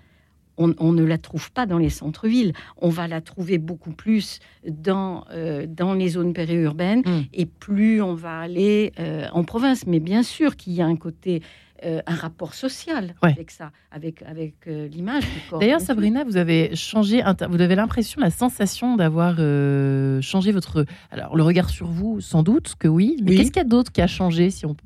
on, 0.57 0.93
ne 0.93 1.05
la 1.05 1.19
trouve 1.19 1.51
pas 1.53 1.67
dans 1.67 1.79
les 1.79 1.91
centres-villes. 1.91 2.53
On 2.77 2.89
va 2.89 3.09
la 3.09 3.21
trouver 3.21 3.59
beaucoup 3.59 3.93
plus 3.93 4.39
dans, 4.67 5.25
euh, 5.31 5.67
dans 5.69 5.95
les 5.95 6.11
zones 6.11 6.33
périurbaines 6.33 7.03
hmm. 7.05 7.23
et 7.33 7.47
plus 7.47 8.03
on 8.03 8.15
va 8.15 8.41
aller 8.41 8.93
euh, 8.99 9.27
en 9.33 9.45
province. 9.45 9.87
Mais 9.87 10.01
bien 10.01 10.23
sûr 10.23 10.57
qu'il 10.57 10.75
y 10.75 10.83
a 10.83 10.87
un 10.87 10.97
côté, 10.97 11.43
euh, 11.85 12.01
un 12.07 12.15
rapport 12.15 12.55
social 12.55 13.15
avec 13.23 13.51
ça, 13.51 13.73
avec, 13.91 14.23
avec 14.23 14.55
l'image 14.67 15.25
du 15.25 15.41
corps. 15.49 15.59
D'ailleurs, 15.59 15.81
Sabrina, 15.81 16.25
vous 16.25 16.37
avez 16.37 16.75
changé, 16.77 17.23
vous 17.49 17.61
avez 17.61 17.75
l'impression, 17.75 18.21
la 18.21 18.31
sensation 18.31 18.97
d'avoir 18.97 19.37
changé 20.23 20.53
votre. 20.53 20.85
Alors, 21.11 21.37
le 21.37 21.43
regard 21.43 21.71
sur 21.71 21.89
vous, 21.89 22.21
sans 22.21 22.43
doute 22.43 22.75
que 22.79 22.89
oui. 22.89 23.17
Mais 23.23 23.37
qu'est-ce 23.37 23.51
qu'il 23.51 23.63
y 23.63 23.67
a 23.67 23.69
d'autre 23.69 23.91
qui 23.91 24.03
a 24.03 24.07
changé, 24.07 24.51
si 24.51 24.67
on 24.67 24.77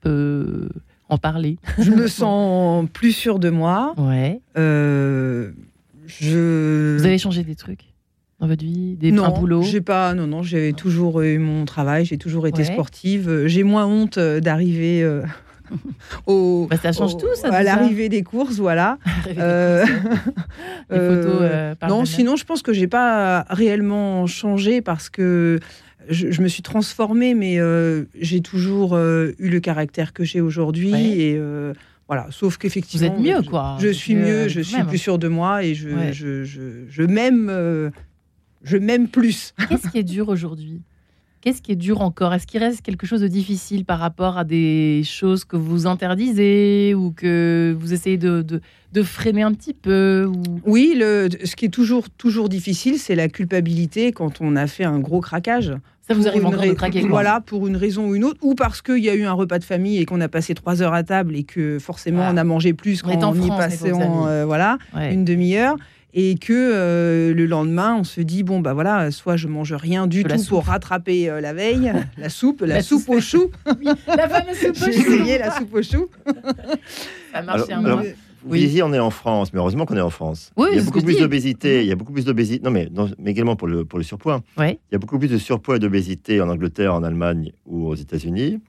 peut 0.00 0.68
en 1.10 1.18
parler 1.18 1.58
Je 1.78 1.90
me 1.90 2.08
sens 2.08 2.86
plus 2.92 3.12
sûre 3.12 3.38
de 3.38 3.50
moi. 3.50 3.94
Ouais. 3.98 4.40
Euh, 4.56 5.50
je... 6.06 6.96
Vous 6.96 7.04
avez 7.04 7.18
changé 7.18 7.42
des 7.42 7.56
trucs 7.56 7.90
dans 8.40 8.46
votre 8.46 8.64
vie, 8.64 8.96
des 8.96 9.12
non, 9.12 9.28
boulot? 9.38 9.62
j'ai 9.62 9.82
pas. 9.82 10.14
Non, 10.14 10.26
non, 10.26 10.42
j'ai 10.42 10.72
toujours 10.72 11.20
eu 11.20 11.38
mon 11.38 11.66
travail. 11.66 12.06
J'ai 12.06 12.16
toujours 12.16 12.46
été 12.46 12.64
sportive. 12.64 13.46
J'ai 13.46 13.64
moins 13.64 13.86
honte 13.86 14.16
euh, 14.16 14.40
d'arriver. 14.40 15.02
Euh, 15.02 15.22
au, 16.26 16.66
bah, 16.70 16.76
ça 16.78 16.92
change 16.92 17.18
tout, 17.18 17.26
ça. 17.34 17.52
À 17.52 17.62
l'arrivée 17.62 18.08
des 18.08 18.22
courses, 18.22 18.56
voilà. 18.56 18.98
euh, 19.38 19.84
photos. 20.88 21.76
non, 21.86 22.04
sinon, 22.06 22.36
je 22.36 22.44
pense 22.44 22.62
que 22.62 22.72
j'ai 22.72 22.88
pas 22.88 23.44
réellement 23.50 24.26
changé 24.26 24.80
parce 24.80 25.10
que 25.10 25.60
je, 26.10 26.42
me 26.42 26.48
suis 26.48 26.62
transformée, 26.62 27.34
mais 27.34 27.58
euh, 27.58 28.04
j'ai 28.20 28.40
toujours 28.40 28.94
euh, 28.94 29.32
eu 29.38 29.48
le 29.48 29.60
caractère 29.60 30.12
que 30.12 30.24
j'ai 30.24 30.40
aujourd'hui. 30.40 30.92
Et 30.92 31.36
euh, 31.36 31.72
voilà, 32.08 32.26
sauf 32.30 32.58
qu'effectivement. 32.58 33.14
Vous 33.14 33.26
êtes 33.26 33.36
mieux, 33.36 33.42
quoi. 33.42 33.76
Je, 33.80 33.88
suis 33.88 34.14
mieux, 34.14 34.48
je 34.48 34.60
suis 34.60 34.82
plus 34.84 34.98
sûre 34.98 35.18
de 35.18 35.28
moi 35.28 35.64
et 35.64 35.74
je, 35.74 36.12
je, 36.12 36.44
je 36.88 37.02
m'aime. 37.02 37.92
je 38.62 38.76
m'aime 38.76 39.08
plus. 39.08 39.54
Qu'est-ce 39.68 39.88
qui 39.88 39.98
est 39.98 40.04
dur 40.04 40.28
aujourd'hui? 40.28 40.82
Qu'est-ce 41.40 41.62
qui 41.62 41.72
est 41.72 41.76
dur 41.76 42.02
encore? 42.02 42.34
Est-ce 42.34 42.46
qu'il 42.46 42.60
reste 42.60 42.82
quelque 42.82 43.06
chose 43.06 43.22
de 43.22 43.28
difficile 43.28 43.86
par 43.86 43.98
rapport 43.98 44.36
à 44.36 44.44
des 44.44 45.00
choses 45.04 45.46
que 45.46 45.56
vous 45.56 45.86
interdisez 45.86 46.92
ou 46.94 47.12
que 47.12 47.74
vous 47.80 47.94
essayez 47.94 48.18
de, 48.18 48.42
de, 48.42 49.02
freiner 49.02 49.40
un 49.40 49.54
petit 49.54 49.72
peu 49.72 50.26
ou... 50.30 50.60
Oui, 50.66 50.92
le, 50.94 51.30
ce 51.44 51.56
qui 51.56 51.64
est 51.64 51.70
toujours, 51.70 52.10
toujours 52.10 52.50
difficile, 52.50 52.98
c'est 52.98 53.14
la 53.14 53.28
culpabilité 53.28 54.12
quand 54.12 54.42
on 54.42 54.54
a 54.54 54.66
fait 54.66 54.84
un 54.84 54.98
gros 54.98 55.22
craquage. 55.22 55.72
Ça 56.10 56.16
vous 56.16 56.26
arrive 56.26 56.44
encore 56.44 56.66
de 56.66 56.72
craquer 56.72 57.02
Voilà, 57.02 57.40
pour 57.40 57.68
une 57.68 57.76
raison 57.76 58.08
ou 58.08 58.16
une 58.16 58.24
autre, 58.24 58.40
ou 58.42 58.56
parce 58.56 58.82
qu'il 58.82 58.98
y 58.98 59.08
a 59.08 59.14
eu 59.14 59.22
un 59.22 59.32
repas 59.32 59.60
de 59.60 59.64
famille 59.64 59.98
et 59.98 60.06
qu'on 60.06 60.20
a 60.20 60.26
passé 60.26 60.54
trois 60.54 60.82
heures 60.82 60.92
à 60.92 61.04
table 61.04 61.36
et 61.36 61.44
que 61.44 61.78
forcément 61.78 62.28
on 62.28 62.36
a 62.36 62.42
mangé 62.42 62.72
plus 62.72 63.00
quand 63.02 63.22
on, 63.22 63.32
y 63.32 63.48
passait 63.48 63.92
euh, 63.94 64.44
voilà, 64.44 64.78
une 64.96 65.24
demi-heure 65.24 65.76
et 66.12 66.34
que 66.34 66.52
euh, 66.52 67.32
le 67.32 67.46
lendemain, 67.46 67.94
on 67.94 68.02
se 68.02 68.20
dit 68.20 68.42
bon 68.42 68.58
bah 68.58 68.72
voilà, 68.72 69.12
soit 69.12 69.36
je 69.36 69.46
mange 69.46 69.72
rien 69.72 70.08
du 70.08 70.24
tout 70.24 70.44
pour 70.48 70.64
rattraper 70.64 71.30
euh, 71.30 71.40
la 71.40 71.52
veille, 71.52 71.92
la 72.18 72.28
soupe, 72.28 72.62
la, 72.66 72.82
soupe 72.82 73.08
au 73.08 73.20
chou. 73.20 73.52
la 74.08 74.28
fameuse 74.28 74.58
soupe 74.58 74.70
au 74.70 74.84
chou. 74.86 74.90
J'ai 74.90 74.98
essayé 74.98 75.38
la 75.38 75.52
soupe 75.52 75.72
au 75.72 75.82
chou. 75.82 76.08
Ça 77.32 77.42
marche 77.42 77.70
un 77.70 78.02
vous 78.42 78.52
oui. 78.52 78.60
disiez 78.60 78.82
on 78.82 78.92
est 78.92 78.98
en 78.98 79.10
France, 79.10 79.52
mais 79.52 79.58
heureusement 79.58 79.86
qu'on 79.86 79.96
est 79.96 80.00
en 80.00 80.10
France. 80.10 80.52
il 80.56 80.76
y 80.76 80.78
a 80.78 80.82
beaucoup 80.82 81.02
plus 81.02 81.18
d'obésité. 81.18 81.82
Il 81.82 81.88
y 81.88 81.92
a 81.92 81.96
beaucoup 81.96 82.12
plus 82.12 82.24
d'obésité. 82.24 82.64
Non, 82.64 82.70
mais, 82.70 82.88
mais 83.18 83.30
également 83.30 83.56
pour 83.56 83.68
le, 83.68 83.84
pour 83.84 83.98
le 83.98 84.04
surpoids. 84.04 84.42
Il 84.58 84.76
y 84.92 84.94
a 84.94 84.98
beaucoup 84.98 85.18
plus 85.18 85.28
de 85.28 85.38
surpoids 85.38 85.76
et 85.76 85.78
d'obésité 85.78 86.40
en 86.40 86.48
Angleterre, 86.48 86.94
en 86.94 87.02
Allemagne 87.02 87.52
ou 87.66 87.88
aux 87.88 87.94
États-Unis 87.94 88.60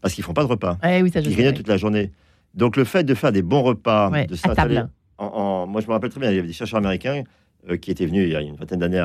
parce 0.00 0.14
qu'ils 0.14 0.24
font 0.24 0.32
pas 0.32 0.44
de 0.44 0.48
repas. 0.48 0.78
oui, 0.82 1.10
ça, 1.10 1.20
ils 1.20 1.30
grignotent 1.30 1.56
toute 1.56 1.68
la 1.68 1.76
journée. 1.76 2.10
Donc 2.54 2.76
le 2.76 2.84
fait 2.84 3.04
de 3.04 3.14
faire 3.14 3.32
des 3.32 3.42
bons 3.42 3.62
repas, 3.62 4.10
de 4.24 4.34
s'installer 4.34 4.82
moi, 5.20 5.80
je 5.80 5.86
me 5.86 5.92
rappelle 5.92 6.10
très 6.10 6.20
bien, 6.20 6.30
il 6.30 6.36
y 6.36 6.38
avait 6.38 6.48
des 6.48 6.54
chercheurs 6.54 6.78
américains 6.78 7.24
euh, 7.68 7.76
qui 7.76 7.90
étaient 7.90 8.06
venus 8.06 8.24
il 8.26 8.32
y 8.32 8.36
a 8.36 8.40
une 8.40 8.56
vingtaine 8.56 8.78
d'années 8.78 9.04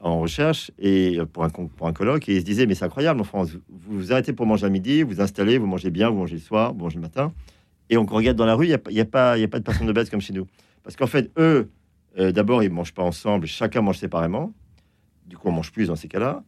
en 0.00 0.20
recherche 0.20 0.70
et 0.78 1.18
euh, 1.18 1.24
pour 1.24 1.44
un, 1.44 1.50
pour 1.50 1.86
un 1.86 1.92
colloque 1.92 2.28
et 2.28 2.34
ils 2.34 2.40
se 2.40 2.44
disaient 2.44 2.66
mais 2.66 2.74
c'est 2.74 2.84
incroyable 2.84 3.20
en 3.20 3.24
France 3.24 3.52
vous, 3.52 4.00
vous 4.00 4.12
arrêtez 4.12 4.32
pour 4.32 4.44
manger 4.44 4.66
à 4.66 4.68
midi 4.68 5.02
vous 5.02 5.20
installez 5.20 5.56
vous 5.56 5.66
mangez 5.66 5.90
bien 5.90 6.10
vous 6.10 6.16
mangez 6.16 6.34
le 6.34 6.40
soir 6.40 6.74
vous 6.74 6.80
mangez 6.80 6.96
le 6.96 7.02
matin 7.02 7.32
et 7.90 7.96
on 7.96 8.04
regarde 8.04 8.36
dans 8.36 8.46
la 8.46 8.54
rue 8.54 8.66
il 8.66 8.68
n'y 8.68 8.74
a, 8.74 8.80
y 8.90 9.00
a, 9.00 9.04
pas 9.04 9.38
il 9.38 9.44
a 9.44 9.48
pas 9.48 9.58
de 9.58 9.64
personnes 9.64 9.88
obèses 9.88 10.10
comme 10.10 10.20
chez 10.20 10.32
nous. 10.32 10.46
Parce 10.82 10.96
qu'en 10.96 11.06
fait 11.06 11.30
eux 11.38 11.70
euh, 12.18 12.32
d'abord 12.32 12.62
ils 12.62 12.70
mangent 12.70 12.94
pas 12.94 13.02
ensemble 13.02 13.46
chacun 13.46 13.82
mange 13.82 13.98
séparément. 13.98 14.52
Du 15.26 15.36
coup 15.36 15.48
on 15.48 15.52
mange 15.52 15.72
plus 15.72 15.88
dans 15.88 15.96
ces 15.96 16.08
cas-là. 16.08 16.42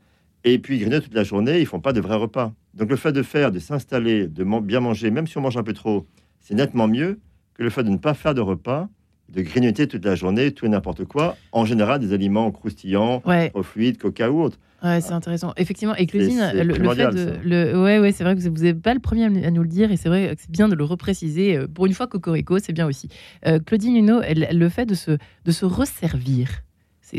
Et 0.45 0.59
puis 0.59 0.77
ils 0.77 0.81
grignotent 0.81 1.05
toute 1.05 1.15
la 1.15 1.25
journée 1.25 1.61
ils 1.61 1.67
font 1.67 1.81
pas 1.81 1.93
de 1.93 2.01
vrais 2.01 2.17
repas. 2.17 2.53
Donc 2.75 2.91
le 2.91 2.97
fait 2.97 3.13
de 3.13 3.23
faire 3.23 3.53
de 3.53 3.59
s'installer 3.59 4.29
de 4.29 4.45
bien 4.61 4.81
manger 4.81 5.11
même 5.11 5.27
si 5.27 5.39
on 5.39 5.41
mange 5.41 5.57
un 5.57 5.63
peu 5.63 5.73
trop 5.73 6.07
c'est 6.41 6.55
nettement 6.55 6.89
mieux 6.89 7.21
que 7.55 7.63
le 7.63 7.71
fait 7.71 7.83
de 7.83 7.89
ne 7.89 7.97
pas 7.97 8.15
faire 8.15 8.35
de 8.35 8.41
repas, 8.41 8.89
de 9.29 9.43
grignoter 9.43 9.87
toute 9.87 10.05
la 10.05 10.15
journée, 10.15 10.53
tout 10.53 10.67
et 10.67 10.69
n'importe 10.69 11.05
quoi, 11.05 11.37
en 11.53 11.65
général 11.65 12.01
des 12.01 12.13
aliments 12.13 12.51
croustillants, 12.51 13.23
ouais. 13.27 13.51
au 13.55 13.63
fluide, 13.63 13.99
coca 13.99 14.31
ou 14.31 14.43
autre. 14.43 14.59
Ouais, 14.83 15.01
c'est 15.01 15.13
intéressant. 15.13 15.53
Effectivement, 15.57 15.95
et 15.97 16.07
Claudine, 16.07 16.53
le, 16.55 16.75
fait 16.95 17.11
de. 17.11 17.37
Le, 17.45 17.83
ouais, 17.83 17.99
ouais, 17.99 18.13
c'est 18.13 18.25
vrai 18.25 18.37
que 18.37 18.41
vous 18.41 18.63
n'êtes 18.63 18.81
pas 18.81 18.95
le 18.95 19.01
premier 19.01 19.25
à 19.25 19.51
nous 19.51 19.63
le 19.63 19.69
dire, 19.69 19.91
et 19.91 19.97
c'est 19.97 20.09
vrai 20.09 20.35
que 20.37 20.41
c'est 20.41 20.51
bien 20.51 20.69
de 20.69 20.75
le 20.75 20.85
repréciser. 20.85 21.57
Euh, 21.57 21.67
pour 21.67 21.87
une 21.87 21.95
fois, 21.95 22.07
Cocorico, 22.07 22.59
c'est 22.59 22.73
bien 22.73 22.87
aussi. 22.87 23.09
Euh, 23.47 23.59
Claudine 23.59 23.97
Huneau, 23.97 24.21
le 24.23 24.69
fait 24.69 24.87
de 24.87 24.95
se, 24.95 25.19
de 25.45 25.51
se 25.51 25.65
resservir, 25.65 26.63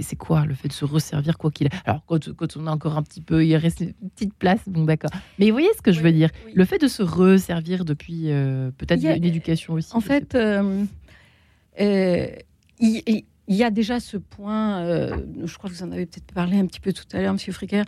c'est 0.01 0.15
quoi 0.15 0.45
le 0.45 0.53
fait 0.53 0.67
de 0.67 0.73
se 0.73 0.85
resservir 0.85 1.37
quoi 1.37 1.51
qu'il 1.51 1.69
Alors 1.85 2.03
quand, 2.05 2.33
quand, 2.33 2.57
on 2.57 2.67
a 2.67 2.71
encore 2.71 2.97
un 2.97 3.03
petit 3.03 3.21
peu, 3.21 3.45
il 3.45 3.55
reste 3.55 3.81
une 3.81 3.93
petite 3.93 4.33
place, 4.33 4.59
bon 4.67 4.83
d'accord. 4.83 5.11
Mais 5.39 5.47
vous 5.47 5.53
voyez 5.53 5.69
ce 5.75 5.81
que 5.81 5.91
je 5.91 6.01
veux 6.01 6.11
dire? 6.11 6.29
Le 6.53 6.65
fait 6.65 6.77
de 6.77 6.87
se 6.87 7.03
resservir 7.03 7.85
depuis 7.85 8.31
euh, 8.31 8.71
peut-être 8.77 9.03
une 9.03 9.23
éducation 9.23 9.73
aussi. 9.73 9.95
En 9.95 10.01
fait, 10.01 10.35
euh, 10.35 10.83
euh, 11.79 12.27
il, 12.79 13.23
y 13.47 13.63
a 13.63 13.71
déjà 13.71 13.99
ce 13.99 14.17
point, 14.17 14.85
je 14.85 15.57
crois 15.57 15.69
que 15.69 15.75
vous 15.75 15.83
en 15.83 15.91
avez 15.91 16.05
peut-être 16.05 16.33
parlé 16.33 16.57
un 16.57 16.65
petit 16.65 16.79
peu 16.79 16.93
tout 16.93 17.05
à 17.13 17.21
l'heure, 17.21 17.33
Monsieur 17.33 17.53
Fricker, 17.53 17.83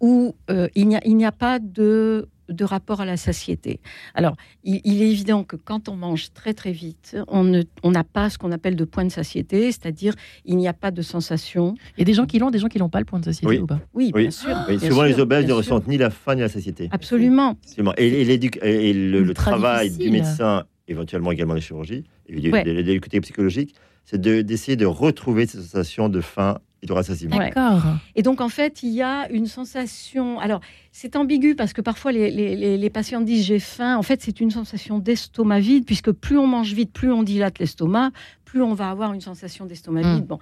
où 0.00 0.34
il 0.74 0.88
n'y 0.88 1.24
a, 1.24 1.28
a 1.28 1.32
pas 1.32 1.58
de 1.58 2.28
de 2.48 2.64
rapport 2.64 3.00
à 3.00 3.04
la 3.04 3.16
satiété. 3.16 3.80
Alors, 4.14 4.36
il, 4.64 5.02
est 5.02 5.10
évident 5.10 5.44
que 5.44 5.56
quand 5.56 5.88
on 5.88 5.96
mange 5.96 6.32
très 6.32 6.54
très 6.54 6.72
vite, 6.72 7.16
on 7.28 7.90
n'a 7.90 8.04
pas 8.04 8.30
ce 8.30 8.38
qu'on 8.38 8.52
appelle 8.52 8.76
de 8.76 8.84
point 8.84 9.04
de 9.04 9.10
satiété, 9.10 9.70
c'est-à-dire 9.70 10.14
il 10.44 10.56
n'y 10.56 10.68
a 10.68 10.72
pas 10.72 10.90
de 10.90 11.02
sensation. 11.02 11.74
Il 11.96 12.00
y 12.00 12.02
a 12.02 12.04
des 12.04 12.14
gens 12.14 12.26
qui 12.26 12.38
l'ont, 12.38 12.50
des 12.50 12.58
gens 12.58 12.68
qui 12.68 12.78
n'ont 12.78 12.88
pas 12.88 13.00
le 13.00 13.04
point 13.04 13.20
de 13.20 13.24
satiété 13.26 13.56
oui. 13.56 13.58
ou 13.58 13.66
pas? 13.66 13.80
Oui, 13.94 14.12
bien 14.12 14.30
sûr. 14.30 14.56
souvent, 14.80 15.04
les 15.04 15.20
obèses 15.20 15.46
ne 15.46 15.52
ressentent 15.52 15.88
ni 15.88 15.98
la 15.98 16.10
faim 16.10 16.34
ni 16.34 16.40
la 16.40 16.48
satiété. 16.48 16.88
Absolument. 16.90 17.56
Et, 17.96 18.22
et, 18.22 18.92
le, 18.92 19.34
travail 19.34 19.90
du 19.90 20.10
médecin, 20.10 20.64
éventuellement 20.88 21.32
également 21.32 21.54
les 21.54 21.60
chirurgies, 21.60 22.04
et 22.26 22.40
les 22.40 23.00
côtés 23.00 23.20
psychologiques, 23.20 23.74
c'est 24.04 24.20
d'essayer 24.20 24.76
de, 24.76 24.86
retrouver 24.86 25.46
cette 25.46 25.60
sensation 25.60 26.08
de 26.08 26.20
faim 26.20 26.58
D'accord. 27.38 27.82
Et 28.14 28.22
donc, 28.22 28.40
en 28.40 28.48
fait, 28.48 28.82
il 28.82 28.90
y 28.90 29.02
a 29.02 29.28
une 29.30 29.46
sensation. 29.46 30.38
Alors, 30.38 30.60
c'est 30.92 31.16
ambigu 31.16 31.54
parce 31.56 31.72
que 31.72 31.80
parfois 31.80 32.12
les, 32.12 32.90
patients 32.90 33.20
disent 33.20 33.44
j'ai 33.44 33.58
faim. 33.58 33.96
En 33.96 34.02
fait, 34.02 34.22
c'est 34.22 34.40
une 34.40 34.50
sensation 34.50 34.98
d'estomac 34.98 35.60
vide, 35.60 35.84
puisque 35.84 36.12
plus 36.12 36.38
on 36.38 36.46
mange 36.46 36.72
vite, 36.72 36.92
plus 36.92 37.12
on 37.12 37.22
dilate 37.22 37.58
l'estomac, 37.58 38.12
plus 38.44 38.62
on 38.62 38.74
va 38.74 38.90
avoir 38.90 39.12
une 39.12 39.20
sensation 39.20 39.66
d'estomac 39.66 40.02
vide. 40.02 40.24
Hmm. 40.24 40.28
Bon. 40.28 40.38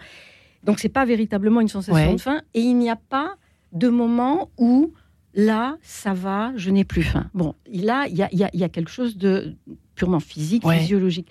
Donc, 0.63 0.79
c'est 0.79 0.91
pas 0.91 1.05
véritablement 1.05 1.61
une 1.61 1.69
sensation 1.69 2.13
de 2.13 2.21
faim. 2.21 2.43
Et 2.55 2.61
il 2.61 2.77
n'y 2.77 2.91
a 2.91 2.97
pas 2.97 3.37
de 3.73 3.89
moment 3.89 4.51
où 4.59 4.93
là, 5.35 5.77
ça 5.83 6.13
va, 6.13 6.53
je 6.57 6.71
n'ai 6.71 6.85
plus 6.85 7.03
faim. 7.03 7.31
Bon, 7.35 7.55
là, 7.73 8.07
il 8.09 8.17
y 8.17 8.23
a, 8.23 8.29
y 8.33 8.65
a, 8.65 8.69
quelque 8.69 8.91
chose 8.91 9.17
de 9.17 9.55
purement 9.97 10.21
physique, 10.21 10.63
physiologique. 10.69 11.29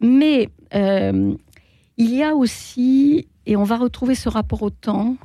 Mais 0.00 0.50
euh, 0.74 1.34
il 1.96 2.14
y 2.14 2.22
a 2.22 2.34
aussi 2.34 3.26
et 3.46 3.56
on 3.56 3.64
va 3.64 3.76
retrouver 3.76 4.14
ce 4.14 4.28
rapport 4.28 4.62
au 4.62 4.70
temps, 4.70 5.16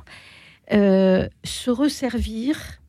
euh, 0.72 1.28
se 1.44 1.70
resservir. 1.70 2.80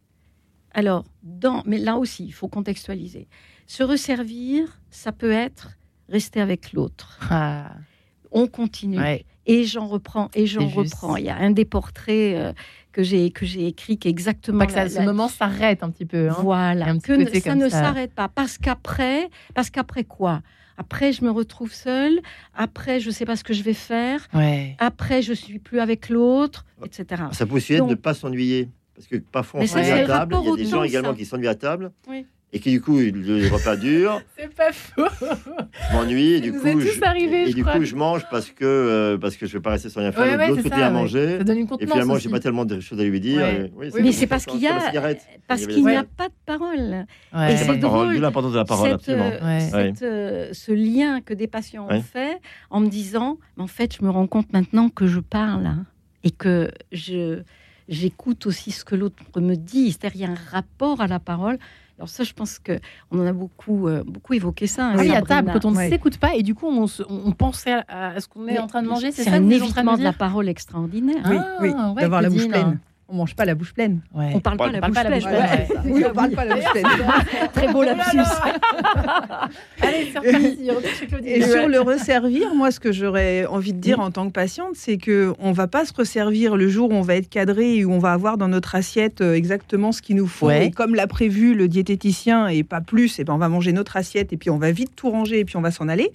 Alors, 0.71 1.05
dans, 1.23 1.63
mais 1.65 1.77
là 1.77 1.97
aussi, 1.97 2.25
il 2.25 2.31
faut 2.31 2.47
contextualiser. 2.47 3.27
Se 3.67 3.83
resservir, 3.83 4.79
ça 4.89 5.11
peut 5.11 5.31
être 5.31 5.71
rester 6.07 6.41
avec 6.41 6.73
l'autre. 6.73 7.19
Ah. 7.29 7.73
On 8.31 8.47
continue. 8.47 8.99
Et 9.45 9.63
j'en 9.63 9.87
reprends, 9.87 10.29
et 10.33 10.45
j'en 10.45 10.67
reprends. 10.67 11.15
Il 11.15 11.25
y 11.25 11.29
a 11.29 11.37
un 11.37 11.51
des 11.51 11.65
portraits 11.65 12.35
euh, 12.35 12.53
que 12.91 13.03
j'ai 13.03 13.31
que 13.31 13.45
j'ai 13.45 13.67
écrit 13.67 13.97
qui 13.97 14.07
est 14.07 14.11
exactement. 14.11 14.65
que 14.65 14.71
ça, 14.71 14.87
ce 14.89 15.01
moment 15.01 15.27
s'arrête 15.27 15.83
un 15.83 15.89
petit 15.89 16.05
peu. 16.05 16.29
Hein. 16.29 16.35
Voilà. 16.39 16.93
Que 16.97 17.39
ça 17.39 17.55
ne 17.55 17.69
s'arrête 17.69 18.13
pas 18.13 18.27
parce 18.27 18.57
qu'après, 18.57 19.29
parce 19.55 19.69
qu'après 19.69 20.03
quoi? 20.03 20.41
Après, 20.77 21.11
je 21.11 21.25
me 21.25 21.31
retrouve 21.31 21.73
seule. 21.73 22.21
Après, 22.55 23.01
je 23.01 23.07
ne 23.07 23.11
sais 23.11 23.25
pas 23.25 23.35
ce 23.35 23.43
que 23.43 23.53
je 23.53 23.63
vais 23.63 23.73
faire. 23.73 24.27
Après, 24.77 25.21
je 25.21 25.33
suis 25.33 25.59
plus 25.59 25.79
avec 25.79 26.09
l'autre, 26.09 26.65
etc. 26.85 27.23
Ça 27.33 27.45
peut 27.45 27.55
aussi 27.55 27.73
être 27.73 27.85
de 27.85 27.91
ne 27.91 27.95
pas 27.95 28.13
s'ennuyer. 28.13 28.69
Parce 28.95 29.07
que 29.07 29.17
parfois, 29.17 29.61
on 29.61 29.67
s'ennuie 29.67 29.91
à 29.91 30.05
table. 30.05 30.35
Il 30.41 30.49
y 30.49 30.51
a 30.51 30.55
des 30.55 30.65
gens 30.65 30.83
également 30.83 31.13
qui 31.13 31.25
s'ennuient 31.25 31.47
à 31.47 31.55
table. 31.55 31.91
Oui 32.07 32.25
et 32.51 32.59
qui 32.59 32.71
du 32.71 32.81
coup 32.81 32.97
le 32.97 33.47
repas 33.53 33.75
dure. 33.75 34.21
C'est 34.37 34.53
pas 34.53 34.71
faux. 34.71 35.05
Je 35.21 35.95
m'ennuie 35.95 36.33
et 36.33 36.41
du 36.41 36.51
coup 36.51 36.59
je, 36.63 37.03
arrivé, 37.03 37.49
et 37.49 37.53
du 37.53 37.63
coup 37.63 37.83
je 37.83 37.95
mange 37.95 38.25
parce 38.31 38.49
que 38.49 38.65
euh, 38.65 39.17
parce 39.17 39.35
que 39.37 39.45
je 39.45 39.53
vais 39.53 39.61
pas 39.61 39.71
rester 39.71 39.89
sans 39.89 39.99
rien 39.99 40.11
faire. 40.11 40.37
Ouais, 40.37 40.47
L'autre 40.47 40.63
côté 40.63 40.81
à 40.81 40.89
manger. 40.89 41.37
Ça 41.37 41.43
donne 41.43 41.59
une 41.59 41.67
et 41.79 41.85
finalement 41.85 42.17
j'ai 42.17 42.29
pas 42.29 42.39
tellement 42.39 42.65
de 42.65 42.79
choses 42.79 42.99
à 42.99 43.03
lui 43.03 43.19
dire. 43.19 43.69
mais 44.01 44.11
c'est 44.11 44.27
parce 44.27 44.45
qu'il 44.45 44.61
y 44.61 44.67
a 44.67 44.79
parce 45.47 45.67
qu'il 45.67 45.85
n'y 45.85 45.95
a 45.95 46.03
pas 46.03 46.27
de 46.27 46.33
parole. 46.45 47.05
Et 47.33 47.57
c'est 47.57 47.77
drôle. 47.77 48.15
l'importance 48.15 48.53
de 48.53 48.57
la 48.57 48.65
parole 48.65 48.91
absolument. 48.91 49.31
Euh, 49.41 49.91
euh, 50.01 50.49
ce 50.51 50.71
lien 50.71 51.21
que 51.21 51.33
des 51.33 51.47
patients 51.47 51.87
ont 51.89 52.01
fait 52.01 52.37
en 52.69 52.79
me 52.79 52.87
disant 52.87 53.37
en 53.57 53.67
fait 53.67 53.95
je 53.95 54.03
me 54.03 54.09
rends 54.09 54.27
compte 54.27 54.51
maintenant 54.53 54.89
que 54.89 55.07
je 55.07 55.19
parle 55.19 55.67
hein, 55.67 55.85
et 56.23 56.31
que 56.31 56.71
je 56.91 57.41
j'écoute 57.87 58.45
aussi 58.45 58.71
ce 58.71 58.85
que 58.85 58.95
l'autre 58.95 59.39
me 59.39 59.55
dit. 59.55 59.91
C'est-à-dire 59.91 60.15
il 60.15 60.21
y 60.21 60.25
a 60.25 60.31
un 60.31 60.51
rapport 60.51 61.01
à 61.01 61.07
la 61.07 61.19
parole 61.19 61.57
alors 61.99 62.07
ça, 62.07 62.23
je 62.23 62.31
pense 62.31 62.59
que 62.59 62.79
on 63.11 63.19
en 63.19 63.25
a 63.25 63.33
beaucoup, 63.33 63.89
euh, 63.89 64.03
beaucoup 64.05 64.33
évoqué 64.33 64.67
ça. 64.67 64.87
Hein, 64.87 64.95
oui, 64.99 65.11
à 65.11 65.21
table, 65.21 65.51
quand 65.51 65.65
on 65.65 65.71
ne 65.71 65.89
s'écoute 65.89 66.17
pas 66.17 66.33
et 66.33 66.43
du 66.43 66.55
coup 66.55 66.67
on, 66.67 66.85
on 67.09 67.31
pensait 67.33 67.83
à, 67.89 68.17
ce 68.21 68.27
qu'on 68.29 68.47
est 68.47 68.57
en 68.57 68.67
train 68.67 68.81
de 68.81 68.87
manger, 68.87 69.11
c'est 69.11 69.27
un 69.27 69.49
évitement 69.49 69.97
de, 69.97 70.03
la 70.03 70.13
parole 70.13 70.47
extraordinaire. 70.47 71.25
Oui, 71.29 71.37
oui, 71.59 71.73
ah, 71.77 71.93
d'avoir 71.99 72.21
la 72.21 72.29
bouche 72.29 72.47
pleine. 72.47 72.79
On 73.11 73.15
mange 73.15 73.35
pas 73.35 73.45
la 73.45 73.55
bouche 73.55 73.73
pleine. 73.73 74.01
On 74.13 74.39
parle, 74.39 74.57
pas, 74.57 74.69
la 74.69 74.81
bouche 74.81 74.99
pleine. 74.99 75.23
oui, 75.85 76.03
on 76.07 76.13
parle 76.13 76.31
pas 76.31 76.45
la 76.45 76.55
bouche 76.55 76.71
pleine. 76.71 76.85
Très 77.53 77.73
beau 77.73 77.81
lapsus. 77.81 78.19
Allez, 79.81 80.13
c'est 80.13 81.25
Et 81.25 81.41
sur 81.41 81.67
le 81.67 81.79
resservir, 81.79 82.53
moi, 82.53 82.69
ce 82.69 82.79
que 82.79 82.91
j'aurais 82.91 83.47
envie 83.47 83.73
de 83.73 83.79
dire 83.79 83.99
en 83.99 84.11
tant 84.11 84.27
que 84.27 84.31
patiente, 84.31 84.75
c'est 84.75 84.97
que 84.97 85.33
on 85.39 85.51
va 85.51 85.67
pas 85.67 85.85
se 85.85 85.93
resservir 85.93 86.55
le 86.55 86.69
jour 86.69 86.91
où 86.91 86.93
on 86.93 87.01
va 87.01 87.15
être 87.15 87.29
cadré 87.29 87.77
et 87.77 87.85
où 87.85 87.91
on 87.91 87.99
va 87.99 88.13
avoir 88.13 88.37
dans 88.37 88.47
notre 88.47 88.75
assiette 88.75 89.21
euh, 89.21 89.33
exactement 89.33 89.91
ce 89.91 90.01
qu'il 90.01 90.15
nous 90.15 90.27
faut. 90.27 90.51
Et 90.51 90.69
comme 90.69 90.93
l'a 90.93 91.07
prévu 91.07 91.55
le 91.55 91.67
diététicien 91.67 92.47
et 92.47 92.63
pas 92.63 92.81
plus, 92.81 93.19
et 93.19 93.23
ben 93.23 93.33
on 93.33 93.37
va 93.37 93.49
manger 93.49 93.73
notre 93.73 93.97
assiette 93.97 94.33
et 94.33 94.37
puis 94.37 94.49
on 94.49 94.57
va 94.57 94.71
vite 94.71 94.91
tout 94.95 95.09
ranger 95.09 95.39
et 95.39 95.45
puis 95.45 95.57
on 95.57 95.61
va 95.61 95.71
s'en 95.71 95.87
aller 95.87 96.11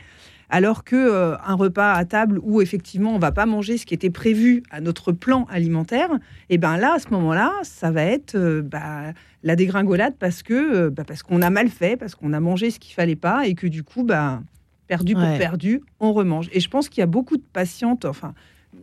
alors 0.50 0.84
que 0.84 0.96
euh, 0.96 1.36
un 1.44 1.54
repas 1.54 1.92
à 1.92 2.04
table 2.04 2.40
où 2.42 2.60
effectivement 2.60 3.14
on 3.14 3.18
va 3.18 3.32
pas 3.32 3.46
manger 3.46 3.78
ce 3.78 3.86
qui 3.86 3.94
était 3.94 4.10
prévu 4.10 4.62
à 4.70 4.80
notre 4.80 5.12
plan 5.12 5.46
alimentaire, 5.50 6.10
et 6.48 6.54
eh 6.54 6.58
ben 6.58 6.76
là 6.76 6.94
à 6.94 6.98
ce 6.98 7.08
moment-là, 7.10 7.52
ça 7.62 7.90
va 7.90 8.02
être 8.02 8.34
euh, 8.34 8.62
bah, 8.62 9.12
la 9.42 9.56
dégringolade 9.56 10.14
parce 10.18 10.42
que 10.42 10.54
euh, 10.54 10.90
bah, 10.90 11.04
parce 11.06 11.22
qu'on 11.22 11.42
a 11.42 11.50
mal 11.50 11.68
fait, 11.68 11.96
parce 11.96 12.14
qu'on 12.14 12.32
a 12.32 12.40
mangé 12.40 12.70
ce 12.70 12.78
qu'il 12.78 12.94
fallait 12.94 13.16
pas 13.16 13.46
et 13.46 13.54
que 13.54 13.66
du 13.66 13.82
coup 13.82 14.04
bah 14.04 14.42
perdu 14.86 15.14
pour 15.14 15.38
perdu, 15.38 15.80
on 15.98 16.12
remange. 16.12 16.48
Et 16.52 16.60
je 16.60 16.68
pense 16.68 16.88
qu'il 16.88 17.00
y 17.00 17.02
a 17.02 17.06
beaucoup 17.06 17.36
de 17.36 17.44
patientes, 17.52 18.04
enfin 18.04 18.34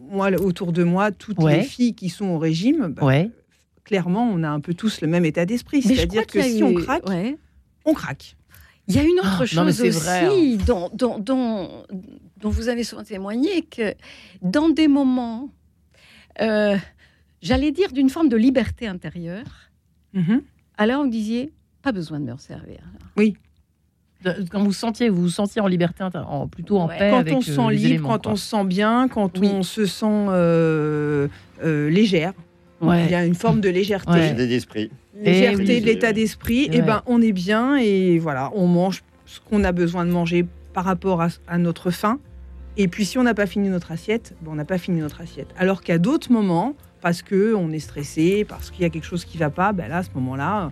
moi 0.09 0.31
autour 0.31 0.71
de 0.71 0.83
moi, 0.83 1.11
toutes 1.11 1.41
les 1.43 1.63
filles 1.63 1.93
qui 1.93 2.09
sont 2.09 2.25
au 2.25 2.39
régime, 2.39 2.87
bah, 2.87 3.05
clairement 3.83 4.29
on 4.31 4.43
a 4.43 4.49
un 4.49 4.59
peu 4.59 4.73
tous 4.73 5.01
le 5.01 5.07
même 5.07 5.25
état 5.25 5.45
d'esprit, 5.45 5.81
c'est-à-dire 5.81 6.25
que 6.25 6.41
si 6.41 6.63
on 6.63 6.73
craque, 6.73 7.03
on 7.85 7.93
craque. 7.93 8.35
Il 8.87 8.95
y 8.95 8.99
a 8.99 9.03
une 9.03 9.19
autre 9.19 9.41
ah, 9.41 9.45
chose 9.45 9.81
aussi 9.81 10.57
hein. 10.59 10.63
dont, 10.65 10.89
dont, 10.93 11.19
dont, 11.19 12.49
vous 12.49 12.69
avez 12.69 12.83
souvent 12.83 13.03
témoigné, 13.03 13.61
que 13.61 13.93
dans 14.41 14.69
des 14.69 14.87
moments, 14.87 15.49
euh, 16.41 16.77
j'allais 17.41 17.71
dire 17.71 17.91
d'une 17.91 18.09
forme 18.09 18.29
de 18.29 18.37
liberté 18.37 18.87
intérieure, 18.87 19.71
mhm. 20.13 20.41
alors 20.77 21.03
vous 21.03 21.09
disiez, 21.09 21.53
pas 21.81 21.91
besoin 21.91 22.19
de 22.19 22.25
me 22.25 22.33
resservir. 22.33 22.79
Oui. 23.17 23.35
Quand 24.51 24.63
vous 24.63 24.73
sentiez, 24.73 25.09
vous 25.09 25.23
vous 25.23 25.29
sentiez 25.29 25.61
en 25.61 25.67
liberté, 25.67 26.03
en, 26.13 26.47
plutôt 26.47 26.77
en 26.77 26.87
paix. 26.87 27.09
Quand 27.09 27.31
on 27.31 27.41
se 27.41 27.53
sent 27.53 27.71
libre, 27.71 28.07
quand 28.07 28.27
on 28.27 28.35
se 28.35 28.49
sent 28.49 28.65
bien, 28.65 29.07
quand 29.07 29.39
on 29.39 29.63
se 29.63 29.85
sent 29.87 30.05
euh, 30.05 31.27
euh, 31.63 31.89
légère. 31.89 32.33
Il 32.81 33.11
y 33.11 33.15
a 33.15 33.25
une 33.25 33.35
forme 33.35 33.61
de 33.61 33.69
légèreté. 33.69 34.11
Légèreté 34.13 34.47
d'esprit. 34.47 34.91
Légèreté 35.15 35.81
de 35.81 35.85
l'état 35.85 36.13
d'esprit. 36.13 36.69
Et, 36.71 36.81
ben, 36.81 37.03
on 37.05 37.21
est 37.21 37.31
bien 37.31 37.77
et 37.77 38.17
voilà, 38.19 38.51
on 38.55 38.67
mange 38.67 39.03
ce 39.25 39.39
qu'on 39.39 39.63
a 39.63 39.71
besoin 39.71 40.05
de 40.05 40.11
manger 40.11 40.45
par 40.73 40.85
rapport 40.85 41.21
à, 41.21 41.57
notre 41.57 41.91
faim. 41.91 42.19
Et 42.77 42.87
puis, 42.87 43.05
si 43.05 43.17
on 43.17 43.23
n'a 43.23 43.33
pas 43.33 43.45
fini 43.45 43.69
notre 43.69 43.91
assiette, 43.91 44.35
ben, 44.41 44.51
on 44.51 44.55
n'a 44.55 44.65
pas 44.65 44.77
fini 44.77 45.01
notre 45.01 45.21
assiette. 45.21 45.49
Alors 45.57 45.81
qu'à 45.81 45.97
d'autres 45.97 46.31
moments, 46.31 46.75
parce 47.01 47.21
que 47.21 47.53
on 47.53 47.71
est 47.71 47.79
stressé, 47.79 48.45
parce 48.47 48.71
qu'il 48.71 48.81
y 48.81 48.85
a 48.85 48.89
quelque 48.89 49.05
chose 49.05 49.25
qui 49.25 49.37
va 49.37 49.49
pas, 49.49 49.73
ben 49.73 49.87
là, 49.87 49.97
à 49.97 50.03
ce 50.03 50.09
moment-là, 50.15 50.71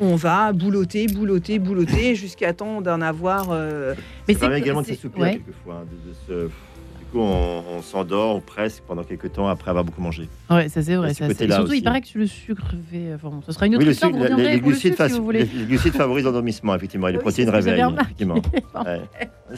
on 0.00 0.16
va 0.16 0.52
boulotter, 0.52 1.06
boulotter, 1.06 1.58
boulotter 1.58 2.14
jusqu'à 2.14 2.52
temps 2.52 2.80
d'en 2.80 3.00
avoir. 3.00 3.48
Euh, 3.50 3.94
Mais 4.28 4.34
c'est 4.34 4.52
également 4.58 4.82
de 4.82 4.86
s'assouplir 4.86 5.32
quelquefois, 5.32 5.82
hein, 5.82 5.86
de, 5.90 6.10
de 6.10 6.48
se 6.48 6.50
on, 7.14 7.82
s'endort 7.82 8.40
presque 8.42 8.82
pendant 8.86 9.04
quelques 9.04 9.32
temps 9.32 9.48
après 9.48 9.70
avoir 9.70 9.84
beaucoup 9.84 10.00
mangé. 10.00 10.28
Ouais, 10.50 10.68
ça 10.68 10.82
c'est 10.82 10.96
vrai. 10.96 11.14
Ça, 11.14 11.28
surtout, 11.28 11.72
il 11.72 11.82
paraît 11.82 12.00
que 12.00 12.18
le 12.18 12.26
sucre 12.26 12.64
fait. 12.90 13.14
Enfin, 13.14 13.30
ce 13.46 13.52
sera 13.52 13.66
une 13.66 13.76
autre 13.76 13.84
oui, 13.84 13.92
histoire. 13.92 14.12
Le, 14.12 14.36
les, 14.36 14.60
glucides 14.60 14.96
les, 15.32 15.64
glucides 15.64 15.94
favorisent 15.94 16.24
l'endormissement, 16.24 16.74
effectivement, 16.74 17.08
et 17.08 17.12
les 17.12 17.18
protéines 17.18 17.50
réveillent. 17.50 17.84
Effectivement. 18.00 18.36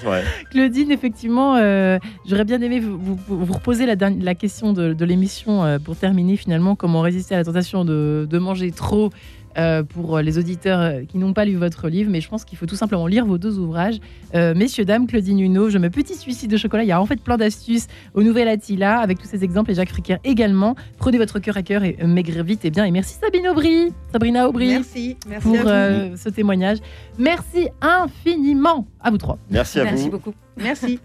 vrai. 0.04 0.24
Claudine, 0.50 0.90
effectivement, 0.90 1.56
euh, 1.56 1.98
j'aurais 2.26 2.44
bien 2.44 2.60
aimé 2.60 2.80
vous, 2.80 3.18
vous, 3.26 3.52
reposer 3.52 3.86
la, 3.86 3.94
la 4.10 4.34
question 4.34 4.72
de, 4.72 4.92
de 4.92 5.04
l'émission 5.04 5.64
euh, 5.64 5.78
pour 5.78 5.96
terminer 5.96 6.36
finalement 6.36 6.76
comment 6.76 7.00
résister 7.00 7.34
à 7.34 7.38
la 7.38 7.44
tentation 7.44 7.84
de, 7.84 8.26
de 8.28 8.38
manger 8.38 8.70
trop 8.72 9.10
euh, 9.58 9.82
pour 9.82 10.18
les 10.20 10.38
auditeurs 10.38 10.80
euh, 10.80 11.02
qui 11.02 11.18
n'ont 11.18 11.32
pas 11.32 11.44
lu 11.44 11.56
votre 11.56 11.88
livre, 11.88 12.10
mais 12.10 12.20
je 12.20 12.28
pense 12.28 12.44
qu'il 12.44 12.56
faut 12.56 12.66
tout 12.66 12.76
simplement 12.76 13.06
lire 13.06 13.26
vos 13.26 13.38
deux 13.38 13.58
ouvrages. 13.58 13.98
Euh, 14.34 14.54
messieurs, 14.54 14.84
dames, 14.84 15.06
Claudine 15.06 15.40
Huneau, 15.40 15.68
Je 15.68 15.78
me 15.78 15.90
petit 15.90 16.14
suicide 16.14 16.50
de 16.50 16.56
chocolat. 16.56 16.84
Il 16.84 16.88
y 16.88 16.92
a 16.92 17.00
en 17.00 17.06
fait 17.06 17.20
plein 17.20 17.36
d'astuces 17.36 17.86
au 18.14 18.22
Nouvel 18.22 18.48
Attila 18.48 18.98
avec 19.00 19.18
tous 19.18 19.26
ces 19.26 19.44
exemples 19.44 19.72
et 19.72 19.74
Jacques 19.74 19.90
Fricker 19.90 20.18
également. 20.24 20.76
Prenez 20.98 21.18
votre 21.18 21.38
cœur 21.38 21.56
à 21.56 21.62
cœur 21.62 21.82
et 21.82 21.96
maigrir 22.04 22.44
vite 22.44 22.64
et 22.64 22.70
bien. 22.70 22.84
Et 22.84 22.90
merci 22.90 23.16
Sabine 23.20 23.48
Aubry, 23.48 23.92
Sabrina 24.12 24.48
Aubry, 24.48 24.68
merci, 24.68 25.16
merci 25.28 25.48
pour 25.48 25.56
ce 25.56 26.28
témoignage. 26.28 26.78
Merci 27.18 27.68
infiniment 27.80 28.86
à 29.00 29.10
vous 29.10 29.18
trois. 29.18 29.38
Merci 29.50 29.80
à 29.80 29.84
vous. 29.84 29.90
Merci 29.90 30.10
beaucoup. 30.10 30.34
Merci. 30.56 31.00